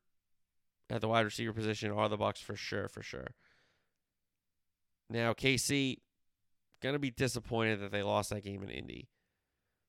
at 0.89 1.01
the 1.01 1.09
wide 1.09 1.25
receiver 1.25 1.53
position 1.53 1.93
are 1.93 2.09
the 2.09 2.19
Bucs 2.19 2.39
for 2.43 2.57
sure, 2.57 2.89
for 2.89 3.03
sure. 3.03 3.29
Now 5.09 5.33
KC 5.33 5.99
gonna 6.81 6.99
be 6.99 7.11
disappointed 7.11 7.81
that 7.81 7.93
they 7.93 8.03
lost 8.03 8.31
that 8.31 8.45
game 8.45 8.63
in 8.63 8.71
Indy. 8.71 9.09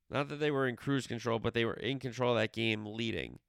Not 0.09 0.27
that 0.29 0.39
they 0.39 0.51
were 0.51 0.67
in 0.67 0.75
cruise 0.75 1.07
control, 1.07 1.39
but 1.39 1.53
they 1.53 1.63
were 1.63 1.73
in 1.73 1.99
control 1.99 2.33
of 2.33 2.39
that 2.39 2.53
game 2.53 2.85
leading. 2.85 3.39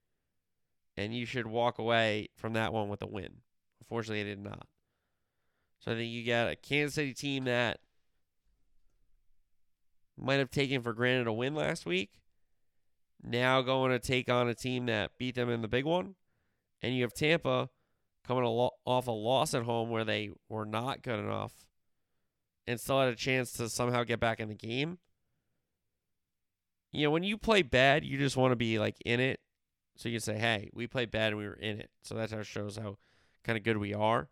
And 0.96 1.14
you 1.14 1.26
should 1.26 1.46
walk 1.46 1.78
away 1.78 2.28
from 2.36 2.52
that 2.52 2.72
one 2.72 2.88
with 2.88 3.02
a 3.02 3.06
win. 3.06 3.38
Unfortunately, 3.80 4.22
they 4.22 4.30
did 4.30 4.44
not. 4.44 4.68
So 5.84 5.92
I 5.92 5.94
think 5.96 6.12
you 6.12 6.24
got 6.24 6.50
a 6.50 6.56
Kansas 6.56 6.94
City 6.94 7.12
team 7.12 7.44
that 7.44 7.80
might 10.16 10.36
have 10.36 10.50
taken 10.50 10.82
for 10.82 10.92
granted 10.92 11.26
a 11.26 11.32
win 11.32 11.54
last 11.54 11.86
week. 11.86 12.10
Now 13.22 13.62
going 13.62 13.92
to 13.92 13.98
take 13.98 14.28
on 14.28 14.48
a 14.48 14.54
team 14.54 14.86
that 14.86 15.12
beat 15.18 15.34
them 15.36 15.48
in 15.48 15.62
the 15.62 15.68
big 15.68 15.84
one 15.84 16.16
And 16.82 16.94
you 16.96 17.02
have 17.02 17.14
Tampa 17.14 17.70
coming 18.26 18.44
a 18.44 18.50
lo- 18.50 18.76
off 18.86 19.08
a 19.08 19.12
loss 19.12 19.54
at 19.54 19.64
home 19.64 19.90
where 19.90 20.04
they 20.04 20.30
were 20.48 20.66
not 20.66 21.02
good 21.02 21.20
enough 21.20 21.66
and 22.66 22.80
still 22.80 23.00
had 23.00 23.08
a 23.08 23.16
chance 23.16 23.52
to 23.52 23.68
somehow 23.68 24.04
get 24.04 24.20
back 24.20 24.40
in 24.40 24.48
the 24.48 24.54
game. 24.54 24.98
You 26.92 27.04
know, 27.04 27.10
when 27.10 27.22
you 27.22 27.38
play 27.38 27.62
bad, 27.62 28.04
you 28.04 28.18
just 28.18 28.36
want 28.36 28.52
to 28.52 28.56
be 28.56 28.78
like 28.78 28.96
in 29.04 29.20
it. 29.20 29.40
So 29.96 30.08
you 30.08 30.14
can 30.16 30.20
say, 30.20 30.38
hey, 30.38 30.70
we 30.72 30.86
played 30.86 31.10
bad 31.10 31.28
and 31.28 31.38
we 31.38 31.46
were 31.46 31.54
in 31.54 31.80
it. 31.80 31.90
So 32.02 32.14
that 32.14 32.30
how 32.30 32.42
shows 32.42 32.76
how 32.76 32.98
kind 33.44 33.56
of 33.58 33.64
good 33.64 33.78
we 33.78 33.94
are. 33.94 34.28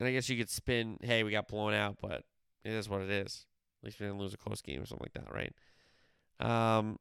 And 0.00 0.08
I 0.08 0.12
guess 0.12 0.30
you 0.30 0.38
could 0.38 0.48
spin, 0.48 0.96
hey, 1.02 1.22
we 1.22 1.30
got 1.30 1.46
blown 1.46 1.74
out, 1.74 1.98
but 2.00 2.24
it 2.64 2.72
is 2.72 2.88
what 2.88 3.02
it 3.02 3.10
is. 3.10 3.44
At 3.82 3.86
least 3.86 4.00
we 4.00 4.06
didn't 4.06 4.18
lose 4.18 4.32
a 4.32 4.38
close 4.38 4.62
game 4.62 4.80
or 4.80 4.86
something 4.86 5.06
like 5.14 5.24
that, 5.24 5.32
right? 5.32 5.54
Um, 6.40 6.98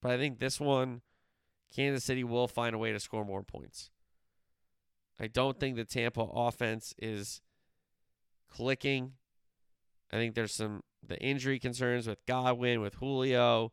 but 0.00 0.12
I 0.12 0.16
think 0.16 0.38
this 0.38 0.58
one, 0.58 1.02
Kansas 1.74 2.02
City 2.02 2.24
will 2.24 2.48
find 2.48 2.74
a 2.74 2.78
way 2.78 2.92
to 2.92 2.98
score 2.98 3.26
more 3.26 3.42
points. 3.42 3.90
I 5.20 5.26
don't 5.26 5.60
think 5.60 5.76
the 5.76 5.84
Tampa 5.84 6.22
offense 6.22 6.94
is 6.98 7.42
clicking. 8.50 9.12
I 10.10 10.16
think 10.16 10.34
there's 10.34 10.54
some 10.54 10.82
the 11.06 11.20
injury 11.22 11.58
concerns 11.58 12.06
with 12.06 12.24
Godwin, 12.26 12.80
with 12.80 12.94
Julio, 12.94 13.72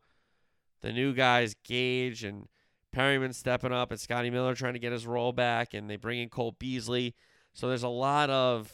the 0.82 0.92
new 0.92 1.14
guys 1.14 1.54
Gage 1.64 2.22
and 2.22 2.48
Perriman 2.94 3.34
stepping 3.34 3.72
up, 3.72 3.90
and 3.90 4.00
Scotty 4.00 4.30
Miller 4.30 4.54
trying 4.54 4.72
to 4.72 4.78
get 4.78 4.92
his 4.92 5.06
role 5.06 5.32
back, 5.32 5.74
and 5.74 5.88
they 5.88 5.96
bring 5.96 6.20
in 6.20 6.28
Cole 6.28 6.56
Beasley. 6.58 7.14
So 7.52 7.68
there's 7.68 7.82
a 7.82 7.88
lot 7.88 8.30
of 8.30 8.72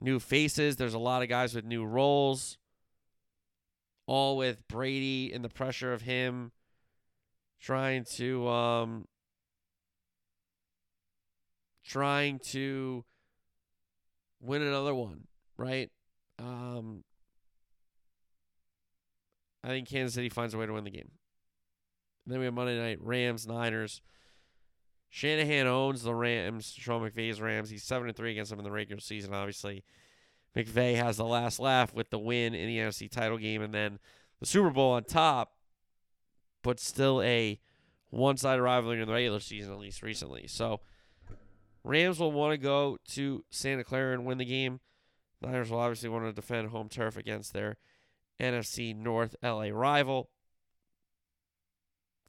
new 0.00 0.18
faces. 0.18 0.76
There's 0.76 0.94
a 0.94 0.98
lot 0.98 1.22
of 1.22 1.28
guys 1.28 1.54
with 1.54 1.64
new 1.64 1.84
roles, 1.84 2.58
all 4.06 4.36
with 4.36 4.66
Brady 4.68 5.32
and 5.32 5.44
the 5.44 5.48
pressure 5.48 5.92
of 5.92 6.02
him 6.02 6.52
trying 7.60 8.04
to 8.16 8.48
um, 8.48 9.06
trying 11.84 12.40
to 12.40 13.04
win 14.40 14.62
another 14.62 14.94
one, 14.94 15.28
right? 15.56 15.90
Um, 16.38 17.04
I 19.62 19.68
think 19.68 19.88
Kansas 19.88 20.14
City 20.14 20.28
finds 20.28 20.54
a 20.54 20.58
way 20.58 20.66
to 20.66 20.72
win 20.72 20.84
the 20.84 20.90
game. 20.90 21.10
Then 22.26 22.38
we 22.38 22.44
have 22.44 22.54
Monday 22.54 22.78
night 22.78 22.98
Rams 23.00 23.46
Niners. 23.46 24.00
Shanahan 25.10 25.66
owns 25.66 26.02
the 26.02 26.14
Rams, 26.14 26.74
Sean 26.76 27.02
McVay's 27.02 27.40
Rams. 27.40 27.68
He's 27.68 27.82
seven 27.82 28.08
and 28.08 28.16
three 28.16 28.32
against 28.32 28.50
them 28.50 28.60
in 28.60 28.64
the 28.64 28.70
regular 28.70 29.00
season. 29.00 29.34
Obviously, 29.34 29.84
McVay 30.56 30.96
has 30.96 31.18
the 31.18 31.24
last 31.24 31.58
laugh 31.60 31.92
with 31.92 32.10
the 32.10 32.18
win 32.18 32.54
in 32.54 32.66
the 32.66 32.78
NFC 32.78 33.10
title 33.10 33.36
game, 33.36 33.60
and 33.60 33.74
then 33.74 33.98
the 34.40 34.46
Super 34.46 34.70
Bowl 34.70 34.92
on 34.92 35.04
top. 35.04 35.52
But 36.62 36.80
still 36.80 37.20
a 37.22 37.58
one-sided 38.10 38.62
rivalry 38.62 39.00
in 39.00 39.08
the 39.08 39.12
regular 39.12 39.40
season, 39.40 39.72
at 39.72 39.80
least 39.80 40.02
recently. 40.02 40.46
So 40.46 40.80
Rams 41.84 42.20
will 42.20 42.32
want 42.32 42.52
to 42.52 42.58
go 42.58 42.98
to 43.10 43.44
Santa 43.50 43.84
Clara 43.84 44.14
and 44.14 44.24
win 44.24 44.38
the 44.38 44.44
game. 44.44 44.80
Niners 45.40 45.70
will 45.70 45.80
obviously 45.80 46.08
want 46.08 46.24
to 46.24 46.32
defend 46.32 46.68
home 46.68 46.88
turf 46.88 47.16
against 47.16 47.52
their 47.52 47.78
NFC 48.40 48.94
North 48.94 49.34
LA 49.42 49.68
rival. 49.72 50.30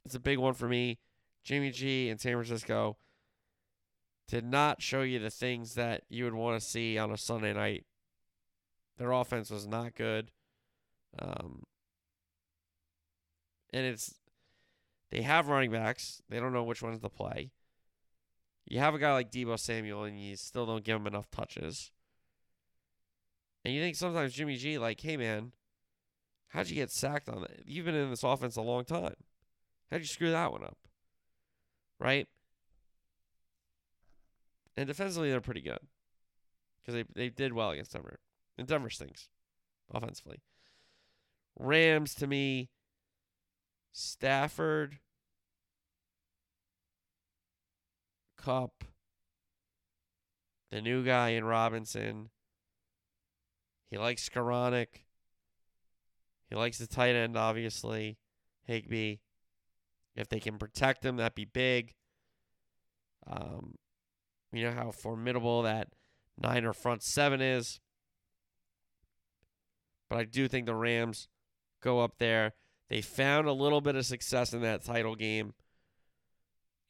It's 0.04 0.14
a 0.14 0.20
big 0.20 0.38
one 0.38 0.54
for 0.54 0.68
me. 0.68 0.98
Jimmy 1.42 1.70
G 1.70 2.08
and 2.08 2.20
San 2.20 2.32
Francisco 2.32 2.96
did 4.28 4.44
not 4.44 4.82
show 4.82 5.02
you 5.02 5.18
the 5.18 5.30
things 5.30 5.74
that 5.74 6.02
you 6.08 6.24
would 6.24 6.34
want 6.34 6.60
to 6.60 6.66
see 6.66 6.98
on 6.98 7.10
a 7.10 7.16
Sunday 7.16 7.52
night. 7.52 7.84
Their 8.96 9.12
offense 9.12 9.50
was 9.50 9.66
not 9.66 9.94
good. 9.94 10.30
Um, 11.18 11.64
and 13.72 13.84
it's 13.86 14.14
they 15.10 15.22
have 15.22 15.48
running 15.48 15.70
backs. 15.70 16.22
They 16.28 16.40
don't 16.40 16.52
know 16.52 16.64
which 16.64 16.82
ones 16.82 17.00
to 17.00 17.08
play. 17.08 17.50
You 18.66 18.78
have 18.78 18.94
a 18.94 18.98
guy 18.98 19.12
like 19.12 19.30
Deebo 19.30 19.58
Samuel, 19.58 20.04
and 20.04 20.18
you 20.18 20.36
still 20.36 20.64
don't 20.64 20.84
give 20.84 20.96
him 20.96 21.06
enough 21.06 21.30
touches. 21.30 21.92
And 23.64 23.74
you 23.74 23.80
think 23.80 23.96
sometimes 23.96 24.32
Jimmy 24.32 24.56
G, 24.56 24.78
like, 24.78 25.00
hey 25.00 25.16
man, 25.16 25.52
how'd 26.48 26.68
you 26.68 26.74
get 26.74 26.90
sacked 26.90 27.28
on 27.28 27.42
that? 27.42 27.60
You've 27.66 27.86
been 27.86 27.94
in 27.94 28.10
this 28.10 28.22
offense 28.22 28.56
a 28.56 28.62
long 28.62 28.84
time. 28.84 29.14
How'd 29.90 30.00
you 30.00 30.06
screw 30.06 30.30
that 30.30 30.52
one 30.52 30.64
up? 30.64 30.78
Right? 31.98 32.26
And 34.76 34.86
defensively, 34.86 35.30
they're 35.30 35.40
pretty 35.40 35.60
good 35.60 35.78
because 36.80 36.94
they 36.94 37.04
they 37.14 37.28
did 37.30 37.52
well 37.52 37.70
against 37.70 37.92
Denver. 37.92 38.18
And 38.58 38.66
Denver 38.66 38.90
stinks 38.90 39.28
offensively. 39.92 40.42
Rams 41.58 42.14
to 42.16 42.26
me, 42.26 42.70
Stafford, 43.92 44.98
Kupp, 48.36 48.84
the 50.70 50.80
new 50.80 51.04
guy 51.04 51.30
in 51.30 51.44
Robinson. 51.44 52.30
He 53.88 53.96
likes 53.96 54.28
Skowronek. 54.28 55.04
He 56.48 56.56
likes 56.56 56.78
the 56.78 56.86
tight 56.86 57.14
end, 57.14 57.36
obviously, 57.36 58.18
Higbee. 58.64 59.18
If 60.16 60.28
they 60.28 60.40
can 60.40 60.58
protect 60.58 61.04
him, 61.04 61.16
that'd 61.16 61.34
be 61.34 61.44
big. 61.44 61.94
Um, 63.26 63.74
you 64.52 64.64
know 64.64 64.72
how 64.72 64.90
formidable 64.90 65.62
that 65.62 65.88
Niner 66.38 66.72
front 66.72 67.02
seven 67.02 67.40
is. 67.40 67.80
But 70.08 70.18
I 70.18 70.24
do 70.24 70.46
think 70.48 70.66
the 70.66 70.74
Rams 70.74 71.28
go 71.82 72.00
up 72.00 72.18
there. 72.18 72.52
They 72.88 73.00
found 73.00 73.48
a 73.48 73.52
little 73.52 73.80
bit 73.80 73.96
of 73.96 74.06
success 74.06 74.52
in 74.52 74.62
that 74.62 74.84
title 74.84 75.16
game 75.16 75.54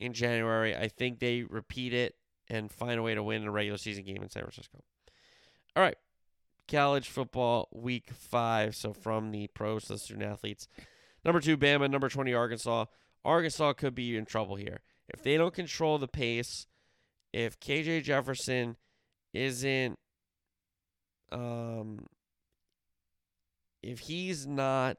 in 0.00 0.12
January. 0.12 0.76
I 0.76 0.88
think 0.88 1.18
they 1.18 1.42
repeat 1.42 1.94
it 1.94 2.16
and 2.48 2.70
find 2.70 2.98
a 2.98 3.02
way 3.02 3.14
to 3.14 3.22
win 3.22 3.44
a 3.44 3.50
regular 3.50 3.78
season 3.78 4.04
game 4.04 4.22
in 4.22 4.28
San 4.30 4.42
Francisco. 4.42 4.82
All 5.76 5.82
right. 5.82 5.96
College 6.68 7.08
football 7.08 7.68
week 7.72 8.10
five. 8.10 8.74
So 8.74 8.92
from 8.92 9.30
the 9.30 9.48
pros 9.48 9.84
to 9.84 9.94
the 9.94 9.98
student 9.98 10.26
athletes. 10.26 10.68
Number 11.24 11.40
two, 11.40 11.56
Bama. 11.56 11.90
Number 11.90 12.08
20, 12.08 12.34
Arkansas. 12.34 12.86
Arkansas 13.24 13.72
could 13.74 13.94
be 13.94 14.16
in 14.16 14.24
trouble 14.24 14.56
here. 14.56 14.80
If 15.08 15.22
they 15.22 15.36
don't 15.36 15.54
control 15.54 15.98
the 15.98 16.08
pace, 16.08 16.66
if 17.32 17.58
KJ 17.60 18.04
Jefferson 18.04 18.76
isn't 19.32 19.98
um 21.32 22.06
if 23.82 24.00
he's 24.00 24.46
not 24.46 24.96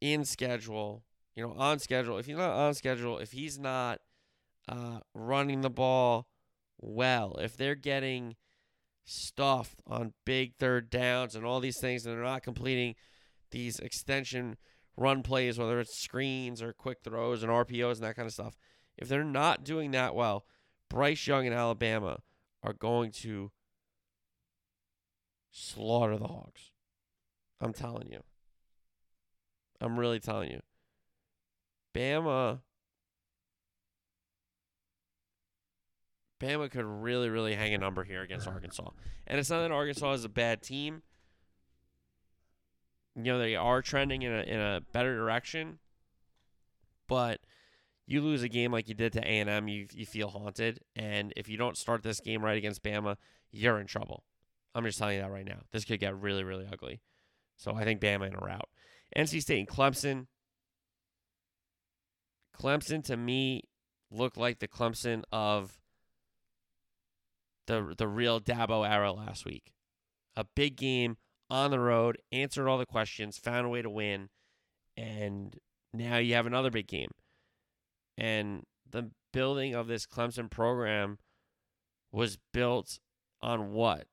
in 0.00 0.24
schedule, 0.24 1.02
you 1.34 1.46
know, 1.46 1.54
on 1.58 1.78
schedule, 1.78 2.18
if 2.18 2.26
he's 2.26 2.36
not 2.36 2.54
on 2.54 2.74
schedule, 2.74 3.18
if 3.18 3.32
he's 3.32 3.58
not 3.58 4.00
uh, 4.68 5.00
running 5.14 5.60
the 5.60 5.70
ball 5.70 6.26
well, 6.78 7.36
if 7.40 7.56
they're 7.56 7.74
getting 7.74 8.36
stuffed 9.04 9.80
on 9.86 10.12
big 10.24 10.54
third 10.56 10.90
downs 10.90 11.34
and 11.34 11.44
all 11.44 11.60
these 11.60 11.80
things, 11.80 12.04
and 12.04 12.14
they're 12.14 12.24
not 12.24 12.42
completing 12.42 12.94
these 13.50 13.78
extension 13.78 14.56
run 14.96 15.22
plays, 15.22 15.58
whether 15.58 15.80
it's 15.80 15.98
screens 15.98 16.62
or 16.62 16.72
quick 16.72 16.98
throws 17.02 17.42
and 17.42 17.50
RPOs 17.50 17.94
and 17.94 18.04
that 18.04 18.16
kind 18.16 18.26
of 18.26 18.32
stuff, 18.32 18.56
if 18.96 19.08
they're 19.08 19.24
not 19.24 19.64
doing 19.64 19.90
that 19.92 20.14
well, 20.14 20.44
Bryce 20.88 21.26
Young 21.26 21.46
and 21.46 21.54
Alabama 21.54 22.20
are 22.62 22.72
going 22.72 23.10
to 23.10 23.50
slaughter 25.50 26.16
the 26.16 26.28
Hogs. 26.28 26.72
I'm 27.60 27.72
telling 27.72 28.08
you. 28.10 28.20
I'm 29.80 29.98
really 29.98 30.20
telling 30.20 30.50
you. 30.50 30.60
Bama 31.94 32.60
Bama 36.40 36.70
could 36.70 36.84
really, 36.84 37.30
really 37.30 37.54
hang 37.54 37.74
a 37.74 37.78
number 37.78 38.04
here 38.04 38.22
against 38.22 38.46
Arkansas. 38.46 38.90
And 39.26 39.38
it's 39.38 39.50
not 39.50 39.62
that 39.62 39.70
Arkansas 39.70 40.12
is 40.12 40.24
a 40.24 40.28
bad 40.28 40.62
team. 40.62 41.02
You 43.16 43.22
know, 43.24 43.38
they 43.38 43.54
are 43.56 43.82
trending 43.82 44.22
in 44.22 44.32
a 44.32 44.42
in 44.42 44.60
a 44.60 44.80
better 44.92 45.14
direction. 45.16 45.78
But 47.06 47.40
you 48.06 48.20
lose 48.20 48.42
a 48.42 48.48
game 48.48 48.72
like 48.72 48.88
you 48.88 48.94
did 48.94 49.12
to 49.14 49.20
A 49.20 49.40
and 49.40 49.48
M, 49.48 49.68
you 49.68 49.86
you 49.92 50.06
feel 50.06 50.28
haunted. 50.28 50.80
And 50.96 51.32
if 51.36 51.48
you 51.48 51.56
don't 51.56 51.76
start 51.76 52.02
this 52.02 52.20
game 52.20 52.44
right 52.44 52.58
against 52.58 52.82
Bama, 52.82 53.16
you're 53.50 53.78
in 53.78 53.86
trouble. 53.86 54.24
I'm 54.74 54.84
just 54.84 54.98
telling 54.98 55.16
you 55.16 55.22
that 55.22 55.30
right 55.30 55.46
now. 55.46 55.60
This 55.72 55.84
could 55.84 56.00
get 56.00 56.20
really, 56.20 56.42
really 56.42 56.66
ugly. 56.70 57.00
So 57.56 57.74
I 57.74 57.84
think 57.84 58.00
Bama 58.00 58.26
in 58.26 58.34
a 58.34 58.44
rout. 58.44 58.68
NC 59.16 59.40
State 59.42 59.60
and 59.60 59.68
Clemson. 59.68 60.26
Clemson 62.58 63.02
to 63.04 63.16
me 63.16 63.64
looked 64.10 64.36
like 64.36 64.58
the 64.58 64.68
Clemson 64.68 65.22
of 65.32 65.78
the 67.66 67.94
the 67.96 68.08
real 68.08 68.40
Dabo 68.40 68.88
era 68.88 69.12
last 69.12 69.44
week. 69.44 69.72
A 70.36 70.44
big 70.44 70.76
game 70.76 71.16
on 71.50 71.70
the 71.70 71.80
road, 71.80 72.18
answered 72.32 72.68
all 72.68 72.78
the 72.78 72.86
questions, 72.86 73.38
found 73.38 73.66
a 73.66 73.68
way 73.68 73.82
to 73.82 73.90
win, 73.90 74.28
and 74.96 75.58
now 75.92 76.16
you 76.16 76.34
have 76.34 76.46
another 76.46 76.70
big 76.70 76.86
game. 76.86 77.10
And 78.16 78.64
the 78.88 79.10
building 79.32 79.74
of 79.74 79.86
this 79.86 80.06
Clemson 80.06 80.50
program 80.50 81.18
was 82.12 82.38
built 82.52 82.98
on 83.42 83.72
what? 83.72 84.06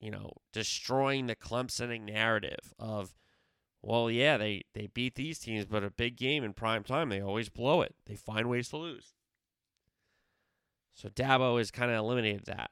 You 0.00 0.10
know, 0.10 0.32
destroying 0.52 1.26
the 1.26 1.34
Clemsoning 1.34 2.02
narrative 2.02 2.72
of 2.78 3.14
Well, 3.82 4.10
yeah, 4.10 4.36
they, 4.36 4.62
they 4.74 4.88
beat 4.88 5.14
these 5.14 5.38
teams, 5.38 5.64
but 5.64 5.84
a 5.84 5.90
big 5.90 6.16
game 6.16 6.44
in 6.44 6.52
prime 6.52 6.84
time, 6.84 7.08
they 7.08 7.20
always 7.20 7.48
blow 7.48 7.82
it. 7.82 7.94
They 8.06 8.16
find 8.16 8.48
ways 8.48 8.68
to 8.70 8.76
lose. 8.76 9.14
So 10.94 11.08
Dabo 11.08 11.58
has 11.58 11.70
kind 11.70 11.90
of 11.90 11.96
eliminated 11.96 12.46
that. 12.46 12.70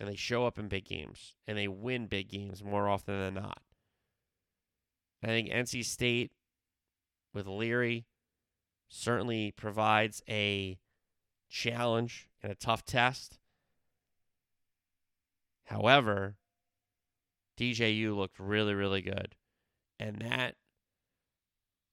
And 0.00 0.08
they 0.08 0.16
show 0.16 0.46
up 0.46 0.58
in 0.58 0.68
big 0.68 0.86
games 0.86 1.34
and 1.46 1.58
they 1.58 1.68
win 1.68 2.06
big 2.06 2.30
games 2.30 2.64
more 2.64 2.88
often 2.88 3.20
than 3.20 3.34
not. 3.34 3.60
I 5.22 5.26
think 5.26 5.50
NC 5.50 5.84
State 5.84 6.32
with 7.34 7.46
Leary 7.46 8.06
certainly 8.88 9.52
provides 9.52 10.22
a 10.26 10.78
challenge 11.50 12.30
and 12.42 12.50
a 12.50 12.54
tough 12.54 12.84
test. 12.84 13.38
However, 15.64 16.36
DJU 17.58 18.16
looked 18.16 18.40
really, 18.40 18.74
really 18.74 19.02
good. 19.02 19.36
And 19.98 20.18
that 20.20 20.56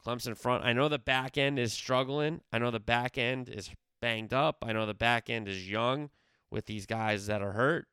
Clemson 0.03 0.37
front, 0.37 0.63
I 0.63 0.71
know 0.71 0.87
the 0.87 0.97
back 0.97 1.37
end 1.37 1.59
is 1.59 1.73
struggling. 1.73 2.39
I 2.53 2.59
know 2.59 2.71
the 2.71 2.79
back 2.79 3.17
end 3.17 3.49
is 3.49 3.69
banged 4.01 4.33
up. 4.33 4.63
I 4.65 4.71
know 4.71 4.85
the 4.85 4.93
back 4.93 5.29
end 5.29 5.49
is 5.49 5.69
young 5.69 6.09
with 6.49 6.65
these 6.65 6.85
guys 6.85 7.27
that 7.27 7.41
are 7.41 7.51
hurt. 7.51 7.87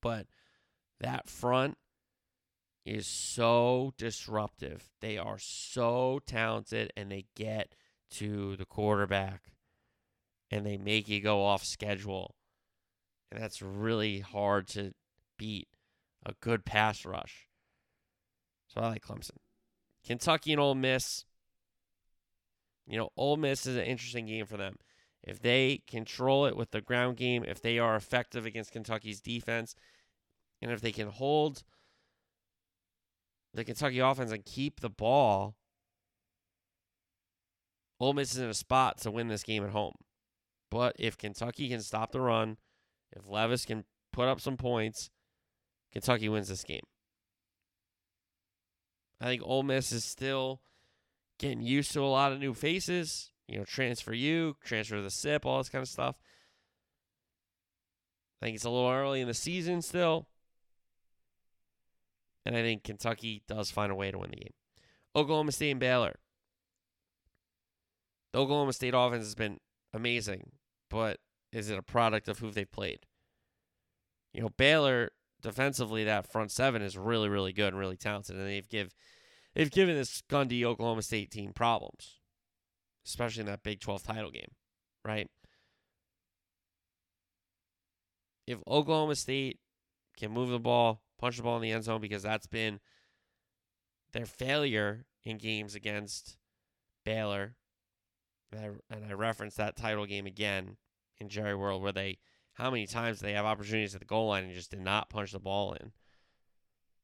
But 0.00 0.26
that 1.00 1.28
front 1.28 1.76
is 2.84 3.06
so 3.06 3.92
disruptive. 3.98 4.88
They 5.00 5.18
are 5.18 5.38
so 5.38 6.20
talented 6.26 6.92
and 6.96 7.10
they 7.10 7.26
get 7.34 7.74
to 8.12 8.56
the 8.56 8.64
quarterback 8.64 9.52
and 10.50 10.64
they 10.64 10.78
make 10.78 11.08
you 11.08 11.20
go 11.20 11.44
off 11.44 11.64
schedule. 11.64 12.34
And 13.30 13.42
that's 13.42 13.60
really 13.60 14.20
hard 14.20 14.66
to 14.68 14.92
beat 15.36 15.68
a 16.24 16.32
good 16.40 16.64
pass 16.64 17.04
rush. 17.04 17.48
So 18.68 18.80
I 18.80 18.88
like 18.88 19.04
Clemson. 19.04 19.36
Kentucky 20.06 20.52
and 20.52 20.60
Ole 20.60 20.74
Miss. 20.74 21.24
You 22.86 22.96
know, 22.96 23.10
Ole 23.16 23.36
Miss 23.36 23.66
is 23.66 23.76
an 23.76 23.84
interesting 23.84 24.26
game 24.26 24.46
for 24.46 24.56
them. 24.56 24.76
If 25.22 25.40
they 25.40 25.82
control 25.86 26.46
it 26.46 26.56
with 26.56 26.70
the 26.70 26.80
ground 26.80 27.16
game, 27.16 27.44
if 27.44 27.60
they 27.60 27.78
are 27.78 27.96
effective 27.96 28.46
against 28.46 28.72
Kentucky's 28.72 29.20
defense, 29.20 29.74
and 30.62 30.70
if 30.70 30.80
they 30.80 30.92
can 30.92 31.08
hold 31.08 31.62
the 33.54 33.64
Kentucky 33.64 33.98
offense 33.98 34.30
and 34.30 34.44
keep 34.44 34.80
the 34.80 34.90
ball, 34.90 35.56
Ole 38.00 38.12
Miss 38.12 38.32
is 38.32 38.38
in 38.38 38.48
a 38.48 38.54
spot 38.54 38.98
to 38.98 39.10
win 39.10 39.28
this 39.28 39.42
game 39.42 39.64
at 39.64 39.70
home. 39.70 39.94
But 40.70 40.94
if 40.98 41.16
Kentucky 41.16 41.68
can 41.68 41.80
stop 41.80 42.12
the 42.12 42.20
run, 42.20 42.58
if 43.12 43.26
Levis 43.26 43.64
can 43.64 43.84
put 44.12 44.28
up 44.28 44.40
some 44.40 44.56
points, 44.56 45.10
Kentucky 45.92 46.28
wins 46.28 46.48
this 46.48 46.64
game. 46.64 46.84
I 49.20 49.24
think 49.24 49.42
Ole 49.44 49.64
Miss 49.64 49.90
is 49.90 50.04
still 50.04 50.60
getting 51.38 51.62
used 51.62 51.92
to 51.92 52.00
a 52.02 52.06
lot 52.06 52.32
of 52.32 52.38
new 52.38 52.54
faces. 52.54 53.32
You 53.48 53.58
know, 53.58 53.64
transfer 53.64 54.12
you, 54.12 54.56
transfer 54.62 55.00
the 55.00 55.10
SIP, 55.10 55.46
all 55.46 55.58
this 55.58 55.68
kind 55.68 55.82
of 55.82 55.88
stuff. 55.88 56.16
I 58.40 58.46
think 58.46 58.56
it's 58.56 58.64
a 58.64 58.70
little 58.70 58.90
early 58.90 59.20
in 59.20 59.26
the 59.26 59.34
season 59.34 59.82
still. 59.82 60.28
And 62.44 62.56
I 62.56 62.62
think 62.62 62.84
Kentucky 62.84 63.42
does 63.48 63.70
find 63.70 63.90
a 63.90 63.94
way 63.94 64.10
to 64.10 64.18
win 64.18 64.30
the 64.30 64.36
game. 64.36 64.52
Oklahoma 65.16 65.52
State 65.52 65.72
and 65.72 65.80
Baylor. 65.80 66.16
The 68.32 68.38
Oklahoma 68.38 68.72
State 68.72 68.94
offense 68.94 69.24
has 69.24 69.34
been 69.34 69.58
amazing, 69.92 70.52
but 70.90 71.18
is 71.52 71.70
it 71.70 71.78
a 71.78 71.82
product 71.82 72.28
of 72.28 72.38
who 72.38 72.50
they've 72.50 72.70
played? 72.70 73.00
You 74.32 74.42
know, 74.42 74.50
Baylor 74.56 75.12
defensively, 75.40 76.04
that 76.04 76.30
front 76.30 76.50
seven 76.50 76.82
is 76.82 76.96
really, 76.96 77.28
really 77.28 77.52
good 77.52 77.68
and 77.68 77.78
really 77.78 77.96
talented, 77.96 78.36
and 78.36 78.46
they've 78.46 78.68
give 78.68 78.94
they've 79.54 79.70
given 79.70 79.96
this 79.96 80.22
Gundy 80.28 80.64
Oklahoma 80.64 81.02
State 81.02 81.30
team 81.30 81.52
problems, 81.52 82.17
especially 83.08 83.40
in 83.40 83.46
that 83.46 83.62
Big 83.62 83.80
12 83.80 84.02
title 84.02 84.30
game, 84.30 84.52
right? 85.04 85.28
If 88.46 88.58
Oklahoma 88.66 89.16
State 89.16 89.58
can 90.16 90.30
move 90.30 90.50
the 90.50 90.58
ball, 90.58 91.02
punch 91.18 91.36
the 91.36 91.42
ball 91.42 91.56
in 91.56 91.62
the 91.62 91.72
end 91.72 91.84
zone, 91.84 92.00
because 92.00 92.22
that's 92.22 92.46
been 92.46 92.80
their 94.12 94.26
failure 94.26 95.04
in 95.24 95.38
games 95.38 95.74
against 95.74 96.36
Baylor, 97.04 97.56
and 98.52 98.60
I, 98.60 98.94
and 98.94 99.04
I 99.06 99.12
referenced 99.12 99.56
that 99.58 99.76
title 99.76 100.06
game 100.06 100.26
again 100.26 100.76
in 101.18 101.28
Jerry 101.28 101.54
World, 101.54 101.82
where 101.82 101.92
they 101.92 102.18
how 102.54 102.70
many 102.70 102.86
times 102.86 103.20
they 103.20 103.32
have 103.32 103.44
opportunities 103.44 103.94
at 103.94 104.00
the 104.00 104.06
goal 104.06 104.28
line 104.28 104.44
and 104.44 104.52
just 104.52 104.70
did 104.70 104.80
not 104.80 105.10
punch 105.10 105.32
the 105.32 105.38
ball 105.38 105.74
in. 105.74 105.92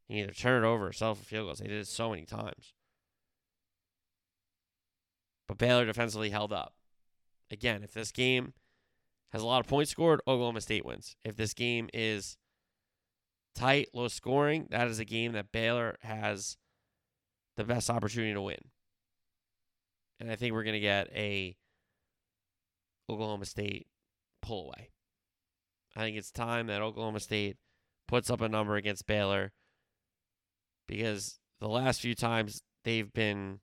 You 0.08 0.24
either 0.24 0.32
turn 0.32 0.64
it 0.64 0.66
over 0.66 0.88
or 0.88 0.92
settle 0.92 1.14
for 1.14 1.24
field 1.24 1.46
goals. 1.46 1.58
They 1.58 1.68
did 1.68 1.80
it 1.80 1.86
so 1.86 2.10
many 2.10 2.24
times. 2.24 2.74
But 5.46 5.58
Baylor 5.58 5.84
defensively 5.84 6.30
held 6.30 6.52
up. 6.52 6.74
Again, 7.50 7.82
if 7.82 7.92
this 7.92 8.10
game 8.10 8.54
has 9.32 9.42
a 9.42 9.46
lot 9.46 9.60
of 9.60 9.66
points 9.66 9.90
scored, 9.90 10.20
Oklahoma 10.26 10.60
State 10.60 10.84
wins. 10.84 11.16
If 11.24 11.36
this 11.36 11.54
game 11.54 11.88
is 11.92 12.36
tight, 13.54 13.88
low 13.92 14.08
scoring, 14.08 14.66
that 14.70 14.88
is 14.88 14.98
a 14.98 15.04
game 15.04 15.32
that 15.32 15.52
Baylor 15.52 15.96
has 16.02 16.56
the 17.56 17.64
best 17.64 17.90
opportunity 17.90 18.32
to 18.32 18.40
win. 18.40 18.58
And 20.20 20.30
I 20.30 20.36
think 20.36 20.54
we're 20.54 20.64
going 20.64 20.74
to 20.74 20.80
get 20.80 21.08
a 21.14 21.56
Oklahoma 23.10 23.44
State 23.44 23.86
pull 24.40 24.66
away. 24.66 24.90
I 25.96 26.00
think 26.00 26.16
it's 26.16 26.30
time 26.30 26.66
that 26.68 26.82
Oklahoma 26.82 27.20
State 27.20 27.56
puts 28.08 28.30
up 28.30 28.40
a 28.40 28.48
number 28.48 28.76
against 28.76 29.06
Baylor 29.06 29.52
because 30.86 31.38
the 31.60 31.68
last 31.68 32.00
few 32.00 32.14
times 32.14 32.62
they've 32.84 33.12
been 33.12 33.60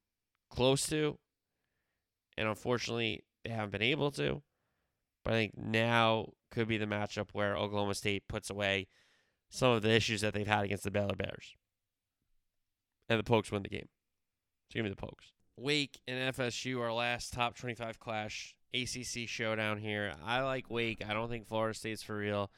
close 0.49 0.87
to, 0.87 1.17
and 2.41 2.49
unfortunately 2.49 3.23
they 3.45 3.51
haven't 3.51 3.69
been 3.69 3.83
able 3.83 4.09
to. 4.11 4.41
But 5.23 5.33
I 5.35 5.37
think 5.37 5.57
now 5.57 6.33
could 6.49 6.67
be 6.67 6.77
the 6.77 6.87
matchup 6.87 7.29
where 7.33 7.55
Oklahoma 7.55 7.93
State 7.93 8.27
puts 8.27 8.49
away 8.49 8.87
some 9.49 9.71
of 9.71 9.83
the 9.83 9.91
issues 9.91 10.21
that 10.21 10.33
they've 10.33 10.47
had 10.47 10.65
against 10.65 10.83
the 10.83 10.89
Baylor 10.89 11.15
Bears. 11.15 11.55
And 13.07 13.19
the 13.19 13.23
Pokes 13.23 13.51
win 13.51 13.61
the 13.61 13.69
game. 13.69 13.89
So 14.69 14.77
give 14.77 14.83
me 14.83 14.89
the 14.89 14.95
Pokes. 14.95 15.33
Wake 15.55 16.01
and 16.07 16.35
FSU, 16.35 16.81
our 16.81 16.91
last 16.91 17.31
top 17.31 17.55
25 17.55 17.99
clash 17.99 18.55
ACC 18.73 19.27
showdown 19.27 19.77
here. 19.77 20.13
I 20.25 20.41
like 20.41 20.71
Wake. 20.71 21.03
I 21.07 21.13
don't 21.13 21.29
think 21.29 21.47
Florida 21.47 21.77
State's 21.77 22.01
for 22.01 22.17
real. 22.17 22.49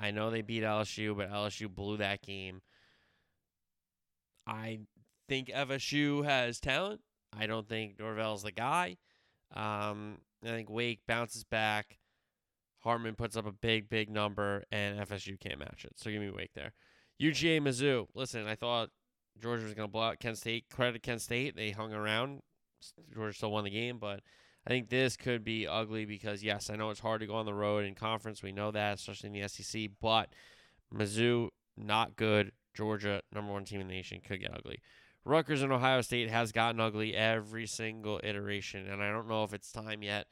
I 0.00 0.12
know 0.12 0.30
they 0.30 0.42
beat 0.42 0.62
LSU, 0.62 1.16
but 1.16 1.32
LSU 1.32 1.68
blew 1.68 1.96
that 1.96 2.22
game. 2.22 2.60
I 4.46 4.80
think 5.28 5.48
FSU 5.48 6.24
has 6.24 6.60
talent. 6.60 7.00
I 7.38 7.46
don't 7.46 7.68
think 7.68 7.98
Norvell's 7.98 8.42
the 8.42 8.52
guy. 8.52 8.96
Um, 9.54 10.18
I 10.44 10.48
think 10.48 10.70
Wake 10.70 11.00
bounces 11.06 11.44
back. 11.44 11.98
Hartman 12.80 13.14
puts 13.14 13.36
up 13.36 13.46
a 13.46 13.52
big, 13.52 13.88
big 13.88 14.08
number, 14.08 14.64
and 14.72 14.98
FSU 15.00 15.38
can't 15.38 15.58
match 15.58 15.84
it. 15.84 15.92
So 15.96 16.10
give 16.10 16.20
me 16.20 16.30
Wake 16.30 16.52
there. 16.54 16.72
UGA 17.20 17.60
Mizzou. 17.60 18.06
Listen, 18.14 18.46
I 18.46 18.54
thought 18.54 18.88
Georgia 19.38 19.64
was 19.64 19.74
going 19.74 19.88
to 19.88 19.92
blow 19.92 20.02
out 20.02 20.20
Kent 20.20 20.38
State. 20.38 20.64
Credit 20.72 21.02
Kent 21.02 21.20
State. 21.20 21.56
They 21.56 21.70
hung 21.70 21.92
around. 21.92 22.40
Georgia 23.14 23.36
still 23.36 23.50
won 23.50 23.64
the 23.64 23.70
game, 23.70 23.98
but 23.98 24.20
I 24.66 24.70
think 24.70 24.88
this 24.88 25.16
could 25.16 25.44
be 25.44 25.66
ugly 25.66 26.06
because, 26.06 26.42
yes, 26.42 26.70
I 26.70 26.76
know 26.76 26.90
it's 26.90 27.00
hard 27.00 27.20
to 27.20 27.26
go 27.26 27.34
on 27.34 27.46
the 27.46 27.54
road 27.54 27.84
in 27.84 27.94
conference. 27.94 28.42
We 28.42 28.52
know 28.52 28.70
that, 28.70 28.94
especially 28.94 29.28
in 29.28 29.40
the 29.40 29.48
SEC. 29.48 29.90
But 30.00 30.30
Mizzou, 30.94 31.48
not 31.76 32.16
good. 32.16 32.52
Georgia, 32.74 33.20
number 33.32 33.52
one 33.52 33.64
team 33.64 33.80
in 33.80 33.88
the 33.88 33.94
nation, 33.94 34.20
could 34.26 34.40
get 34.40 34.54
ugly. 34.54 34.80
Rutgers 35.24 35.62
and 35.62 35.72
Ohio 35.72 36.00
State 36.00 36.30
has 36.30 36.52
gotten 36.52 36.80
ugly 36.80 37.14
every 37.14 37.66
single 37.66 38.20
iteration, 38.24 38.88
and 38.88 39.02
I 39.02 39.10
don't 39.10 39.28
know 39.28 39.44
if 39.44 39.52
it's 39.52 39.70
time 39.70 40.02
yet 40.02 40.26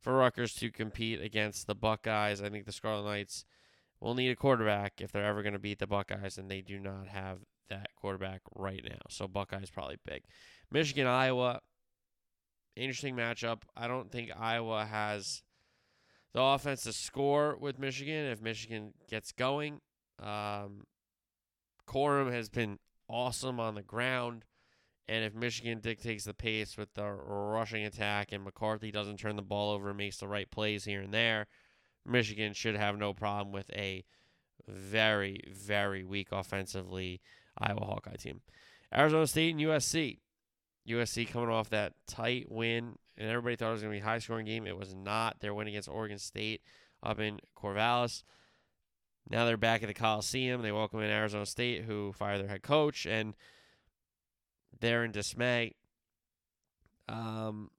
for 0.00 0.14
Rutgers 0.14 0.54
to 0.54 0.70
compete 0.70 1.20
against 1.20 1.66
the 1.66 1.74
Buckeyes. 1.74 2.42
I 2.42 2.48
think 2.48 2.64
the 2.64 2.72
Scarlet 2.72 3.04
Knights 3.04 3.44
will 4.00 4.14
need 4.14 4.30
a 4.30 4.36
quarterback 4.36 5.00
if 5.00 5.12
they're 5.12 5.26
ever 5.26 5.42
going 5.42 5.52
to 5.52 5.58
beat 5.58 5.78
the 5.78 5.86
Buckeyes, 5.86 6.38
and 6.38 6.50
they 6.50 6.62
do 6.62 6.78
not 6.78 7.08
have 7.08 7.40
that 7.68 7.88
quarterback 7.96 8.40
right 8.56 8.82
now. 8.82 8.98
So 9.10 9.28
Buckeyes 9.28 9.70
probably 9.70 9.98
big. 10.04 10.22
Michigan, 10.70 11.06
Iowa, 11.06 11.60
interesting 12.76 13.14
matchup. 13.14 13.62
I 13.76 13.88
don't 13.88 14.10
think 14.10 14.30
Iowa 14.38 14.86
has 14.86 15.42
the 16.32 16.40
offense 16.40 16.82
to 16.84 16.92
score 16.92 17.56
with 17.60 17.78
Michigan 17.78 18.26
if 18.26 18.40
Michigan 18.40 18.94
gets 19.08 19.32
going. 19.32 19.80
Um, 20.18 20.84
Corum 21.86 22.32
has 22.32 22.48
been 22.48 22.78
awesome 23.10 23.60
on 23.60 23.74
the 23.74 23.82
ground. 23.82 24.44
And 25.08 25.24
if 25.24 25.34
Michigan 25.34 25.80
dictates 25.80 26.24
the 26.24 26.34
pace 26.34 26.76
with 26.76 26.94
the 26.94 27.04
rushing 27.04 27.84
attack 27.84 28.28
and 28.30 28.44
McCarthy 28.44 28.92
doesn't 28.92 29.18
turn 29.18 29.36
the 29.36 29.42
ball 29.42 29.72
over 29.72 29.88
and 29.88 29.98
makes 29.98 30.18
the 30.18 30.28
right 30.28 30.48
plays 30.48 30.84
here 30.84 31.00
and 31.00 31.12
there, 31.12 31.48
Michigan 32.06 32.52
should 32.52 32.76
have 32.76 32.96
no 32.96 33.12
problem 33.12 33.52
with 33.52 33.70
a 33.70 34.04
very, 34.68 35.40
very 35.52 36.04
weak 36.04 36.28
offensively 36.30 37.20
Iowa 37.58 37.84
Hawkeye 37.84 38.16
team. 38.16 38.40
Arizona 38.94 39.26
State 39.26 39.54
and 39.54 39.60
USC. 39.60 40.18
USC 40.88 41.28
coming 41.28 41.50
off 41.50 41.70
that 41.70 41.92
tight 42.06 42.46
win, 42.50 42.96
and 43.16 43.28
everybody 43.28 43.56
thought 43.56 43.70
it 43.70 43.72
was 43.72 43.82
going 43.82 43.92
to 43.92 44.00
be 44.00 44.02
a 44.02 44.08
high 44.08 44.18
scoring 44.18 44.46
game. 44.46 44.66
It 44.66 44.78
was 44.78 44.94
not. 44.94 45.40
Their 45.40 45.54
win 45.54 45.68
against 45.68 45.88
Oregon 45.88 46.18
State 46.18 46.62
up 47.02 47.20
in 47.20 47.40
Corvallis. 47.56 48.22
Now 49.28 49.44
they're 49.44 49.56
back 49.56 49.82
at 49.82 49.88
the 49.88 49.94
Coliseum. 49.94 50.62
They 50.62 50.72
welcome 50.72 51.00
in 51.00 51.10
Arizona 51.10 51.46
State, 51.46 51.84
who 51.84 52.12
fired 52.12 52.40
their 52.40 52.48
head 52.48 52.62
coach, 52.62 53.06
and 53.06 53.34
they're 54.80 55.04
in 55.04 55.12
dismay. 55.12 55.74
Um, 57.08 57.70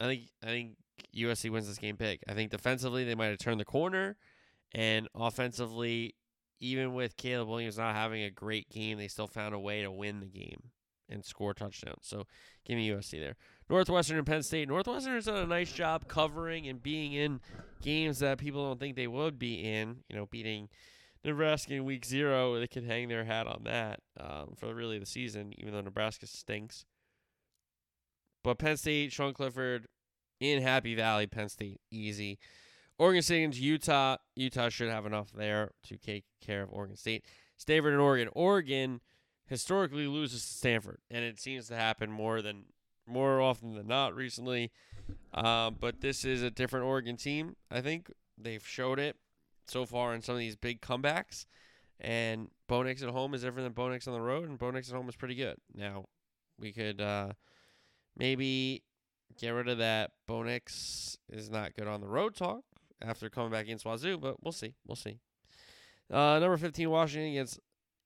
I 0.00 0.04
think 0.04 0.22
I 0.42 0.46
think 0.46 0.76
USC 1.16 1.50
wins 1.50 1.68
this 1.68 1.78
game 1.78 1.96
big. 1.96 2.20
I 2.28 2.34
think 2.34 2.50
defensively 2.50 3.04
they 3.04 3.14
might 3.14 3.26
have 3.26 3.38
turned 3.38 3.60
the 3.60 3.64
corner, 3.64 4.16
and 4.74 5.08
offensively, 5.14 6.14
even 6.60 6.94
with 6.94 7.16
Caleb 7.16 7.48
Williams 7.48 7.78
not 7.78 7.94
having 7.94 8.22
a 8.22 8.30
great 8.30 8.68
game, 8.68 8.98
they 8.98 9.08
still 9.08 9.26
found 9.26 9.54
a 9.54 9.58
way 9.58 9.82
to 9.82 9.90
win 9.90 10.20
the 10.20 10.26
game 10.26 10.70
and 11.08 11.24
score 11.24 11.54
touchdowns. 11.54 12.02
So 12.02 12.26
give 12.64 12.76
me 12.76 12.88
USC 12.88 13.20
there. 13.20 13.36
Northwestern 13.72 14.18
and 14.18 14.26
Penn 14.26 14.42
State. 14.42 14.68
Northwestern 14.68 15.14
has 15.14 15.24
done 15.24 15.36
a 15.36 15.46
nice 15.46 15.72
job 15.72 16.06
covering 16.06 16.68
and 16.68 16.82
being 16.82 17.14
in 17.14 17.40
games 17.80 18.18
that 18.18 18.36
people 18.36 18.68
don't 18.68 18.78
think 18.78 18.96
they 18.96 19.06
would 19.06 19.38
be 19.38 19.54
in. 19.54 20.00
You 20.10 20.16
know, 20.16 20.26
beating 20.26 20.68
Nebraska 21.24 21.72
in 21.72 21.86
week 21.86 22.04
zero, 22.04 22.60
they 22.60 22.66
could 22.66 22.84
hang 22.84 23.08
their 23.08 23.24
hat 23.24 23.46
on 23.46 23.62
that 23.64 24.00
um, 24.20 24.52
for 24.58 24.74
really 24.74 24.98
the 24.98 25.06
season, 25.06 25.54
even 25.56 25.72
though 25.72 25.80
Nebraska 25.80 26.26
stinks. 26.26 26.84
But 28.44 28.58
Penn 28.58 28.76
State, 28.76 29.10
Sean 29.10 29.32
Clifford 29.32 29.86
in 30.38 30.60
Happy 30.60 30.94
Valley, 30.94 31.26
Penn 31.26 31.48
State, 31.48 31.80
easy. 31.90 32.38
Oregon 32.98 33.22
State 33.22 33.44
and 33.44 33.56
Utah. 33.56 34.18
Utah 34.36 34.68
should 34.68 34.90
have 34.90 35.06
enough 35.06 35.32
there 35.32 35.70
to 35.84 35.96
take 35.96 36.24
care 36.44 36.62
of 36.62 36.68
Oregon 36.70 36.98
State. 36.98 37.24
Stanford 37.56 37.94
and 37.94 38.02
Oregon. 38.02 38.28
Oregon 38.34 39.00
historically 39.46 40.06
loses 40.06 40.42
to 40.42 40.52
Stanford, 40.52 40.98
and 41.10 41.24
it 41.24 41.40
seems 41.40 41.68
to 41.68 41.74
happen 41.74 42.12
more 42.12 42.42
than 42.42 42.64
more 43.06 43.40
often 43.40 43.74
than 43.74 43.86
not 43.86 44.14
recently. 44.14 44.70
Um, 45.34 45.76
but 45.80 46.00
this 46.00 46.24
is 46.24 46.42
a 46.42 46.50
different 46.50 46.86
Oregon 46.86 47.16
team. 47.16 47.56
I 47.70 47.80
think 47.80 48.10
they've 48.38 48.66
showed 48.66 48.98
it 48.98 49.16
so 49.66 49.86
far 49.86 50.14
in 50.14 50.22
some 50.22 50.34
of 50.34 50.38
these 50.38 50.56
big 50.56 50.80
comebacks. 50.80 51.46
And 52.00 52.48
Bo 52.68 52.82
Nix 52.82 53.02
at 53.02 53.10
home 53.10 53.32
is 53.34 53.42
different 53.42 53.66
than 53.66 53.72
Bo 53.72 53.88
Nix 53.88 54.08
on 54.08 54.14
the 54.14 54.20
road, 54.20 54.48
and 54.48 54.58
Bo 54.58 54.70
Nix 54.70 54.88
at 54.90 54.96
home 54.96 55.08
is 55.08 55.16
pretty 55.16 55.36
good. 55.36 55.56
Now, 55.74 56.06
we 56.58 56.72
could 56.72 57.00
uh, 57.00 57.32
maybe 58.16 58.82
get 59.38 59.50
rid 59.50 59.68
of 59.68 59.78
that 59.78 60.10
Bo 60.26 60.42
Nix 60.42 61.16
is 61.28 61.48
not 61.48 61.74
good 61.74 61.86
on 61.86 62.00
the 62.00 62.08
road 62.08 62.34
talk 62.34 62.62
after 63.00 63.30
coming 63.30 63.50
back 63.50 63.64
against 63.64 63.84
Wazoo, 63.84 64.18
but 64.18 64.42
we'll 64.42 64.52
see. 64.52 64.74
We'll 64.86 64.96
see. 64.96 65.18
Uh, 66.10 66.38
number 66.38 66.56
15, 66.56 66.90
Washington 66.90 67.30
against 67.30 67.60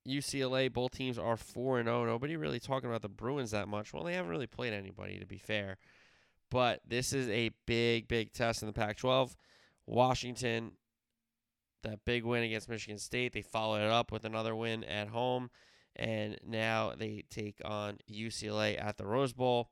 UCLA. 0.07 0.72
Both 0.72 0.92
teams 0.92 1.18
are 1.18 1.36
4 1.36 1.80
and 1.80 1.88
0. 1.88 2.04
Nobody 2.07 2.36
really 2.36 2.61
talking 2.61 2.88
about 2.88 3.02
the 3.02 3.09
Bruins 3.09 3.50
that 3.50 3.68
much. 3.68 3.92
Well, 3.92 4.04
they 4.04 4.14
haven't 4.14 4.30
really 4.30 4.46
played 4.46 4.72
anybody, 4.72 5.18
to 5.18 5.26
be 5.26 5.38
fair. 5.38 5.78
But 6.50 6.80
this 6.86 7.12
is 7.12 7.28
a 7.28 7.50
big, 7.66 8.09
big 8.09 8.32
test 8.32 8.62
in 8.62 8.66
the 8.66 8.72
Pac 8.72 8.96
12. 8.96 9.36
Washington, 9.86 10.72
that 11.82 12.04
big 12.04 12.24
win 12.24 12.42
against 12.42 12.68
Michigan 12.68 12.98
State, 12.98 13.32
they 13.32 13.42
followed 13.42 13.82
it 13.82 13.90
up 13.90 14.12
with 14.12 14.24
another 14.24 14.54
win 14.54 14.84
at 14.84 15.09
home. 15.09 15.50
And 15.96 16.38
now 16.46 16.92
they 16.96 17.24
take 17.30 17.61
on 17.64 17.98
UCLA 18.11 18.80
at 18.82 18.96
the 18.96 19.07
Rose 19.07 19.32
Bowl. 19.32 19.70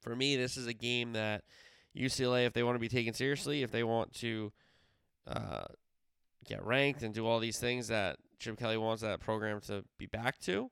For 0.00 0.14
me, 0.14 0.36
this 0.36 0.56
is 0.56 0.66
a 0.66 0.74
game 0.74 1.14
that 1.14 1.44
UCLA, 1.96 2.46
if 2.46 2.52
they 2.52 2.62
want 2.62 2.76
to 2.76 2.80
be 2.80 2.88
taken 2.88 3.14
seriously, 3.14 3.62
if 3.62 3.70
they 3.70 3.84
want 3.84 4.12
to 4.16 4.52
uh, 5.26 5.64
get 6.44 6.64
ranked 6.64 7.02
and 7.02 7.14
do 7.14 7.26
all 7.26 7.40
these 7.40 7.58
things 7.58 7.88
that 7.88 8.18
Chip 8.38 8.58
Kelly 8.58 8.76
wants 8.76 9.02
that 9.02 9.20
program 9.20 9.60
to 9.62 9.84
be 9.98 10.06
back 10.06 10.38
to, 10.40 10.70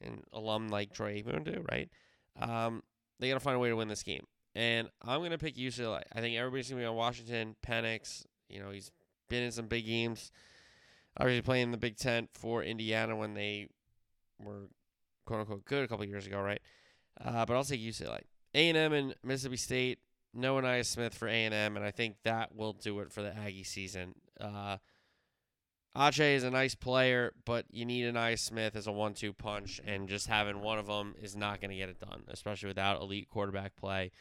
and 0.00 0.22
alum 0.32 0.68
like 0.68 0.92
Troy 0.92 1.20
Aikman 1.20 1.44
do, 1.44 1.64
right? 1.70 1.88
Um, 2.40 2.82
they 3.18 3.28
got 3.28 3.34
to 3.34 3.40
find 3.40 3.56
a 3.56 3.58
way 3.58 3.68
to 3.68 3.76
win 3.76 3.88
this 3.88 4.02
game. 4.02 4.24
And 4.54 4.88
I'm 5.02 5.20
going 5.20 5.30
to 5.30 5.38
pick 5.38 5.56
UCLA. 5.56 6.02
I 6.12 6.20
think 6.20 6.36
everybody's 6.36 6.68
going 6.68 6.80
to 6.80 6.84
be 6.84 6.88
on 6.88 6.96
Washington. 6.96 7.54
Penix, 7.64 8.24
you 8.48 8.60
know, 8.60 8.70
he's 8.70 8.90
been 9.28 9.44
in 9.44 9.52
some 9.52 9.66
big 9.66 9.86
games. 9.86 10.32
Obviously, 11.16 11.42
playing 11.42 11.64
in 11.64 11.70
the 11.70 11.76
Big 11.76 11.96
Ten 11.96 12.28
for 12.34 12.62
Indiana 12.62 13.16
when 13.16 13.34
they 13.34 13.68
were 14.38 14.68
quote 15.26 15.40
unquote 15.40 15.64
good 15.64 15.84
a 15.84 15.88
couple 15.88 16.04
years 16.04 16.26
ago, 16.26 16.40
right? 16.40 16.60
Uh, 17.22 17.44
but 17.44 17.54
I'll 17.54 17.64
take 17.64 17.80
UCLA. 17.80 18.20
A&M 18.54 18.92
and 18.92 19.14
Mississippi 19.22 19.56
State. 19.56 19.98
No 20.32 20.56
Ainias 20.56 20.86
Smith 20.86 21.14
for 21.14 21.26
A&M, 21.26 21.52
and 21.52 21.84
I 21.84 21.90
think 21.90 22.16
that 22.22 22.54
will 22.54 22.72
do 22.72 23.00
it 23.00 23.12
for 23.12 23.20
the 23.20 23.36
Aggie 23.36 23.64
season. 23.64 24.14
Uh, 24.40 24.76
Achane 25.96 26.36
is 26.36 26.44
a 26.44 26.50
nice 26.50 26.74
player, 26.76 27.32
but 27.44 27.64
you 27.70 27.84
need 27.84 28.04
Ainias 28.04 28.38
Smith 28.38 28.76
as 28.76 28.86
a 28.86 28.92
one-two 28.92 29.32
punch, 29.32 29.80
and 29.84 30.08
just 30.08 30.28
having 30.28 30.60
one 30.60 30.78
of 30.78 30.86
them 30.86 31.14
is 31.20 31.34
not 31.34 31.60
going 31.60 31.70
to 31.70 31.76
get 31.76 31.88
it 31.88 31.98
done, 31.98 32.22
especially 32.28 32.68
without 32.68 33.00
elite 33.00 33.28
quarterback 33.28 33.74
play. 33.74 34.12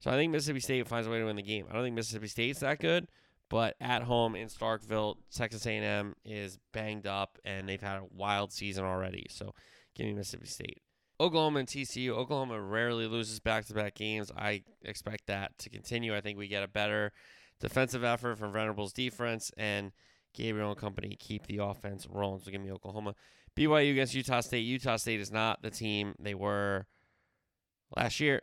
So 0.00 0.10
I 0.10 0.14
think 0.14 0.32
Mississippi 0.32 0.60
State 0.60 0.86
finds 0.86 1.06
a 1.06 1.10
way 1.10 1.18
to 1.18 1.24
win 1.24 1.36
the 1.36 1.42
game. 1.42 1.66
I 1.70 1.72
don't 1.72 1.82
think 1.82 1.96
Mississippi 1.96 2.28
State's 2.28 2.60
that 2.60 2.78
good, 2.78 3.08
but 3.48 3.74
at 3.80 4.02
home 4.02 4.36
in 4.36 4.48
Starkville, 4.48 5.16
Texas 5.34 5.66
A&M 5.66 6.14
is 6.26 6.58
banged 6.74 7.06
up, 7.06 7.38
and 7.42 7.66
they've 7.66 7.80
had 7.80 7.98
a 7.98 8.06
wild 8.14 8.52
season 8.52 8.84
already. 8.84 9.26
So 9.30 9.54
give 9.94 10.06
me 10.06 10.12
Mississippi 10.12 10.46
State. 10.46 10.82
Oklahoma 11.18 11.60
and 11.60 11.68
TCU. 11.68 12.10
Oklahoma 12.10 12.60
rarely 12.60 13.06
loses 13.06 13.40
back-to-back 13.40 13.94
games. 13.94 14.30
I 14.36 14.64
expect 14.82 15.28
that 15.28 15.56
to 15.58 15.70
continue. 15.70 16.14
I 16.14 16.20
think 16.20 16.36
we 16.36 16.48
get 16.48 16.64
a 16.64 16.68
better 16.68 17.12
defensive 17.60 18.04
effort 18.04 18.36
from 18.36 18.52
Venables' 18.52 18.92
defense, 18.92 19.50
and 19.56 19.92
Gabriel 20.34 20.70
and 20.70 20.78
company 20.78 21.16
keep 21.18 21.46
the 21.46 21.58
offense 21.58 22.06
rolling. 22.10 22.40
So 22.40 22.50
give 22.50 22.60
me 22.60 22.72
Oklahoma. 22.72 23.14
BYU 23.56 23.92
against 23.92 24.14
Utah 24.14 24.40
State. 24.40 24.60
Utah 24.60 24.96
State 24.96 25.20
is 25.20 25.30
not 25.30 25.62
the 25.62 25.70
team 25.70 26.14
they 26.18 26.34
were 26.34 26.86
last 27.96 28.20
year. 28.20 28.42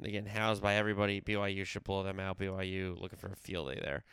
They're 0.00 0.10
getting 0.10 0.30
housed 0.30 0.62
by 0.62 0.74
everybody. 0.74 1.20
BYU 1.20 1.64
should 1.64 1.84
blow 1.84 2.02
them 2.02 2.18
out. 2.18 2.38
BYU 2.38 3.00
looking 3.00 3.18
for 3.18 3.28
a 3.28 3.36
field 3.36 3.72
day 3.72 3.80
there. 3.80 4.04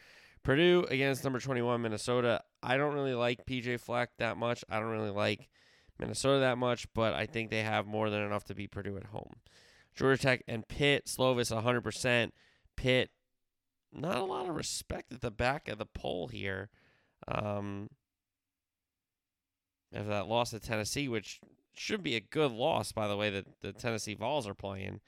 Purdue 0.44 0.86
against 0.90 1.24
number 1.24 1.40
21 1.40 1.82
Minnesota. 1.82 2.42
I 2.62 2.78
don't 2.78 2.94
really 2.94 3.16
like 3.16 3.46
PJ 3.46 3.80
Fleck 3.80 4.12
that 4.20 4.38
much. 4.38 4.64
I 4.70 4.80
don't 4.80 4.90
really 4.90 5.10
like 5.10 5.50
Minnesota 6.00 6.40
that 6.40 6.58
much, 6.58 6.88
but 6.94 7.14
I 7.14 7.26
think 7.26 7.50
they 7.50 7.64
have 7.64 7.88
more 7.88 8.10
than 8.10 8.22
enough 8.22 8.46
to 8.46 8.56
beat 8.56 8.72
Purdue 8.72 8.98
at 8.98 9.08
home. 9.08 9.38
Georgia 9.96 10.22
Tech 10.22 10.44
and 10.48 10.68
Pitt, 10.68 11.08
Slovis 11.08 11.52
100%. 11.52 12.32
Pitt, 12.78 13.10
not 13.92 14.18
a 14.18 14.24
lot 14.24 14.48
of 14.48 14.56
respect 14.56 15.12
at 15.12 15.22
the 15.22 15.32
back 15.32 15.68
of 15.68 15.78
the 15.78 15.86
poll 15.86 16.28
here. 16.28 16.70
Um, 17.28 17.90
after 19.94 20.10
that 20.10 20.28
loss 20.28 20.52
to 20.52 20.60
Tennessee, 20.60 21.08
which 21.08 21.40
should 21.74 22.04
be 22.04 22.16
a 22.16 22.22
good 22.22 22.52
loss, 22.52 22.92
by 22.92 23.08
the 23.08 23.18
way, 23.18 23.30
that 23.30 23.46
the 23.62 23.74
Tennessee 23.74 24.14
Vols 24.14 24.48
are 24.48 24.54
playing. 24.54 25.00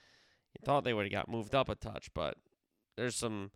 You 0.54 0.66
thought 0.66 0.84
they 0.84 0.94
would 0.94 1.06
have 1.06 1.12
got 1.12 1.30
moved 1.30 1.56
up 1.56 1.70
a 1.70 1.76
touch, 1.76 2.10
but 2.14 2.36
there's 2.98 3.16
some 3.16 3.52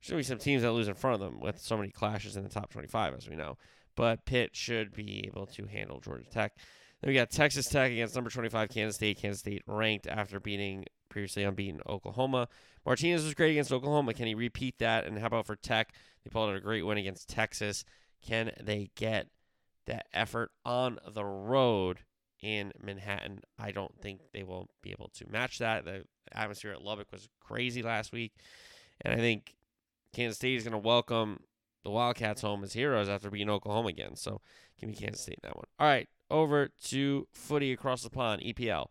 should 0.00 0.16
be 0.16 0.22
some 0.24 0.38
teams 0.38 0.62
that 0.62 0.72
lose 0.72 0.88
in 0.88 0.94
front 0.94 1.14
of 1.14 1.20
them 1.20 1.40
with 1.40 1.60
so 1.60 1.76
many 1.76 1.88
clashes 1.88 2.36
in 2.36 2.42
the 2.42 2.48
top 2.48 2.70
25, 2.70 3.14
as 3.14 3.28
we 3.28 3.36
know. 3.36 3.56
But 3.94 4.24
Pitt 4.24 4.56
should 4.56 4.92
be 4.92 5.24
able 5.26 5.46
to 5.46 5.66
handle 5.66 6.00
Georgia 6.00 6.28
Tech. 6.28 6.56
Then 7.00 7.08
we 7.08 7.14
got 7.14 7.30
Texas 7.30 7.68
Tech 7.68 7.92
against 7.92 8.16
number 8.16 8.28
25 8.30 8.68
Kansas 8.68 8.96
State. 8.96 9.18
Kansas 9.18 9.40
State 9.40 9.62
ranked 9.66 10.08
after 10.08 10.40
beating 10.40 10.86
previously 11.12 11.44
unbeaten 11.44 11.80
Oklahoma. 11.86 12.48
Martinez 12.84 13.22
was 13.22 13.34
great 13.34 13.50
against 13.52 13.70
Oklahoma. 13.70 14.14
Can 14.14 14.26
he 14.26 14.34
repeat 14.34 14.78
that? 14.78 15.06
And 15.06 15.18
how 15.18 15.26
about 15.26 15.46
for 15.46 15.54
Tech? 15.54 15.92
They 16.24 16.30
pulled 16.30 16.50
out 16.50 16.56
a 16.56 16.60
great 16.60 16.84
win 16.84 16.98
against 16.98 17.28
Texas. 17.28 17.84
Can 18.26 18.52
they 18.60 18.90
get 18.96 19.28
that 19.86 20.06
effort 20.14 20.50
on 20.64 20.98
the 21.06 21.24
road 21.24 21.98
in 22.40 22.72
Manhattan? 22.82 23.42
I 23.58 23.72
don't 23.72 24.00
think 24.00 24.20
they 24.32 24.42
will 24.42 24.70
be 24.82 24.90
able 24.90 25.10
to 25.14 25.30
match 25.30 25.58
that. 25.58 25.84
The 25.84 26.04
atmosphere 26.32 26.72
at 26.72 26.82
Lubbock 26.82 27.12
was 27.12 27.28
crazy 27.40 27.82
last 27.82 28.10
week. 28.12 28.32
And 29.02 29.12
I 29.12 29.18
think 29.18 29.54
Kansas 30.12 30.38
State 30.38 30.56
is 30.56 30.64
going 30.64 30.72
to 30.72 30.78
welcome 30.78 31.40
the 31.84 31.90
Wildcats 31.90 32.40
home 32.42 32.64
as 32.64 32.72
heroes 32.72 33.08
after 33.08 33.30
beating 33.30 33.50
Oklahoma 33.50 33.88
again. 33.88 34.16
So 34.16 34.40
give 34.80 34.88
me 34.88 34.96
Kansas 34.96 35.22
State 35.22 35.40
in 35.42 35.48
that 35.48 35.56
one. 35.56 35.66
All 35.78 35.86
right, 35.86 36.08
over 36.30 36.70
to 36.84 37.26
footy 37.32 37.72
across 37.72 38.02
the 38.02 38.10
pond, 38.10 38.42
EPL. 38.42 38.86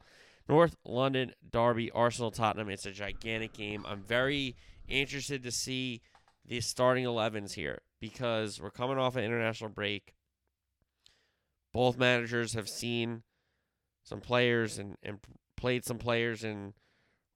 North 0.51 0.75
London 0.83 1.31
Derby, 1.49 1.89
Arsenal 1.91 2.29
Tottenham. 2.29 2.67
It's 2.67 2.85
a 2.85 2.91
gigantic 2.91 3.53
game. 3.53 3.85
I'm 3.87 4.01
very 4.01 4.57
interested 4.85 5.43
to 5.43 5.51
see 5.51 6.01
the 6.45 6.59
starting 6.59 7.05
11s 7.05 7.53
here 7.53 7.83
because 8.01 8.59
we're 8.59 8.69
coming 8.69 8.97
off 8.97 9.15
an 9.15 9.23
international 9.23 9.69
break. 9.69 10.13
Both 11.71 11.97
managers 11.97 12.51
have 12.51 12.67
seen 12.67 13.23
some 14.03 14.19
players 14.19 14.77
and, 14.77 14.97
and 15.01 15.19
played 15.55 15.85
some 15.85 15.97
players 15.97 16.43
in 16.43 16.73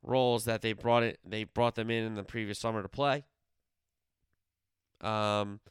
roles 0.04 0.44
that 0.44 0.62
they 0.62 0.74
brought 0.74 1.02
it 1.02 1.18
they 1.26 1.46
brought 1.46 1.76
them 1.76 1.90
in 1.90 2.04
in 2.04 2.16
the 2.16 2.24
previous 2.24 2.60
summer 2.60 2.82
to 2.82 2.90
play. 2.90 3.24
Um, 5.00 5.62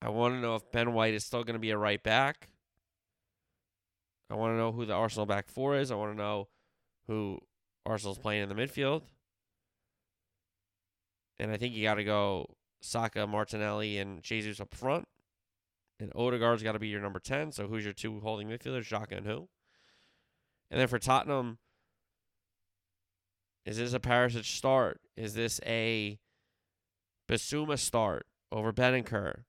I 0.00 0.10
want 0.10 0.34
to 0.34 0.40
know 0.40 0.54
if 0.54 0.70
Ben 0.70 0.92
White 0.92 1.14
is 1.14 1.24
still 1.24 1.42
going 1.42 1.54
to 1.54 1.60
be 1.60 1.70
a 1.70 1.76
right 1.76 2.00
back. 2.00 2.50
I 4.30 4.34
want 4.34 4.52
to 4.52 4.56
know 4.56 4.72
who 4.72 4.84
the 4.84 4.94
Arsenal 4.94 5.26
back 5.26 5.48
four 5.48 5.76
is. 5.76 5.90
I 5.90 5.94
want 5.94 6.12
to 6.12 6.16
know 6.16 6.48
who 7.06 7.38
Arsenal's 7.84 8.18
playing 8.18 8.42
in 8.42 8.48
the 8.48 8.54
midfield. 8.54 9.02
And 11.38 11.52
I 11.52 11.56
think 11.56 11.74
you 11.74 11.82
got 11.82 11.94
to 11.94 12.04
go 12.04 12.56
Saka, 12.80 13.26
Martinelli, 13.26 13.98
and 13.98 14.22
Jesus 14.22 14.60
up 14.60 14.74
front. 14.74 15.06
And 16.00 16.12
Odegaard's 16.14 16.62
got 16.62 16.72
to 16.72 16.78
be 16.78 16.88
your 16.88 17.00
number 17.00 17.20
10. 17.20 17.52
So 17.52 17.66
who's 17.68 17.84
your 17.84 17.92
two 17.92 18.20
holding 18.20 18.48
midfielders, 18.48 18.88
Xhaka 18.88 19.18
and 19.18 19.26
who? 19.26 19.48
And 20.70 20.80
then 20.80 20.88
for 20.88 20.98
Tottenham, 20.98 21.58
is 23.64 23.78
this 23.78 23.94
a 23.94 24.00
Perisic 24.00 24.44
start? 24.44 25.00
Is 25.16 25.34
this 25.34 25.60
a 25.64 26.18
Bissouma 27.28 27.78
start 27.78 28.26
over 28.52 28.72
Bentancur? 28.72 29.44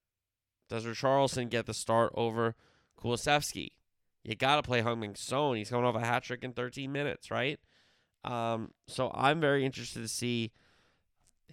Does 0.70 0.86
Richarlison 0.86 1.50
get 1.50 1.66
the 1.66 1.74
start 1.74 2.12
over 2.16 2.56
Kulusevski? 3.00 3.70
You 4.28 4.36
got 4.36 4.58
to 4.58 4.62
play 4.62 4.82
Heung-min 4.82 5.16
Son. 5.16 5.56
He's 5.56 5.70
coming 5.70 5.86
off 5.86 5.96
a 5.96 6.02
hat 6.02 6.24
trick 6.24 6.44
in 6.44 6.52
13 6.52 6.92
minutes, 6.92 7.32
right? 7.32 7.58
Um, 8.26 8.72
so 8.86 9.10
I'm 9.14 9.40
very 9.40 9.66
interested 9.66 10.02
to 10.02 10.08
see 10.10 10.52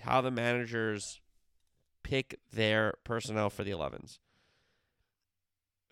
how 0.00 0.20
the 0.20 0.32
managers 0.32 1.20
pick 2.02 2.40
their 2.52 2.94
personnel 3.04 3.48
for 3.48 3.62
the 3.62 3.70
11s. 3.70 4.18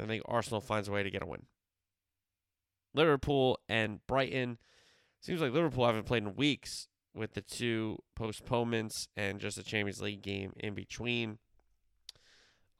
I 0.01 0.07
think 0.07 0.25
Arsenal 0.27 0.61
finds 0.61 0.89
a 0.89 0.93
way 0.93 1.05
to 1.05 1.11
get 1.11 1.23
a 1.23 1.27
win. 1.27 1.47
Liverpool 2.95 3.61
and 3.69 4.05
Brighton. 4.09 4.59
Seems 5.21 5.41
like 5.41 5.53
Liverpool 5.53 5.87
haven't 5.87 6.07
played 6.07 6.25
in 6.25 6.35
weeks 6.35 6.89
with 7.15 7.35
the 7.35 7.43
two 7.43 7.99
postponements 8.17 9.07
and 9.17 9.39
just 9.39 9.57
a 9.57 9.63
Champions 9.63 10.03
League 10.03 10.23
game 10.23 10.53
in 10.57 10.75
between. 10.75 11.39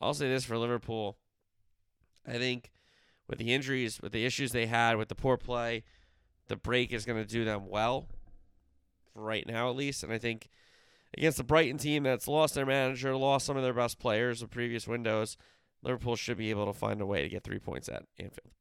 I'll 0.01 0.13
say 0.13 0.29
this 0.29 0.45
for 0.45 0.59
Liverpool. 0.59 1.19
I 2.27 2.39
think 2.39 2.73
with 3.33 3.39
the 3.39 3.55
injuries, 3.55 3.99
with 4.03 4.13
the 4.13 4.27
issues 4.27 4.53
they 4.53 4.67
had, 4.67 4.99
with 4.99 5.09
the 5.09 5.15
poor 5.15 5.39
play, 5.39 5.85
the 6.49 6.57
break 6.57 6.93
is 6.93 7.07
going 7.07 7.19
to 7.19 7.27
do 7.27 7.47
them 7.47 7.67
well, 7.67 8.07
right 9.15 9.47
now 9.47 9.71
at 9.71 9.77
least. 9.77 10.03
And 10.05 10.13
I 10.13 10.19
think 10.19 10.51
against 11.17 11.39
the 11.39 11.43
Brighton 11.43 11.79
team 11.79 12.03
that's 12.03 12.29
lost 12.29 12.55
their 12.55 12.67
manager, 12.67 13.17
lost 13.17 13.47
some 13.47 13.57
of 13.57 13.63
their 13.63 13.73
best 13.73 13.99
players 13.99 14.43
of 14.43 14.51
previous 14.51 14.87
windows, 14.87 15.39
Liverpool 15.83 16.15
should 16.15 16.37
be 16.37 16.51
able 16.51 16.67
to 16.67 16.75
find 16.75 17.01
a 17.01 17.07
way 17.07 17.23
to 17.23 17.29
get 17.31 17.43
three 17.43 17.59
points 17.59 17.89
at 17.89 18.05
Anfield. 18.19 18.53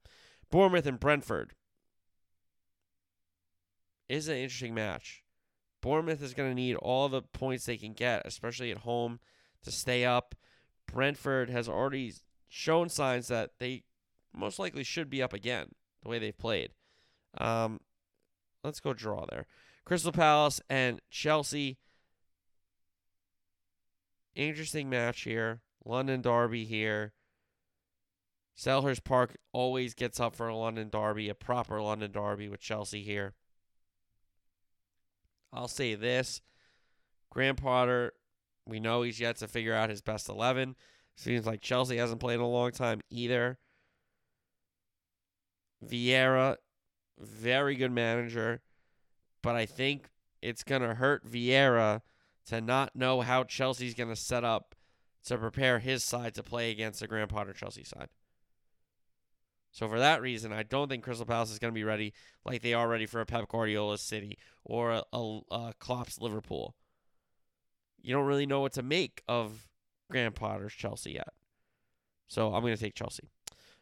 Bournemouth 0.49 0.85
and 0.85 1.01
Brentford 1.01 1.51
is 4.07 4.29
an 4.29 4.37
interesting 4.37 4.73
match. 4.73 5.21
Bournemouth 5.81 6.23
is 6.23 6.33
going 6.33 6.49
to 6.49 6.55
need 6.55 6.77
all 6.77 7.09
the 7.09 7.21
points 7.21 7.65
they 7.65 7.75
can 7.75 7.91
get, 7.91 8.21
especially 8.23 8.71
at 8.71 8.77
home, 8.77 9.19
to 9.63 9.71
stay 9.71 10.05
up. 10.05 10.33
Brentford 10.87 11.49
has 11.49 11.67
already 11.67 12.13
shown 12.47 12.87
signs 12.87 13.27
that 13.27 13.51
they 13.59 13.83
most 14.33 14.59
likely 14.59 14.83
should 14.83 15.09
be 15.09 15.21
up 15.21 15.33
again 15.33 15.67
the 16.03 16.09
way 16.09 16.19
they've 16.19 16.37
played. 16.37 16.71
Um, 17.37 17.79
let's 18.63 18.79
go 18.79 18.93
draw 18.93 19.25
there. 19.29 19.45
Crystal 19.85 20.11
Palace 20.11 20.61
and 20.69 21.01
Chelsea. 21.09 21.77
Interesting 24.35 24.89
match 24.89 25.21
here. 25.21 25.61
London 25.83 26.21
Derby 26.21 26.65
here. 26.65 27.13
Selhurst 28.57 29.03
Park 29.03 29.37
always 29.53 29.93
gets 29.93 30.19
up 30.19 30.35
for 30.35 30.47
a 30.47 30.55
London 30.55 30.89
Derby, 30.89 31.29
a 31.29 31.35
proper 31.35 31.81
London 31.81 32.11
Derby 32.11 32.47
with 32.47 32.59
Chelsea 32.59 33.01
here. 33.01 33.33
I'll 35.51 35.67
say 35.67 35.95
this 35.95 36.41
Graham 37.29 37.55
Potter, 37.55 38.13
we 38.67 38.79
know 38.79 39.01
he's 39.01 39.19
yet 39.19 39.37
to 39.37 39.47
figure 39.47 39.73
out 39.73 39.89
his 39.89 40.01
best 40.01 40.29
11. 40.29 40.75
Seems 41.15 41.45
like 41.45 41.61
Chelsea 41.61 41.97
hasn't 41.97 42.19
played 42.19 42.35
in 42.35 42.41
a 42.41 42.47
long 42.47 42.71
time 42.71 43.01
either. 43.09 43.57
Vieira, 45.85 46.57
very 47.19 47.75
good 47.75 47.91
manager, 47.91 48.61
but 49.41 49.55
I 49.55 49.65
think 49.65 50.09
it's 50.41 50.63
going 50.63 50.81
to 50.81 50.95
hurt 50.95 51.25
Vieira 51.25 52.01
to 52.47 52.61
not 52.61 52.95
know 52.95 53.21
how 53.21 53.43
Chelsea's 53.43 53.93
going 53.93 54.09
to 54.09 54.15
set 54.15 54.43
up 54.43 54.75
to 55.25 55.37
prepare 55.37 55.79
his 55.79 56.03
side 56.03 56.33
to 56.35 56.43
play 56.43 56.71
against 56.71 56.99
the 56.99 57.07
Graham 57.07 57.27
Potter 57.27 57.53
Chelsea 57.53 57.83
side. 57.83 58.09
So 59.71 59.87
for 59.87 59.99
that 59.99 60.21
reason, 60.21 60.51
I 60.51 60.63
don't 60.63 60.89
think 60.89 61.03
Crystal 61.03 61.25
Palace 61.25 61.51
is 61.51 61.59
going 61.59 61.71
to 61.71 61.77
be 61.77 61.83
ready 61.83 62.13
like 62.43 62.61
they 62.61 62.73
are 62.73 62.89
ready 62.89 63.05
for 63.05 63.21
a 63.21 63.25
Pep 63.25 63.47
Guardiola 63.47 63.97
City 63.97 64.37
or 64.65 64.91
a, 64.91 65.03
a, 65.13 65.39
a 65.49 65.73
Klopp's 65.79 66.19
Liverpool. 66.19 66.75
You 68.01 68.13
don't 68.13 68.25
really 68.25 68.45
know 68.45 68.59
what 68.59 68.73
to 68.73 68.83
make 68.83 69.23
of 69.27 69.67
Graham 70.09 70.33
Potter's 70.33 70.73
Chelsea 70.73 71.13
yet. 71.13 71.29
So 72.27 72.53
I'm 72.53 72.61
going 72.61 72.75
to 72.75 72.81
take 72.81 72.95
Chelsea. 72.95 73.29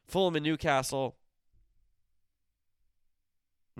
Fulham 0.05 0.35
and 0.35 0.45
Newcastle. 0.45 1.15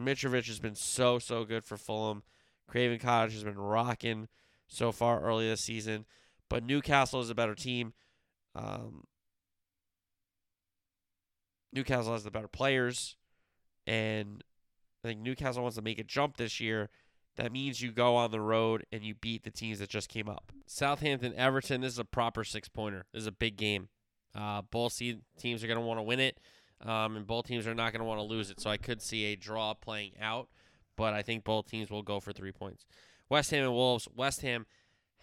Mitrovic 0.06 0.48
has 0.48 0.60
been 0.60 0.76
so, 0.76 1.20
so 1.20 1.46
good 1.46 1.64
for 1.64 1.78
Fulham. 1.78 2.24
Craven 2.68 3.00
Cottage 3.00 3.34
has 3.34 3.44
been 3.44 3.58
rocking 3.58 4.28
so 4.68 4.92
far 4.92 5.22
early 5.22 5.48
this 5.48 5.62
season. 5.62 6.06
But 6.50 6.64
Newcastle 6.64 7.22
is 7.22 7.30
a 7.30 7.36
better 7.36 7.56
team. 7.56 7.94
Um, 8.56 9.06
Newcastle 11.72 12.14
has 12.14 12.24
the 12.24 12.32
better 12.32 12.48
players. 12.48 13.16
And 13.86 14.44
I 15.04 15.08
think 15.08 15.22
Newcastle 15.22 15.62
wants 15.64 15.78
to 15.78 15.82
make 15.82 16.00
a 16.00 16.04
jump 16.04 16.38
this 16.38 16.60
year. 16.60 16.90
That 17.38 17.52
means 17.52 17.82
you 17.82 17.92
go 17.92 18.16
on 18.16 18.32
the 18.32 18.42
road 18.42 18.86
and 18.92 19.04
you 19.04 19.16
beat 19.16 19.44
the 19.44 19.52
teams 19.52 19.80
that 19.80 19.90
just 19.90 20.10
came 20.10 20.28
up. 20.28 20.52
Southampton, 20.66 21.34
Everton, 21.36 21.82
this 21.82 21.94
is 21.94 22.00
a 22.00 22.06
proper 22.06 22.44
six 22.44 22.68
pointer. 22.68 23.06
This 23.14 23.22
is 23.22 23.28
a 23.28 23.32
big 23.32 23.56
game. 23.56 23.88
Uh, 24.36 24.62
both 24.70 24.98
teams 24.98 25.64
are 25.64 25.68
going 25.68 25.80
to 25.80 25.86
want 25.86 26.00
to 26.00 26.04
win 26.04 26.20
it. 26.20 26.40
Um, 26.86 27.18
and 27.18 27.28
both 27.28 27.46
teams 27.46 27.68
are 27.68 27.76
not 27.76 27.92
going 27.92 28.00
to 28.00 28.06
want 28.06 28.20
to 28.20 28.24
lose 28.24 28.50
it. 28.50 28.60
So 28.60 28.70
I 28.70 28.78
could 28.78 29.02
see 29.02 29.26
a 29.26 29.36
draw 29.36 29.74
playing 29.74 30.14
out, 30.22 30.48
but 30.96 31.14
I 31.14 31.22
think 31.22 31.44
both 31.44 31.70
teams 31.70 31.90
will 31.90 32.04
go 32.04 32.20
for 32.20 32.32
three 32.32 32.52
points. 32.52 32.86
West 33.30 33.52
Ham 33.52 33.64
and 33.64 33.74
Wolves. 33.74 34.08
West 34.16 34.42
Ham 34.42 34.66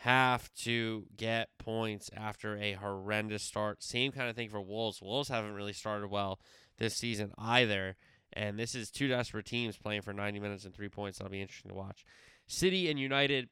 have 0.00 0.52
to 0.54 1.06
get 1.16 1.48
points 1.58 2.10
after 2.14 2.56
a 2.58 2.74
horrendous 2.74 3.42
start. 3.42 3.82
Same 3.82 4.12
kind 4.12 4.28
of 4.28 4.36
thing 4.36 4.50
for 4.50 4.60
Wolves. 4.60 5.00
Wolves 5.00 5.30
haven't 5.30 5.54
really 5.54 5.72
started 5.72 6.08
well 6.08 6.38
this 6.78 6.94
season 6.94 7.32
either. 7.38 7.96
And 8.32 8.58
this 8.58 8.74
is 8.74 8.90
two 8.90 9.08
desperate 9.08 9.46
teams 9.46 9.78
playing 9.78 10.02
for 10.02 10.12
90 10.12 10.40
minutes 10.40 10.64
and 10.66 10.74
three 10.74 10.90
points. 10.90 11.18
That'll 11.18 11.30
be 11.30 11.40
interesting 11.40 11.70
to 11.70 11.76
watch. 11.76 12.04
City 12.46 12.90
and 12.90 12.98
United, 12.98 13.48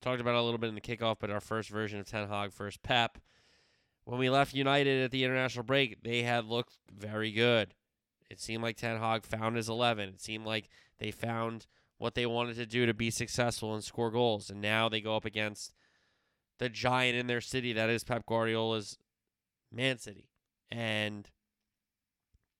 talked 0.00 0.20
about 0.20 0.34
a 0.34 0.42
little 0.42 0.58
bit 0.58 0.68
in 0.68 0.74
the 0.74 0.80
kickoff, 0.80 1.16
but 1.20 1.30
our 1.30 1.40
first 1.40 1.68
version 1.68 1.98
of 2.00 2.06
Ten 2.06 2.28
Hag, 2.28 2.52
first 2.52 2.82
Pep. 2.82 3.18
When 4.06 4.20
we 4.20 4.30
left 4.30 4.54
United 4.54 5.02
at 5.02 5.10
the 5.10 5.24
international 5.24 5.64
break, 5.64 6.04
they 6.04 6.22
had 6.22 6.44
looked 6.44 6.78
very 6.96 7.32
good. 7.32 7.74
It 8.30 8.40
seemed 8.40 8.62
like 8.62 8.76
Ten 8.76 9.00
Hag 9.00 9.24
found 9.24 9.56
his 9.56 9.68
11. 9.68 10.10
It 10.10 10.20
seemed 10.20 10.46
like 10.46 10.68
they 11.00 11.10
found 11.10 11.66
what 11.98 12.14
they 12.14 12.24
wanted 12.24 12.54
to 12.56 12.66
do 12.66 12.86
to 12.86 12.94
be 12.94 13.10
successful 13.10 13.74
and 13.74 13.82
score 13.82 14.12
goals. 14.12 14.48
And 14.48 14.60
now 14.60 14.88
they 14.88 15.00
go 15.00 15.16
up 15.16 15.24
against 15.24 15.74
the 16.58 16.68
giant 16.68 17.18
in 17.18 17.26
their 17.26 17.40
city 17.40 17.72
that 17.72 17.90
is 17.90 18.04
Pep 18.04 18.24
Guardiola's 18.26 18.96
Man 19.72 19.98
City. 19.98 20.28
And 20.70 21.28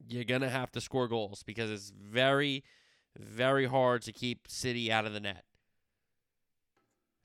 you're 0.05 0.25
going 0.25 0.41
to 0.41 0.51
have 0.51 0.73
to 0.73 0.81
score 0.81 1.07
goals 1.07 1.45
because 1.45 1.71
it's 1.71 1.91
very, 1.91 2.65
very 3.17 3.67
hard 3.67 4.03
to 4.03 4.13
keep 4.13 4.49
City 4.49 4.91
out 4.91 5.07
of 5.07 5.13
the 5.13 5.21
net. 5.21 5.45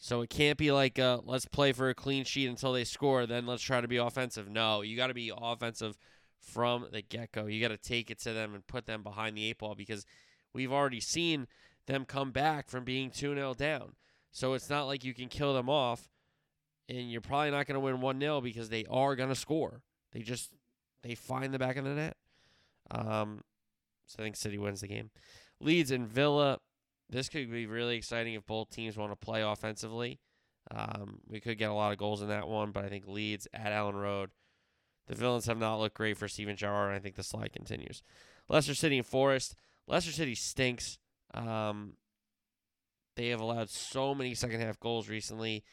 So 0.04 0.22
it 0.22 0.32
can't 0.32 0.58
be 0.58 0.72
like, 0.72 0.98
uh, 0.98 1.20
let's 1.24 1.46
play 1.46 1.74
for 1.74 1.88
a 1.88 1.94
clean 1.94 2.24
sheet 2.24 2.48
until 2.48 2.74
they 2.74 2.86
score, 2.86 3.28
then 3.28 3.46
let's 3.46 3.62
try 3.62 3.82
to 3.82 3.88
be 3.88 3.98
offensive. 3.98 4.50
No, 4.50 4.82
you 4.82 4.98
got 4.98 5.08
to 5.08 5.14
be 5.14 5.32
offensive 5.32 5.96
from 6.40 6.88
the 6.92 7.04
get 7.04 7.32
go. 7.32 7.46
You 7.46 7.62
got 7.62 7.68
to 7.68 7.78
take 7.78 8.10
it 8.10 8.20
to 8.22 8.34
them 8.34 8.56
and 8.56 8.66
put 8.66 8.88
them 8.88 9.04
behind 9.04 9.38
the 9.38 9.48
eight 9.48 9.60
ball 9.60 9.76
because 9.76 10.04
we've 10.54 10.72
already 10.72 11.02
seen 11.02 11.46
them 11.86 12.06
come 12.06 12.32
back 12.32 12.68
from 12.68 12.84
being 12.84 13.12
2 13.12 13.36
0 13.36 13.54
down. 13.54 13.94
So 14.32 14.54
it's 14.54 14.72
not 14.72 14.88
like 14.88 15.04
you 15.04 15.14
can 15.14 15.30
kill 15.30 15.54
them 15.54 15.70
off, 15.70 16.10
and 16.90 17.12
you're 17.12 17.22
probably 17.22 17.52
not 17.52 17.68
going 17.68 17.76
to 17.76 17.80
win 17.80 18.02
1 18.02 18.20
0 18.20 18.42
because 18.42 18.70
they 18.70 18.86
are 18.90 19.16
going 19.16 19.30
to 19.30 19.36
score. 19.36 19.84
They 20.14 20.22
just 20.22 20.50
they 21.04 21.14
find 21.14 21.54
the 21.54 21.60
back 21.60 21.78
of 21.78 21.84
the 21.84 21.92
net. 21.92 22.18
Um, 22.90 23.42
so 24.08 24.16
I 24.18 24.24
think 24.24 24.36
City 24.36 24.58
wins 24.58 24.82
the 24.82 24.88
game. 24.88 25.12
Leeds 25.60 25.92
and 25.92 26.08
Villa 26.08 26.58
this 27.12 27.30
could 27.30 27.52
be 27.52 27.68
really 27.68 27.98
exciting 27.98 28.34
if 28.34 28.46
both 28.46 28.70
teams 28.70 28.98
want 28.98 29.12
to 29.12 29.16
play 29.16 29.42
offensively. 29.42 30.20
Um, 30.74 31.20
we 31.28 31.40
could 31.40 31.58
get 31.58 31.70
a 31.70 31.74
lot 31.74 31.92
of 31.92 31.98
goals 31.98 32.22
in 32.22 32.30
that 32.30 32.48
one, 32.48 32.72
but 32.72 32.86
I 32.86 32.90
think 32.90 33.08
Leeds 33.08 33.48
at 33.54 33.74
Elland 33.74 34.02
Road. 34.02 34.30
The 35.08 35.16
Villains 35.16 35.48
have 35.48 35.58
not 35.58 35.78
looked 35.78 35.98
great 35.98 36.18
for 36.18 36.28
Steven 36.28 36.56
Gerrard, 36.56 36.90
and 36.90 36.96
I 36.96 37.00
think 37.00 37.16
the 37.16 37.24
slide 37.24 37.52
continues. 37.52 38.02
Leicester 38.48 38.76
City 38.76 38.98
and 38.98 39.06
Forest. 39.06 39.56
Leicester 39.88 40.12
City 40.12 40.36
stinks. 40.36 41.00
Um, 41.34 41.94
they 43.18 43.30
have 43.30 43.42
allowed 43.42 43.70
so 43.70 44.16
many 44.16 44.34
second 44.34 44.62
half 44.62 44.80
goals 44.80 45.10
recently. 45.10 45.64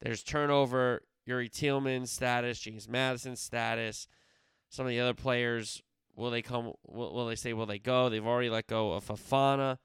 There's 0.00 0.22
turnover. 0.22 1.02
Youri 1.28 1.50
Tielemans 1.50 2.08
status, 2.08 2.58
James 2.58 2.88
Maddison 2.88 3.36
status. 3.36 4.08
Some 4.70 4.86
of 4.86 4.90
the 4.90 5.00
other 5.00 5.14
players, 5.14 5.82
will 6.16 6.30
they 6.30 6.42
come? 6.42 6.72
Will, 6.86 7.14
will 7.14 7.26
they 7.26 7.36
say? 7.36 7.52
Will 7.52 7.66
they 7.66 7.78
go? 7.78 8.08
They've 8.08 8.26
already 8.26 8.50
let 8.50 8.66
go 8.66 8.92
of 8.92 9.06
Fofana. 9.06 9.78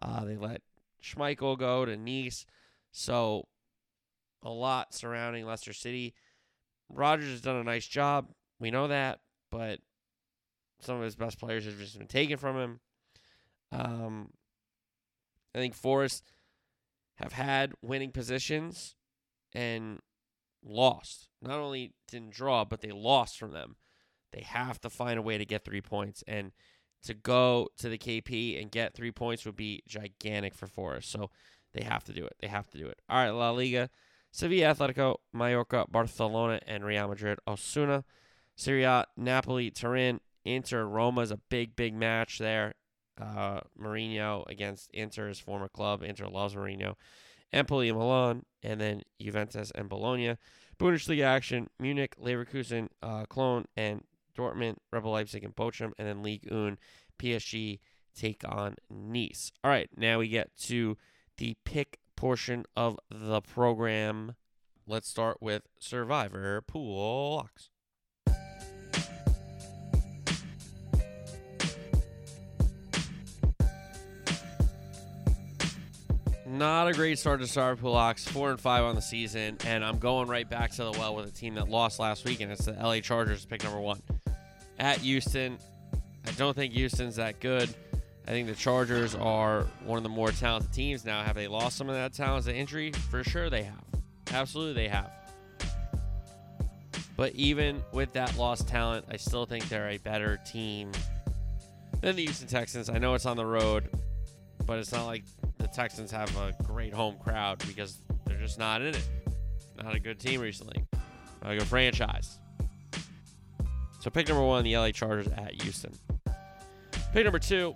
Uh, 0.00 0.24
they 0.24 0.36
let 0.36 0.62
Schmeichel 1.02 1.58
go 1.58 1.84
to 1.84 1.96
Nice. 1.96 2.46
So 2.92 3.46
a 4.42 4.50
lot 4.50 4.94
surrounding 4.94 5.46
Leicester 5.46 5.72
City. 5.72 6.14
Rodgers 6.88 7.30
has 7.30 7.40
done 7.40 7.56
a 7.56 7.64
nice 7.64 7.86
job. 7.86 8.28
We 8.60 8.70
know 8.70 8.88
that, 8.88 9.20
but 9.50 9.80
some 10.80 10.96
of 10.96 11.02
his 11.02 11.16
best 11.16 11.38
players 11.38 11.64
have 11.64 11.78
just 11.78 11.98
been 11.98 12.06
taken 12.06 12.36
from 12.36 12.56
him. 12.56 12.80
Um, 13.72 14.30
I 15.54 15.58
think 15.58 15.74
Forest 15.74 16.22
have 17.16 17.32
had 17.32 17.72
winning 17.82 18.12
positions 18.12 18.94
and 19.52 20.00
lost. 20.64 21.28
Not 21.42 21.58
only 21.58 21.92
didn't 22.08 22.32
draw, 22.32 22.64
but 22.64 22.80
they 22.80 22.92
lost 22.92 23.38
from 23.38 23.52
them. 23.52 23.76
They 24.32 24.42
have 24.42 24.80
to 24.82 24.90
find 24.90 25.18
a 25.18 25.22
way 25.22 25.38
to 25.38 25.44
get 25.44 25.64
three 25.64 25.80
points. 25.80 26.22
And 26.26 26.52
to 27.04 27.14
go 27.14 27.68
to 27.78 27.88
the 27.88 27.98
KP 27.98 28.60
and 28.60 28.70
get 28.70 28.94
three 28.94 29.12
points 29.12 29.44
would 29.44 29.56
be 29.56 29.82
gigantic 29.86 30.54
for 30.54 30.66
Forest. 30.66 31.10
So 31.10 31.30
they 31.72 31.84
have 31.84 32.04
to 32.04 32.12
do 32.12 32.24
it. 32.24 32.36
They 32.40 32.48
have 32.48 32.68
to 32.70 32.78
do 32.78 32.86
it. 32.86 33.00
All 33.08 33.18
right, 33.18 33.30
La 33.30 33.50
Liga. 33.50 33.90
Sevilla, 34.32 34.74
Atletico, 34.74 35.16
Mallorca, 35.32 35.86
Barcelona, 35.88 36.60
and 36.66 36.84
Real 36.84 37.08
Madrid, 37.08 37.38
Osuna, 37.46 38.04
Serie 38.54 39.04
Napoli, 39.16 39.70
Turin, 39.70 40.20
Inter, 40.44 40.84
Roma 40.84 41.22
is 41.22 41.30
a 41.30 41.38
big, 41.48 41.74
big 41.74 41.94
match 41.94 42.38
there. 42.38 42.74
Uh, 43.20 43.60
Mourinho 43.80 44.46
against 44.46 44.90
Inter's 44.92 45.38
former 45.38 45.68
club. 45.68 46.02
Inter 46.02 46.28
loves 46.28 46.54
Mourinho. 46.54 46.96
Empoli 47.52 47.88
and 47.88 47.98
Milan, 47.98 48.44
and 48.62 48.80
then 48.80 49.02
Juventus 49.20 49.72
and 49.74 49.88
Bologna. 49.88 50.36
Bundesliga 50.78 51.24
action: 51.24 51.68
Munich, 51.78 52.14
Leverkusen, 52.20 52.88
uh, 53.02 53.24
Cologne, 53.26 53.64
and 53.76 54.04
Dortmund, 54.36 54.76
RB 54.92 55.04
Leipzig, 55.04 55.44
and 55.44 55.56
Bochum, 55.56 55.92
and 55.98 56.06
then 56.06 56.22
League 56.22 56.46
1, 56.50 56.78
PSG 57.18 57.78
take 58.14 58.42
on 58.48 58.76
Nice. 58.90 59.52
All 59.62 59.70
right, 59.70 59.88
now 59.96 60.18
we 60.18 60.28
get 60.28 60.56
to 60.64 60.96
the 61.38 61.56
pick 61.64 61.98
portion 62.16 62.64
of 62.76 62.98
the 63.10 63.40
program. 63.40 64.34
Let's 64.86 65.08
start 65.08 65.38
with 65.40 65.62
Survivor 65.78 66.62
Pool 66.62 67.36
Locks. 67.36 67.70
Not 76.48 76.88
a 76.88 76.92
great 76.92 77.18
start 77.18 77.40
to 77.40 77.46
Survivor 77.46 77.76
Pool 77.76 77.92
Locks. 77.92 78.24
Four 78.26 78.50
and 78.50 78.60
five 78.60 78.84
on 78.84 78.94
the 78.94 79.02
season, 79.02 79.58
and 79.66 79.84
I'm 79.84 79.98
going 79.98 80.28
right 80.28 80.48
back 80.48 80.70
to 80.72 80.84
the 80.84 80.92
well 80.92 81.14
with 81.14 81.26
a 81.26 81.32
team 81.32 81.56
that 81.56 81.68
lost 81.68 81.98
last 81.98 82.24
week, 82.24 82.40
and 82.40 82.50
it's 82.50 82.64
the 82.64 82.72
LA 82.72 83.00
Chargers, 83.00 83.44
pick 83.44 83.62
number 83.64 83.80
one. 83.80 84.00
At 84.78 84.98
Houston, 84.98 85.58
I 86.26 86.30
don't 86.32 86.54
think 86.54 86.72
Houston's 86.74 87.16
that 87.16 87.40
good. 87.40 87.74
I 88.28 88.30
think 88.30 88.48
the 88.48 88.54
Chargers 88.54 89.14
are 89.14 89.62
one 89.84 89.96
of 89.96 90.02
the 90.02 90.08
more 90.08 90.32
talented 90.32 90.72
teams 90.72 91.04
now. 91.04 91.22
Have 91.22 91.36
they 91.36 91.46
lost 91.46 91.76
some 91.76 91.88
of 91.88 91.94
that 91.94 92.12
talent 92.12 92.44
to 92.46 92.54
injury? 92.54 92.92
For 93.10 93.22
sure 93.22 93.48
they 93.48 93.62
have. 93.62 93.84
Absolutely 94.32 94.74
they 94.74 94.88
have. 94.88 95.10
But 97.16 97.32
even 97.34 97.82
with 97.92 98.12
that 98.12 98.36
lost 98.36 98.68
talent, 98.68 99.06
I 99.10 99.16
still 99.16 99.46
think 99.46 99.68
they're 99.68 99.90
a 99.90 99.98
better 99.98 100.38
team 100.44 100.92
than 102.00 102.16
the 102.16 102.24
Houston 102.24 102.48
Texans. 102.48 102.90
I 102.90 102.98
know 102.98 103.14
it's 103.14 103.26
on 103.26 103.36
the 103.36 103.46
road, 103.46 103.88
but 104.66 104.78
it's 104.78 104.92
not 104.92 105.06
like 105.06 105.24
the 105.58 105.68
Texans 105.68 106.10
have 106.10 106.36
a 106.36 106.52
great 106.64 106.92
home 106.92 107.16
crowd 107.22 107.62
because 107.66 108.02
they're 108.26 108.38
just 108.38 108.58
not 108.58 108.82
in 108.82 108.88
it. 108.88 109.08
Not 109.82 109.94
a 109.94 110.00
good 110.00 110.18
team 110.18 110.40
recently. 110.40 110.84
Not 111.42 111.52
a 111.52 111.56
good 111.58 111.66
franchise. 111.66 112.38
So 114.06 114.10
pick 114.10 114.28
number 114.28 114.44
one, 114.44 114.62
the 114.62 114.76
LA 114.76 114.92
Chargers 114.92 115.26
at 115.36 115.60
Houston. 115.62 115.92
Pick 117.12 117.24
number 117.24 117.40
two, 117.40 117.74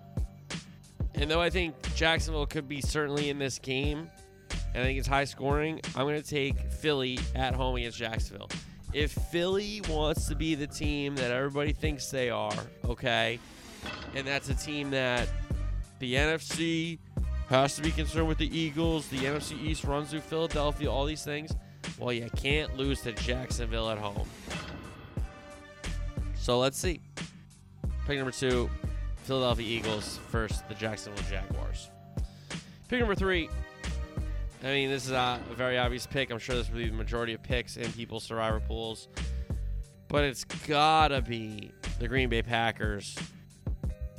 and 1.17 1.29
though 1.29 1.41
I 1.41 1.51
think 1.51 1.75
Jacksonville 1.97 2.47
could 2.47 2.69
be 2.69 2.81
certainly 2.81 3.31
in 3.31 3.39
this 3.41 3.59
game, 3.59 4.09
and 4.73 4.81
I 4.81 4.87
think 4.87 5.01
it's 5.01 5.09
high 5.09 5.25
scoring, 5.25 5.81
I'm 5.97 6.07
going 6.07 6.23
to 6.23 6.29
take 6.29 6.57
Philly 6.71 7.19
at 7.35 7.53
home 7.53 7.75
against 7.75 7.99
Jacksonville. 7.99 8.49
If 8.93 9.11
Philly 9.11 9.83
wants 9.89 10.29
to 10.29 10.37
be 10.37 10.55
the 10.55 10.69
team 10.69 11.17
that 11.17 11.33
everybody 11.33 11.73
thinks 11.73 12.13
they 12.13 12.31
are, 12.31 12.55
okay, 12.85 13.41
and 14.15 14.25
that's 14.25 14.49
a 14.51 14.55
team 14.55 14.93
that 14.93 15.27
the 15.99 16.15
NFC 16.15 17.01
has 17.49 17.75
to 17.75 17.83
be 17.83 17.91
concerned 17.91 18.29
with 18.29 18.39
the 18.39 18.57
Eagles, 18.57 19.09
the 19.09 19.19
NFC 19.19 19.61
East 19.61 19.83
runs 19.83 20.11
through 20.11 20.21
Philadelphia, 20.21 20.89
all 20.89 21.07
these 21.07 21.25
things, 21.25 21.57
well, 21.99 22.13
you 22.13 22.31
can't 22.37 22.77
lose 22.77 23.01
to 23.01 23.11
Jacksonville 23.15 23.91
at 23.91 23.99
home. 23.99 24.29
So 26.51 26.59
let's 26.59 26.77
see. 26.81 27.01
Pick 28.09 28.17
number 28.17 28.33
two, 28.33 28.69
Philadelphia 29.23 29.65
Eagles 29.65 30.19
first, 30.31 30.69
the 30.69 30.75
Jacksonville 30.75 31.23
Jaguars. 31.31 31.91
Pick 32.89 32.99
number 32.99 33.15
three. 33.15 33.49
I 34.65 34.67
mean, 34.67 34.91
this 34.91 35.05
is 35.05 35.13
a, 35.13 35.39
very 35.55 35.79
obvious 35.79 36.09
pick. 36.09 36.33
I'm 36.33 36.41
sure 36.41 36.57
this 36.57 36.69
will 36.69 36.79
be 36.79 36.89
the 36.89 36.97
majority 36.97 37.35
of 37.35 37.43
picks 37.45 37.77
in 37.77 37.93
people's 37.93 38.25
survivor 38.25 38.59
pools. 38.59 39.07
But 40.09 40.25
it's 40.25 40.43
got 40.43 41.09
to 41.09 41.23
be 41.23 41.71
the 42.01 42.09
Green 42.09 42.29
Bay 42.29 42.43
Packers 42.43 43.17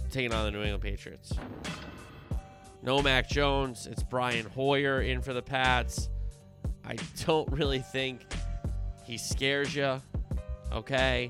taking 0.09 0.33
on 0.33 0.45
the 0.45 0.51
New 0.51 0.61
England 0.61 0.83
Patriots. 0.83 1.33
No 2.81 3.01
Mac 3.01 3.27
Jones. 3.27 3.87
It's 3.87 4.03
Brian 4.03 4.45
Hoyer 4.45 5.01
in 5.01 5.21
for 5.21 5.33
the 5.33 5.41
Pats. 5.41 6.07
I 6.85 6.95
don't 7.25 7.51
really 7.51 7.79
think 7.79 8.21
he 9.03 9.17
scares 9.17 9.75
you. 9.75 10.01
Okay. 10.71 11.29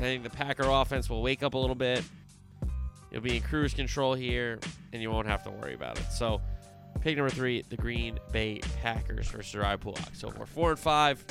I 0.00 0.04
think 0.04 0.22
the 0.22 0.30
Packer 0.30 0.66
offense 0.66 1.10
will 1.10 1.20
wake 1.20 1.42
up 1.42 1.52
a 1.52 1.58
little 1.58 1.74
bit. 1.74 2.02
You'll 3.10 3.20
be 3.20 3.36
in 3.36 3.42
cruise 3.42 3.74
control 3.74 4.14
here, 4.14 4.58
and 4.94 5.02
you 5.02 5.10
won't 5.10 5.26
have 5.26 5.42
to 5.44 5.50
worry 5.50 5.74
about 5.74 5.98
it. 5.98 6.10
So, 6.10 6.40
pick 7.02 7.18
number 7.18 7.28
three, 7.28 7.62
the 7.68 7.76
Green 7.76 8.18
Bay 8.32 8.60
Packers 8.80 9.28
versus 9.28 9.54
Ryan 9.54 9.78
Pullock. 9.78 10.16
So 10.16 10.32
we're 10.38 10.46
four 10.46 10.70
and 10.70 10.78
five. 10.78 11.22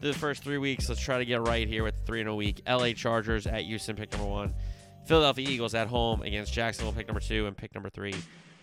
The 0.00 0.12
first 0.12 0.44
three 0.44 0.58
weeks, 0.58 0.88
let's 0.88 1.00
try 1.00 1.18
to 1.18 1.24
get 1.24 1.40
right 1.40 1.66
here 1.66 1.82
with 1.82 1.96
three 2.06 2.20
in 2.20 2.28
a 2.28 2.34
week. 2.34 2.62
LA 2.68 2.92
Chargers 2.92 3.48
at 3.48 3.62
Houston, 3.62 3.96
pick 3.96 4.12
number 4.12 4.28
one. 4.28 4.54
Philadelphia 5.06 5.48
Eagles 5.48 5.74
at 5.74 5.88
home 5.88 6.22
against 6.22 6.52
Jacksonville, 6.52 6.92
pick 6.92 7.08
number 7.08 7.20
two, 7.20 7.48
and 7.48 7.56
pick 7.56 7.74
number 7.74 7.90
three, 7.90 8.14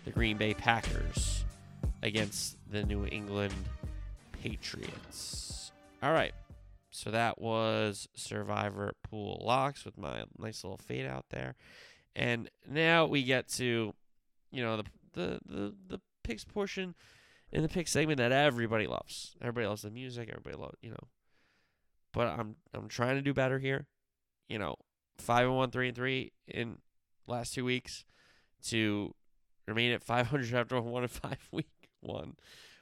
the 0.05 0.11
Green 0.11 0.37
Bay 0.37 0.53
Packers 0.53 1.43
against 2.03 2.55
the 2.71 2.83
New 2.83 3.05
England 3.07 3.53
Patriots. 4.41 5.73
All 6.01 6.13
right. 6.13 6.33
So 6.97 7.11
that 7.11 7.39
was 7.39 8.07
Survivor 8.15 8.93
Pool 9.03 9.39
Locks 9.45 9.85
with 9.85 9.99
my 9.99 10.23
nice 10.39 10.63
little 10.63 10.79
fade 10.79 11.05
out 11.05 11.25
there. 11.29 11.53
And 12.15 12.49
now 12.67 13.05
we 13.05 13.21
get 13.21 13.47
to, 13.49 13.93
you 14.49 14.63
know, 14.63 14.77
the 14.77 14.83
the 15.13 15.39
the, 15.45 15.75
the 15.89 16.01
picks 16.23 16.43
portion 16.43 16.95
in 17.51 17.61
the 17.61 17.69
pick 17.69 17.87
segment 17.87 18.17
that 18.17 18.31
everybody 18.31 18.87
loves. 18.87 19.35
Everybody 19.39 19.67
loves 19.67 19.83
the 19.83 19.91
music, 19.91 20.29
everybody 20.29 20.55
loves, 20.55 20.75
you 20.81 20.89
know. 20.89 21.07
But 22.13 22.29
I'm 22.29 22.55
I'm 22.73 22.87
trying 22.87 23.17
to 23.17 23.21
do 23.21 23.31
better 23.31 23.59
here. 23.59 23.85
You 24.49 24.57
know, 24.57 24.77
five 25.19 25.45
and 25.45 25.55
one, 25.55 25.69
three 25.69 25.89
and 25.89 25.95
three 25.95 26.31
in 26.47 26.79
last 27.27 27.53
two 27.53 27.63
weeks 27.63 28.05
to 28.69 29.13
remain 29.67 29.91
at 29.91 30.01
500 30.01 30.51
after 30.51 30.77
a 30.77 30.81
one 30.81 31.03
and 31.03 31.11
five 31.11 31.37
week 31.51 31.89
one, 31.99 32.37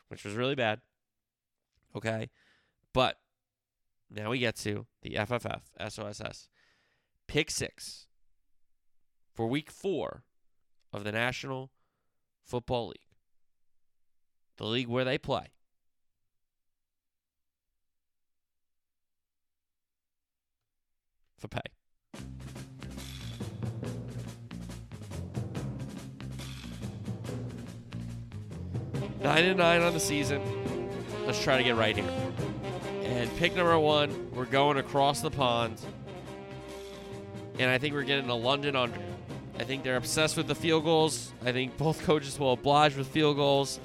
which 0.07 0.23
was 0.23 0.35
really 0.35 0.55
bad. 0.55 0.79
Okay, 1.97 2.29
but 2.93 3.17
now 4.15 4.29
we 4.29 4.39
get 4.39 4.55
to 4.57 4.85
the 5.01 5.11
FFF 5.11 5.61
SOSS 5.89 6.47
pick 7.27 7.51
six 7.51 8.07
for 9.33 9.47
week 9.47 9.69
four 9.69 10.23
of 10.93 11.03
the 11.03 11.11
National 11.11 11.71
Football 12.45 12.87
League, 12.87 13.09
the 14.57 14.65
league 14.65 14.87
where 14.87 15.03
they 15.03 15.17
play. 15.17 15.47
For 21.37 21.49
pay. 21.49 21.59
Nine 29.21 29.43
and 29.43 29.57
nine 29.57 29.81
on 29.81 29.93
the 29.93 29.99
season. 29.99 30.41
Let's 31.25 31.43
try 31.43 31.57
to 31.57 31.63
get 31.63 31.75
right 31.75 31.97
here. 31.97 32.34
And 33.15 33.33
pick 33.37 33.55
number 33.55 33.79
one, 33.79 34.29
we're 34.33 34.43
going 34.43 34.77
across 34.77 35.21
the 35.21 35.31
pond. 35.31 35.79
And 37.57 37.71
I 37.71 37.77
think 37.77 37.93
we're 37.93 38.03
getting 38.03 38.29
a 38.29 38.35
London 38.35 38.75
under. 38.75 38.99
I 39.57 39.63
think 39.63 39.83
they're 39.83 39.95
obsessed 39.95 40.35
with 40.35 40.47
the 40.47 40.53
field 40.53 40.83
goals. 40.83 41.31
I 41.45 41.53
think 41.53 41.77
both 41.77 42.03
coaches 42.03 42.37
will 42.37 42.51
oblige 42.51 42.97
with 42.97 43.07
field 43.07 43.37
goals. 43.37 43.79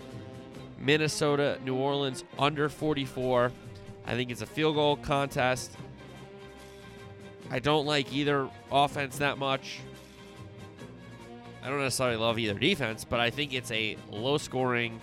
Minnesota, 0.80 1.60
New 1.64 1.76
Orleans 1.76 2.24
under 2.40 2.68
44. 2.68 3.52
I 4.04 4.14
think 4.14 4.32
it's 4.32 4.42
a 4.42 4.46
field 4.46 4.74
goal 4.74 4.96
contest. 4.96 5.76
I 7.52 7.60
don't 7.60 7.86
like 7.86 8.12
either 8.12 8.48
offense 8.72 9.18
that 9.18 9.38
much. 9.38 9.78
I 11.62 11.68
don't 11.68 11.78
necessarily 11.78 12.16
love 12.16 12.36
either 12.40 12.58
defense, 12.58 13.04
but 13.04 13.20
I 13.20 13.30
think 13.30 13.54
it's 13.54 13.70
a 13.70 13.96
low 14.10 14.38
scoring 14.38 15.00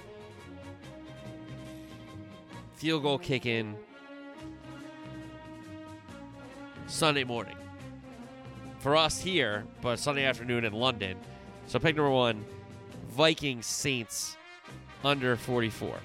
field 2.75 3.03
goal 3.03 3.19
kick 3.19 3.45
in 3.45 3.77
Sunday 6.87 7.25
morning. 7.25 7.55
For 8.79 8.95
us 8.95 9.19
here, 9.19 9.65
but 9.81 9.99
Sunday 9.99 10.23
afternoon 10.23 10.63
in 10.63 10.71
London. 10.71 11.17
So 11.67 11.79
pick 11.79 11.95
number 11.97 12.09
one 12.09 12.45
Vikings 13.09 13.65
Saints 13.65 14.37
under 15.03 15.35
44. 15.35 15.97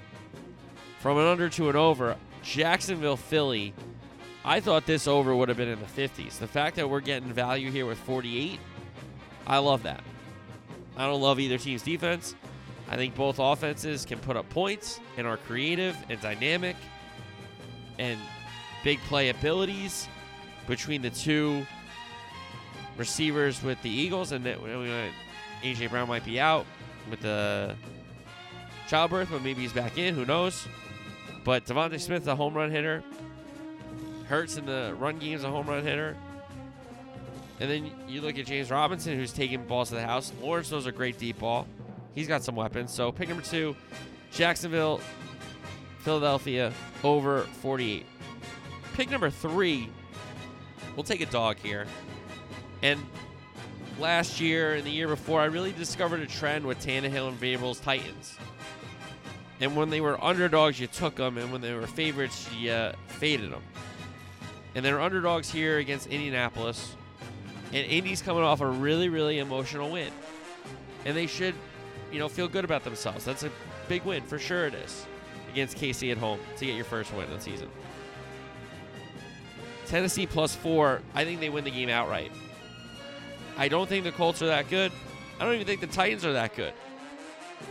From 0.99 1.17
an 1.17 1.25
under 1.25 1.49
to 1.49 1.69
an 1.69 1.77
over, 1.77 2.17
Jacksonville 2.41 3.15
Philly. 3.17 3.73
I 4.43 4.59
thought 4.59 4.85
this 4.85 5.07
over 5.07 5.33
would 5.33 5.47
have 5.47 5.57
been 5.57 5.69
in 5.69 5.79
the 5.79 5.85
50s. 5.85 6.37
The 6.37 6.47
fact 6.47 6.75
that 6.75 6.89
we're 6.89 6.99
getting 6.99 7.31
value 7.31 7.71
here 7.71 7.85
with 7.85 7.97
48, 7.99 8.59
I 9.47 9.59
love 9.59 9.83
that. 9.83 10.03
I 10.97 11.05
don't 11.05 11.21
love 11.21 11.39
either 11.39 11.57
team's 11.57 11.81
defense. 11.81 12.35
I 12.89 12.97
think 12.97 13.15
both 13.15 13.39
offenses 13.39 14.03
can 14.03 14.19
put 14.19 14.35
up 14.35 14.49
points 14.49 14.99
and 15.15 15.25
are 15.25 15.37
creative 15.37 15.95
and 16.09 16.19
dynamic 16.19 16.75
and 17.99 18.19
big 18.83 18.99
play 19.01 19.29
abilities 19.29 20.09
between 20.67 21.01
the 21.01 21.09
two 21.09 21.65
receivers 22.97 23.61
with 23.63 23.81
the 23.81 23.89
Eagles, 23.89 24.31
and 24.31 24.45
that 24.45 24.59
AJ 25.63 25.89
Brown 25.89 26.07
might 26.07 26.25
be 26.25 26.39
out 26.39 26.65
with 27.09 27.21
the 27.21 27.75
childbirth, 28.87 29.29
but 29.31 29.43
maybe 29.43 29.61
he's 29.61 29.73
back 29.73 29.97
in. 29.97 30.15
Who 30.15 30.25
knows? 30.25 30.67
But 31.43 31.65
DeVonta 31.65 31.99
Smith's 31.99 32.27
a 32.27 32.35
home 32.35 32.53
run 32.53 32.71
hitter. 32.71 33.03
Hurts 34.27 34.57
in 34.57 34.65
the 34.65 34.95
run 34.97 35.19
game 35.19 35.35
is 35.35 35.43
a 35.43 35.49
home 35.49 35.67
run 35.67 35.83
hitter. 35.83 36.15
And 37.59 37.69
then 37.69 37.91
you 38.07 38.21
look 38.21 38.37
at 38.37 38.45
James 38.45 38.71
Robinson, 38.71 39.15
who's 39.15 39.31
taking 39.31 39.65
balls 39.65 39.89
to 39.89 39.95
the 39.95 40.01
house. 40.01 40.31
Lawrence 40.41 40.71
knows 40.71 40.85
a 40.85 40.91
great 40.91 41.17
deep 41.17 41.39
ball. 41.39 41.67
He's 42.15 42.27
got 42.27 42.43
some 42.43 42.55
weapons. 42.55 42.91
So 42.91 43.11
pick 43.11 43.29
number 43.29 43.43
two, 43.43 43.75
Jacksonville, 44.31 45.01
Philadelphia, 45.99 46.73
over 47.03 47.41
48. 47.61 48.05
Pick 48.93 49.09
number 49.09 49.29
three, 49.29 49.89
we'll 50.95 51.03
take 51.03 51.21
a 51.21 51.25
dog 51.25 51.57
here. 51.57 51.85
And 52.81 52.99
last 53.99 54.41
year 54.41 54.75
and 54.75 54.83
the 54.83 54.91
year 54.91 55.07
before, 55.07 55.41
I 55.41 55.45
really 55.45 55.71
discovered 55.71 56.19
a 56.19 56.27
trend 56.27 56.65
with 56.65 56.83
Tannehill 56.85 57.29
and 57.29 57.39
Vrabel's 57.39 57.79
Titans. 57.79 58.37
And 59.59 59.75
when 59.75 59.89
they 59.89 60.01
were 60.01 60.21
underdogs, 60.23 60.79
you 60.79 60.87
took 60.87 61.15
them, 61.15 61.37
and 61.37 61.51
when 61.51 61.61
they 61.61 61.73
were 61.73 61.87
favorites, 61.87 62.49
you 62.53 62.71
uh, 62.71 62.93
faded 63.07 63.51
them. 63.51 63.61
And 64.75 64.83
they're 64.83 64.99
underdogs 64.99 65.49
here 65.49 65.77
against 65.77 66.07
Indianapolis. 66.07 66.95
And 67.71 67.85
Indy's 67.89 68.21
coming 68.21 68.43
off 68.43 68.61
a 68.61 68.67
really, 68.67 69.09
really 69.09 69.39
emotional 69.39 69.89
win. 69.89 70.11
And 71.05 71.15
they 71.15 71.27
should, 71.27 71.55
you 72.11 72.19
know, 72.19 72.27
feel 72.27 72.47
good 72.47 72.65
about 72.65 72.83
themselves. 72.83 73.23
That's 73.23 73.43
a 73.43 73.51
big 73.87 74.03
win, 74.03 74.23
for 74.23 74.39
sure 74.39 74.67
it 74.67 74.73
is, 74.73 75.05
against 75.51 75.77
KC 75.77 76.11
at 76.11 76.17
home 76.17 76.39
to 76.57 76.65
get 76.65 76.75
your 76.75 76.85
first 76.85 77.13
win 77.13 77.25
of 77.25 77.31
the 77.31 77.39
season. 77.39 77.69
Tennessee 79.87 80.25
plus 80.25 80.55
four, 80.55 81.01
I 81.13 81.25
think 81.25 81.39
they 81.39 81.49
win 81.49 81.63
the 81.63 81.71
game 81.71 81.89
outright. 81.89 82.31
I 83.57 83.67
don't 83.67 83.87
think 83.87 84.03
the 84.03 84.11
Colts 84.11 84.41
are 84.41 84.47
that 84.47 84.69
good. 84.69 84.91
I 85.39 85.45
don't 85.45 85.55
even 85.55 85.67
think 85.67 85.81
the 85.81 85.87
Titans 85.87 86.25
are 86.25 86.33
that 86.33 86.55
good. 86.55 86.73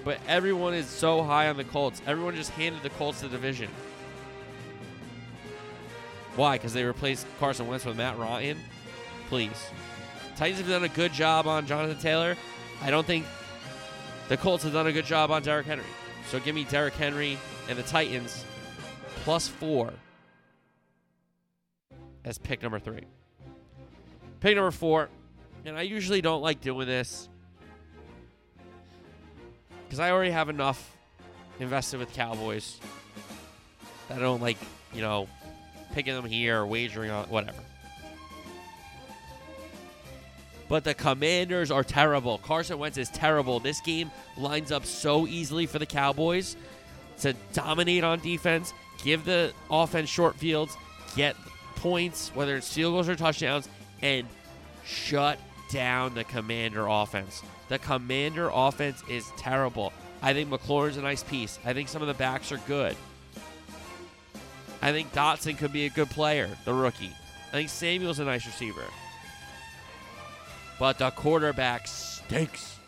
But 0.05 0.19
everyone 0.29 0.75
is 0.75 0.87
so 0.87 1.23
high 1.23 1.49
on 1.49 1.57
the 1.57 1.65
Colts. 1.65 2.01
Everyone 2.07 2.35
just 2.35 2.51
handed 2.51 2.83
the 2.83 2.91
Colts 2.91 3.21
the 3.21 3.29
division. 3.29 3.69
Why? 6.37 6.57
Because 6.57 6.73
they 6.73 6.85
replaced 6.85 7.27
Carson 7.39 7.67
Wentz 7.67 7.85
with 7.85 7.97
Matt 7.97 8.19
Ryan? 8.19 8.59
Please. 9.29 9.71
Titans 10.37 10.61
have 10.61 10.69
done 10.69 10.85
a 10.85 10.89
good 10.89 11.13
job 11.13 11.47
on 11.47 11.67
Jonathan 11.67 11.99
Taylor. 11.99 12.37
I 12.81 12.91
don't 12.91 13.07
think 13.07 13.27
the 14.29 14.37
Colts 14.37 14.65
have 14.65 14.73
done 14.73 14.87
a 14.87 14.93
good 14.93 15.05
job 15.05 15.31
on 15.31 15.43
Derrick 15.43 15.67
Henry. 15.67 15.85
So 16.31 16.41
give 16.41 16.55
me 16.55 16.65
Derrick 16.65 16.95
Henry 16.95 17.39
and 17.69 17.79
the 17.79 17.83
Titans 17.83 18.45
plus 19.25 19.47
four 19.47 19.93
as 22.25 22.39
pick 22.39 22.63
number 22.63 22.79
three. 22.79 23.03
Pick 24.41 24.57
number 24.57 24.71
four, 24.71 25.09
and 25.65 25.77
I 25.77 25.83
usually 25.83 26.21
don't 26.21 26.43
like 26.43 26.61
doing 26.61 26.87
this 26.87 27.29
because 29.85 30.01
I 30.01 30.11
already 30.11 30.31
have 30.31 30.49
enough 30.49 30.97
invested 31.61 31.99
with 31.99 32.13
Cowboys 32.15 32.81
that 34.09 34.19
I 34.19 34.21
don't 34.21 34.41
like, 34.41 34.57
you 34.95 35.03
know, 35.03 35.29
picking 35.93 36.15
them 36.15 36.25
here 36.25 36.61
or 36.61 36.67
wagering 36.67 37.11
on 37.11 37.29
whatever. 37.29 37.59
But 40.69 40.85
the 40.85 40.95
Commanders 40.95 41.71
are 41.71 41.85
terrible. 41.85 42.39
Carson 42.39 42.79
Wentz 42.79 42.97
is 42.97 43.11
terrible. 43.11 43.61
This 43.61 43.81
game 43.83 44.11
lines 44.39 44.73
up 44.73 44.87
so 44.87 45.27
easily 45.27 45.67
for 45.67 45.79
the 45.79 45.85
Cowboys 45.85 46.57
to 47.21 47.35
dominate 47.53 48.03
on 48.03 48.21
defense, 48.21 48.73
give 49.05 49.27
the 49.27 49.53
offense 49.71 50.09
short 50.09 50.35
fields, 50.37 50.75
get 51.15 51.37
points, 51.83 52.31
whether 52.35 52.57
it's 52.57 52.73
field 52.73 52.95
goals 52.95 53.09
or 53.09 53.17
touchdowns, 53.17 53.69
and 54.03 54.27
shut 54.85 55.39
down 55.71 56.15
the 56.15 56.25
Commander 56.25 56.87
offense. 56.87 57.43
The 57.69 57.79
Commander 57.79 58.51
offense 58.53 59.03
is 59.09 59.27
terrible. 59.37 59.93
I 60.23 60.33
think 60.33 60.49
McLaurin's 60.49 60.97
a 60.97 61.03
nice 61.03 61.25
piece. 61.25 61.59
I 61.65 61.73
think 61.73 61.89
some 61.89 62.01
of 62.01 62.09
the 62.09 62.15
backs 62.15 62.53
are 62.53 62.61
good. 62.69 62.97
I 64.81 64.93
think 64.93 65.13
Dotson 65.13 65.59
could 65.59 65.73
be 65.73 65.87
a 65.87 65.91
good 65.91 66.11
player, 66.11 66.49
the 66.65 66.73
rookie. 66.73 67.13
I 67.49 67.53
think 67.53 67.69
Samuel's 67.69 68.21
a 68.21 68.25
nice 68.25 68.47
receiver. 68.47 68.85
But 70.79 70.99
the 70.99 71.11
quarterback 71.11 71.87
stinks. 71.89 72.79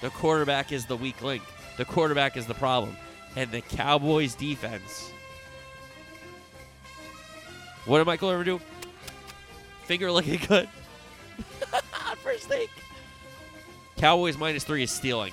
The 0.00 0.10
quarterback 0.10 0.72
is 0.72 0.86
the 0.86 0.96
weak 0.96 1.22
link. 1.22 1.42
The 1.76 1.84
quarterback 1.84 2.36
is 2.36 2.46
the 2.46 2.54
problem. 2.54 2.96
And 3.36 3.50
the 3.50 3.60
Cowboys 3.60 4.34
defense. 4.34 5.10
What 7.86 7.98
did 7.98 8.06
Michael 8.06 8.30
ever 8.30 8.44
do? 8.44 8.60
Finger 9.84 10.12
looking 10.12 10.40
good. 10.46 10.68
First 12.22 12.48
take. 12.48 12.70
Cowboys 13.96 14.36
minus 14.38 14.64
three 14.64 14.82
is 14.82 14.90
stealing. 14.90 15.32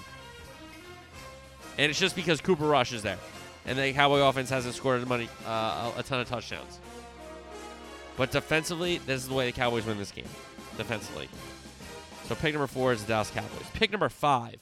And 1.77 1.89
it's 1.89 1.99
just 1.99 2.15
because 2.15 2.41
Cooper 2.41 2.65
Rush 2.65 2.91
is 2.91 3.03
there. 3.03 3.17
And 3.65 3.77
the 3.77 3.93
Cowboy 3.93 4.19
offense 4.19 4.49
hasn't 4.49 4.75
scored 4.75 5.05
money, 5.07 5.29
uh, 5.45 5.91
a 5.95 6.03
ton 6.03 6.21
of 6.21 6.27
touchdowns. 6.27 6.79
But 8.15 8.31
defensively, 8.31 8.97
this 8.99 9.21
is 9.21 9.27
the 9.27 9.35
way 9.35 9.45
the 9.45 9.51
Cowboys 9.51 9.85
win 9.85 9.97
this 9.97 10.11
game. 10.11 10.25
Defensively. 10.77 11.29
So 12.27 12.35
pick 12.35 12.53
number 12.53 12.67
four 12.67 12.93
is 12.93 13.03
the 13.03 13.09
Dallas 13.09 13.29
Cowboys. 13.29 13.69
Pick 13.73 13.91
number 13.91 14.09
five. 14.09 14.55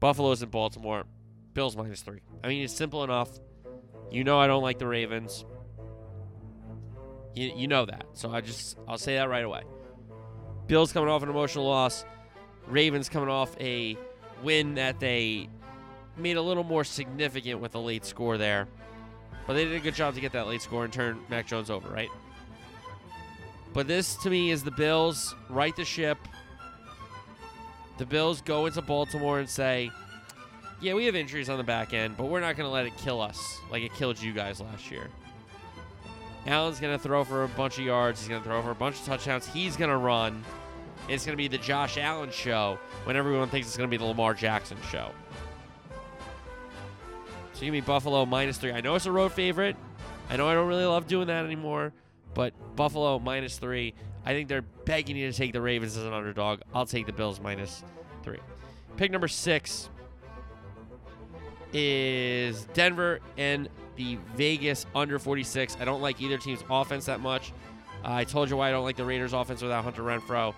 Buffalo's 0.00 0.42
in 0.42 0.48
Baltimore. 0.50 1.04
Bills 1.54 1.76
minus 1.76 2.02
three. 2.02 2.20
I 2.42 2.48
mean, 2.48 2.64
it's 2.64 2.74
simple 2.74 3.04
enough. 3.04 3.30
You 4.10 4.24
know 4.24 4.38
I 4.38 4.46
don't 4.46 4.62
like 4.62 4.78
the 4.78 4.86
Ravens. 4.86 5.44
You, 7.34 7.52
you 7.54 7.68
know 7.68 7.84
that. 7.84 8.06
So 8.14 8.30
I 8.30 8.40
just 8.40 8.78
I'll 8.86 8.98
say 8.98 9.16
that 9.16 9.28
right 9.28 9.44
away. 9.44 9.62
Bills 10.66 10.92
coming 10.92 11.08
off 11.08 11.22
an 11.22 11.28
emotional 11.28 11.66
loss. 11.66 12.04
Ravens 12.66 13.08
coming 13.08 13.28
off 13.28 13.56
a 13.60 13.96
win 14.42 14.74
that 14.74 15.00
they 15.00 15.48
made 16.16 16.36
a 16.36 16.42
little 16.42 16.64
more 16.64 16.84
significant 16.84 17.60
with 17.60 17.74
a 17.74 17.78
late 17.78 18.04
score 18.04 18.36
there. 18.38 18.68
But 19.46 19.54
they 19.54 19.64
did 19.64 19.74
a 19.74 19.80
good 19.80 19.94
job 19.94 20.14
to 20.14 20.20
get 20.20 20.32
that 20.32 20.46
late 20.46 20.60
score 20.60 20.84
and 20.84 20.92
turn 20.92 21.20
Mac 21.30 21.46
Jones 21.46 21.70
over, 21.70 21.88
right? 21.88 22.10
But 23.72 23.86
this 23.86 24.16
to 24.16 24.30
me 24.30 24.50
is 24.50 24.62
the 24.62 24.70
Bills 24.70 25.34
right 25.48 25.74
the 25.74 25.84
ship. 25.84 26.18
The 27.96 28.06
Bills 28.06 28.42
go 28.42 28.66
into 28.66 28.82
Baltimore 28.82 29.38
and 29.38 29.48
say, 29.48 29.90
yeah, 30.80 30.94
we 30.94 31.06
have 31.06 31.16
injuries 31.16 31.48
on 31.48 31.58
the 31.58 31.64
back 31.64 31.92
end, 31.92 32.16
but 32.16 32.26
we're 32.26 32.40
not 32.40 32.56
going 32.56 32.68
to 32.68 32.72
let 32.72 32.86
it 32.86 32.96
kill 32.96 33.20
us 33.20 33.58
like 33.70 33.82
it 33.82 33.92
killed 33.94 34.20
you 34.20 34.32
guys 34.32 34.60
last 34.60 34.90
year. 34.90 35.08
Allen's 36.46 36.80
going 36.80 36.96
to 36.96 37.02
throw 37.02 37.24
for 37.24 37.44
a 37.44 37.48
bunch 37.48 37.78
of 37.78 37.84
yards. 37.84 38.20
He's 38.20 38.28
going 38.28 38.40
to 38.40 38.48
throw 38.48 38.62
for 38.62 38.70
a 38.70 38.74
bunch 38.74 38.96
of 38.96 39.04
touchdowns. 39.04 39.46
He's 39.46 39.76
going 39.76 39.90
to 39.90 39.96
run. 39.96 40.42
It's 41.08 41.24
going 41.24 41.34
to 41.34 41.36
be 41.36 41.48
the 41.48 41.58
Josh 41.58 41.98
Allen 41.98 42.30
show 42.30 42.78
when 43.04 43.16
everyone 43.16 43.48
thinks 43.48 43.66
it's 43.66 43.76
going 43.76 43.88
to 43.88 43.90
be 43.90 43.98
the 43.98 44.04
Lamar 44.04 44.34
Jackson 44.34 44.78
show. 44.90 45.10
So 47.54 47.60
give 47.60 47.72
me 47.72 47.80
Buffalo 47.80 48.24
minus 48.24 48.56
three. 48.56 48.72
I 48.72 48.80
know 48.80 48.94
it's 48.94 49.06
a 49.06 49.12
road 49.12 49.32
favorite. 49.32 49.76
I 50.30 50.36
know 50.36 50.46
I 50.46 50.54
don't 50.54 50.68
really 50.68 50.84
love 50.84 51.08
doing 51.08 51.26
that 51.26 51.44
anymore, 51.44 51.92
but 52.34 52.54
Buffalo 52.76 53.18
minus 53.18 53.58
three. 53.58 53.94
I 54.24 54.32
think 54.32 54.48
they're 54.48 54.62
begging 54.62 55.16
you 55.16 55.30
to 55.30 55.36
take 55.36 55.52
the 55.52 55.60
Ravens 55.60 55.96
as 55.96 56.04
an 56.04 56.12
underdog. 56.12 56.60
I'll 56.72 56.86
take 56.86 57.06
the 57.06 57.12
Bills 57.12 57.40
minus 57.40 57.82
three. 58.22 58.38
Pick 58.96 59.10
number 59.10 59.28
six 59.28 59.88
is 61.72 62.64
Denver 62.74 63.20
and 63.36 63.68
the 63.96 64.18
Vegas 64.36 64.86
under 64.94 65.18
46. 65.18 65.76
I 65.80 65.84
don't 65.84 66.00
like 66.00 66.20
either 66.20 66.38
team's 66.38 66.62
offense 66.70 67.06
that 67.06 67.20
much. 67.20 67.52
Uh, 68.04 68.12
I 68.12 68.24
told 68.24 68.48
you 68.48 68.56
why 68.56 68.68
I 68.68 68.70
don't 68.70 68.84
like 68.84 68.96
the 68.96 69.04
Raiders' 69.04 69.32
offense 69.32 69.60
without 69.60 69.84
Hunter 69.84 70.02
Renfrow. 70.02 70.54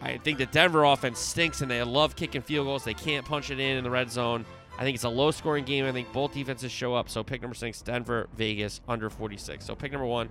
I 0.00 0.18
think 0.18 0.38
the 0.38 0.46
Denver 0.46 0.84
offense 0.84 1.20
stinks 1.20 1.60
and 1.60 1.70
they 1.70 1.82
love 1.82 2.16
kicking 2.16 2.42
field 2.42 2.66
goals. 2.66 2.82
They 2.82 2.94
can't 2.94 3.24
punch 3.24 3.50
it 3.50 3.60
in 3.60 3.76
in 3.76 3.84
the 3.84 3.90
red 3.90 4.10
zone. 4.10 4.44
I 4.76 4.82
think 4.82 4.96
it's 4.96 5.04
a 5.04 5.08
low 5.08 5.30
scoring 5.30 5.64
game. 5.64 5.84
I 5.84 5.92
think 5.92 6.12
both 6.12 6.34
defenses 6.34 6.72
show 6.72 6.94
up. 6.94 7.08
So 7.08 7.22
pick 7.22 7.40
number 7.40 7.54
six, 7.54 7.82
Denver, 7.82 8.28
Vegas, 8.36 8.80
under 8.88 9.10
46. 9.10 9.64
So 9.64 9.76
pick 9.76 9.92
number 9.92 10.06
one, 10.06 10.28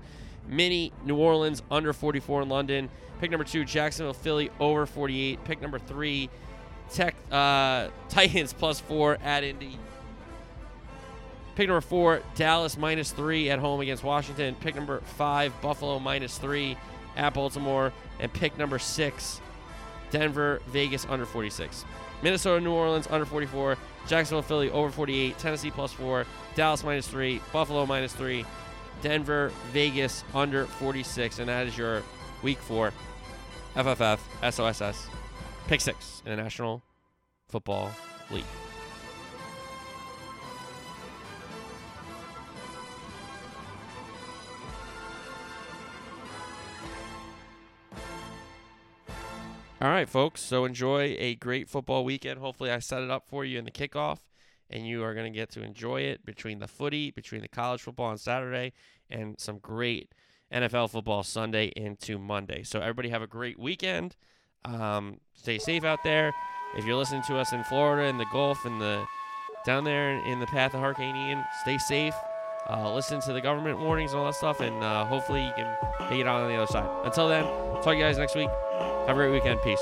Mini, 0.48 0.92
New 1.06 1.16
Orleans, 1.16 1.64
under 1.72 1.94
44 1.94 2.42
in 2.42 2.50
London. 2.50 2.90
Pick 3.22 3.32
number 3.32 3.44
two, 3.44 3.64
Jacksonville, 3.64 4.14
Philly, 4.14 4.50
over 4.60 4.86
48. 4.86 5.44
Pick 5.46 5.62
number 5.62 5.80
three, 5.80 6.30
Tech 6.94 7.16
uh, 7.32 7.88
Titans 8.10 8.54
plus 8.54 8.80
four 8.80 9.18
at 9.24 9.44
Indy. 9.44 9.78
Pick 11.56 11.68
number 11.68 11.82
four, 11.82 12.22
Dallas 12.36 12.78
minus 12.78 13.12
three 13.12 13.50
at 13.50 13.60
home 13.60 13.82
against 13.82 14.04
Washington. 14.04 14.56
Pick 14.56 14.76
number 14.76 15.00
five, 15.02 15.54
Buffalo 15.62 16.00
minus 16.00 16.38
three 16.38 16.78
at 17.16 17.34
Baltimore. 17.34 17.94
And 18.20 18.32
pick 18.32 18.58
number 18.58 18.80
six, 18.80 19.42
Denver, 20.12 20.62
Vegas 20.68 21.06
under 21.10 21.26
46. 21.26 21.86
Minnesota, 22.22 22.64
New 22.64 22.72
Orleans 22.72 23.08
under 23.10 23.26
44. 23.26 23.78
Jacksonville, 24.08 24.42
Philly 24.42 24.70
over 24.72 24.92
48. 24.92 25.38
Tennessee 25.38 25.72
plus 25.72 25.92
four. 25.92 26.26
Dallas 26.56 26.84
minus 26.84 27.08
three. 27.08 27.42
Buffalo 27.52 27.86
minus 27.86 28.14
three. 28.14 28.46
Denver, 29.02 29.52
Vegas 29.72 30.24
under 30.34 30.66
46. 30.66 31.40
And 31.40 31.50
that 31.50 31.68
is 31.68 31.78
your 31.78 32.04
week 32.44 32.60
four 32.60 32.94
FFF 33.76 34.20
SOSS 34.52 35.08
pick 35.68 35.82
six 35.82 36.22
in 36.26 36.32
the 36.32 36.42
National 36.42 36.82
Football 37.48 37.92
League. 38.30 38.44
All 49.82 49.90
right, 49.90 50.08
folks. 50.08 50.42
So 50.42 50.66
enjoy 50.66 51.16
a 51.18 51.36
great 51.36 51.68
football 51.68 52.06
weekend. 52.06 52.40
Hopefully, 52.40 52.70
I 52.70 52.80
set 52.80 53.02
it 53.02 53.10
up 53.10 53.28
for 53.28 53.44
you 53.44 53.58
in 53.58 53.66
the 53.66 53.72
kickoff 53.72 54.20
and 54.72 54.88
you 54.88 55.04
are 55.04 55.14
going 55.14 55.32
to 55.32 55.38
get 55.38 55.52
to 55.52 55.62
enjoy 55.62 56.02
it 56.02 56.26
between 56.26 56.60
the 56.60 56.68
footy, 56.68 57.12
between 57.12 57.42
the 57.42 57.48
college 57.48 57.82
football 57.82 58.08
on 58.08 58.18
Saturday, 58.18 58.72
and 59.10 59.40
some 59.40 59.60
great 59.60 60.14
NFL 60.52 60.90
football 60.90 61.24
Sunday 61.24 61.68
into 61.76 62.18
Monday. 62.18 62.64
So 62.64 62.80
everybody 62.80 63.10
have 63.10 63.22
a 63.22 63.28
great 63.28 63.60
weekend. 63.60 64.16
Um, 64.66 65.18
stay 65.34 65.58
safe 65.58 65.84
out 65.84 66.04
there. 66.04 66.34
If 66.78 66.86
you're 66.86 66.96
listening 66.96 67.24
to 67.28 67.38
us 67.38 67.52
in 67.54 67.64
Florida, 67.66 68.08
in 68.08 68.18
the 68.18 68.26
Gulf, 68.32 68.66
in 68.66 68.80
the 68.80 69.06
down 69.66 69.84
there 69.84 70.12
in 70.26 70.40
the 70.40 70.48
path 70.48 70.74
of 70.74 70.82
Hurricane 70.82 71.16
Ian, 71.16 71.44
stay 71.62 71.78
safe. 71.78 72.16
Uh, 72.70 72.94
listen 72.94 73.20
to 73.22 73.34
the 73.34 73.42
government 73.42 73.80
warnings 73.80 74.12
and 74.12 74.20
all 74.20 74.26
that 74.28 74.36
stuff, 74.36 74.60
and 74.60 74.84
uh, 74.84 75.06
hopefully 75.06 75.44
you 75.44 75.52
can 75.56 75.76
make 76.10 76.20
it 76.20 76.28
out 76.28 76.42
on 76.42 76.48
the 76.48 76.56
other 76.56 76.72
side. 76.72 76.88
Until 77.06 77.28
then, 77.28 77.44
talk 77.44 77.86
to 77.86 77.96
you 77.96 78.02
guys 78.02 78.18
next 78.18 78.36
week. 78.36 78.50
Have 79.08 79.10
a 79.10 79.14
great 79.14 79.32
weekend. 79.32 79.62
Peace. 79.62 79.82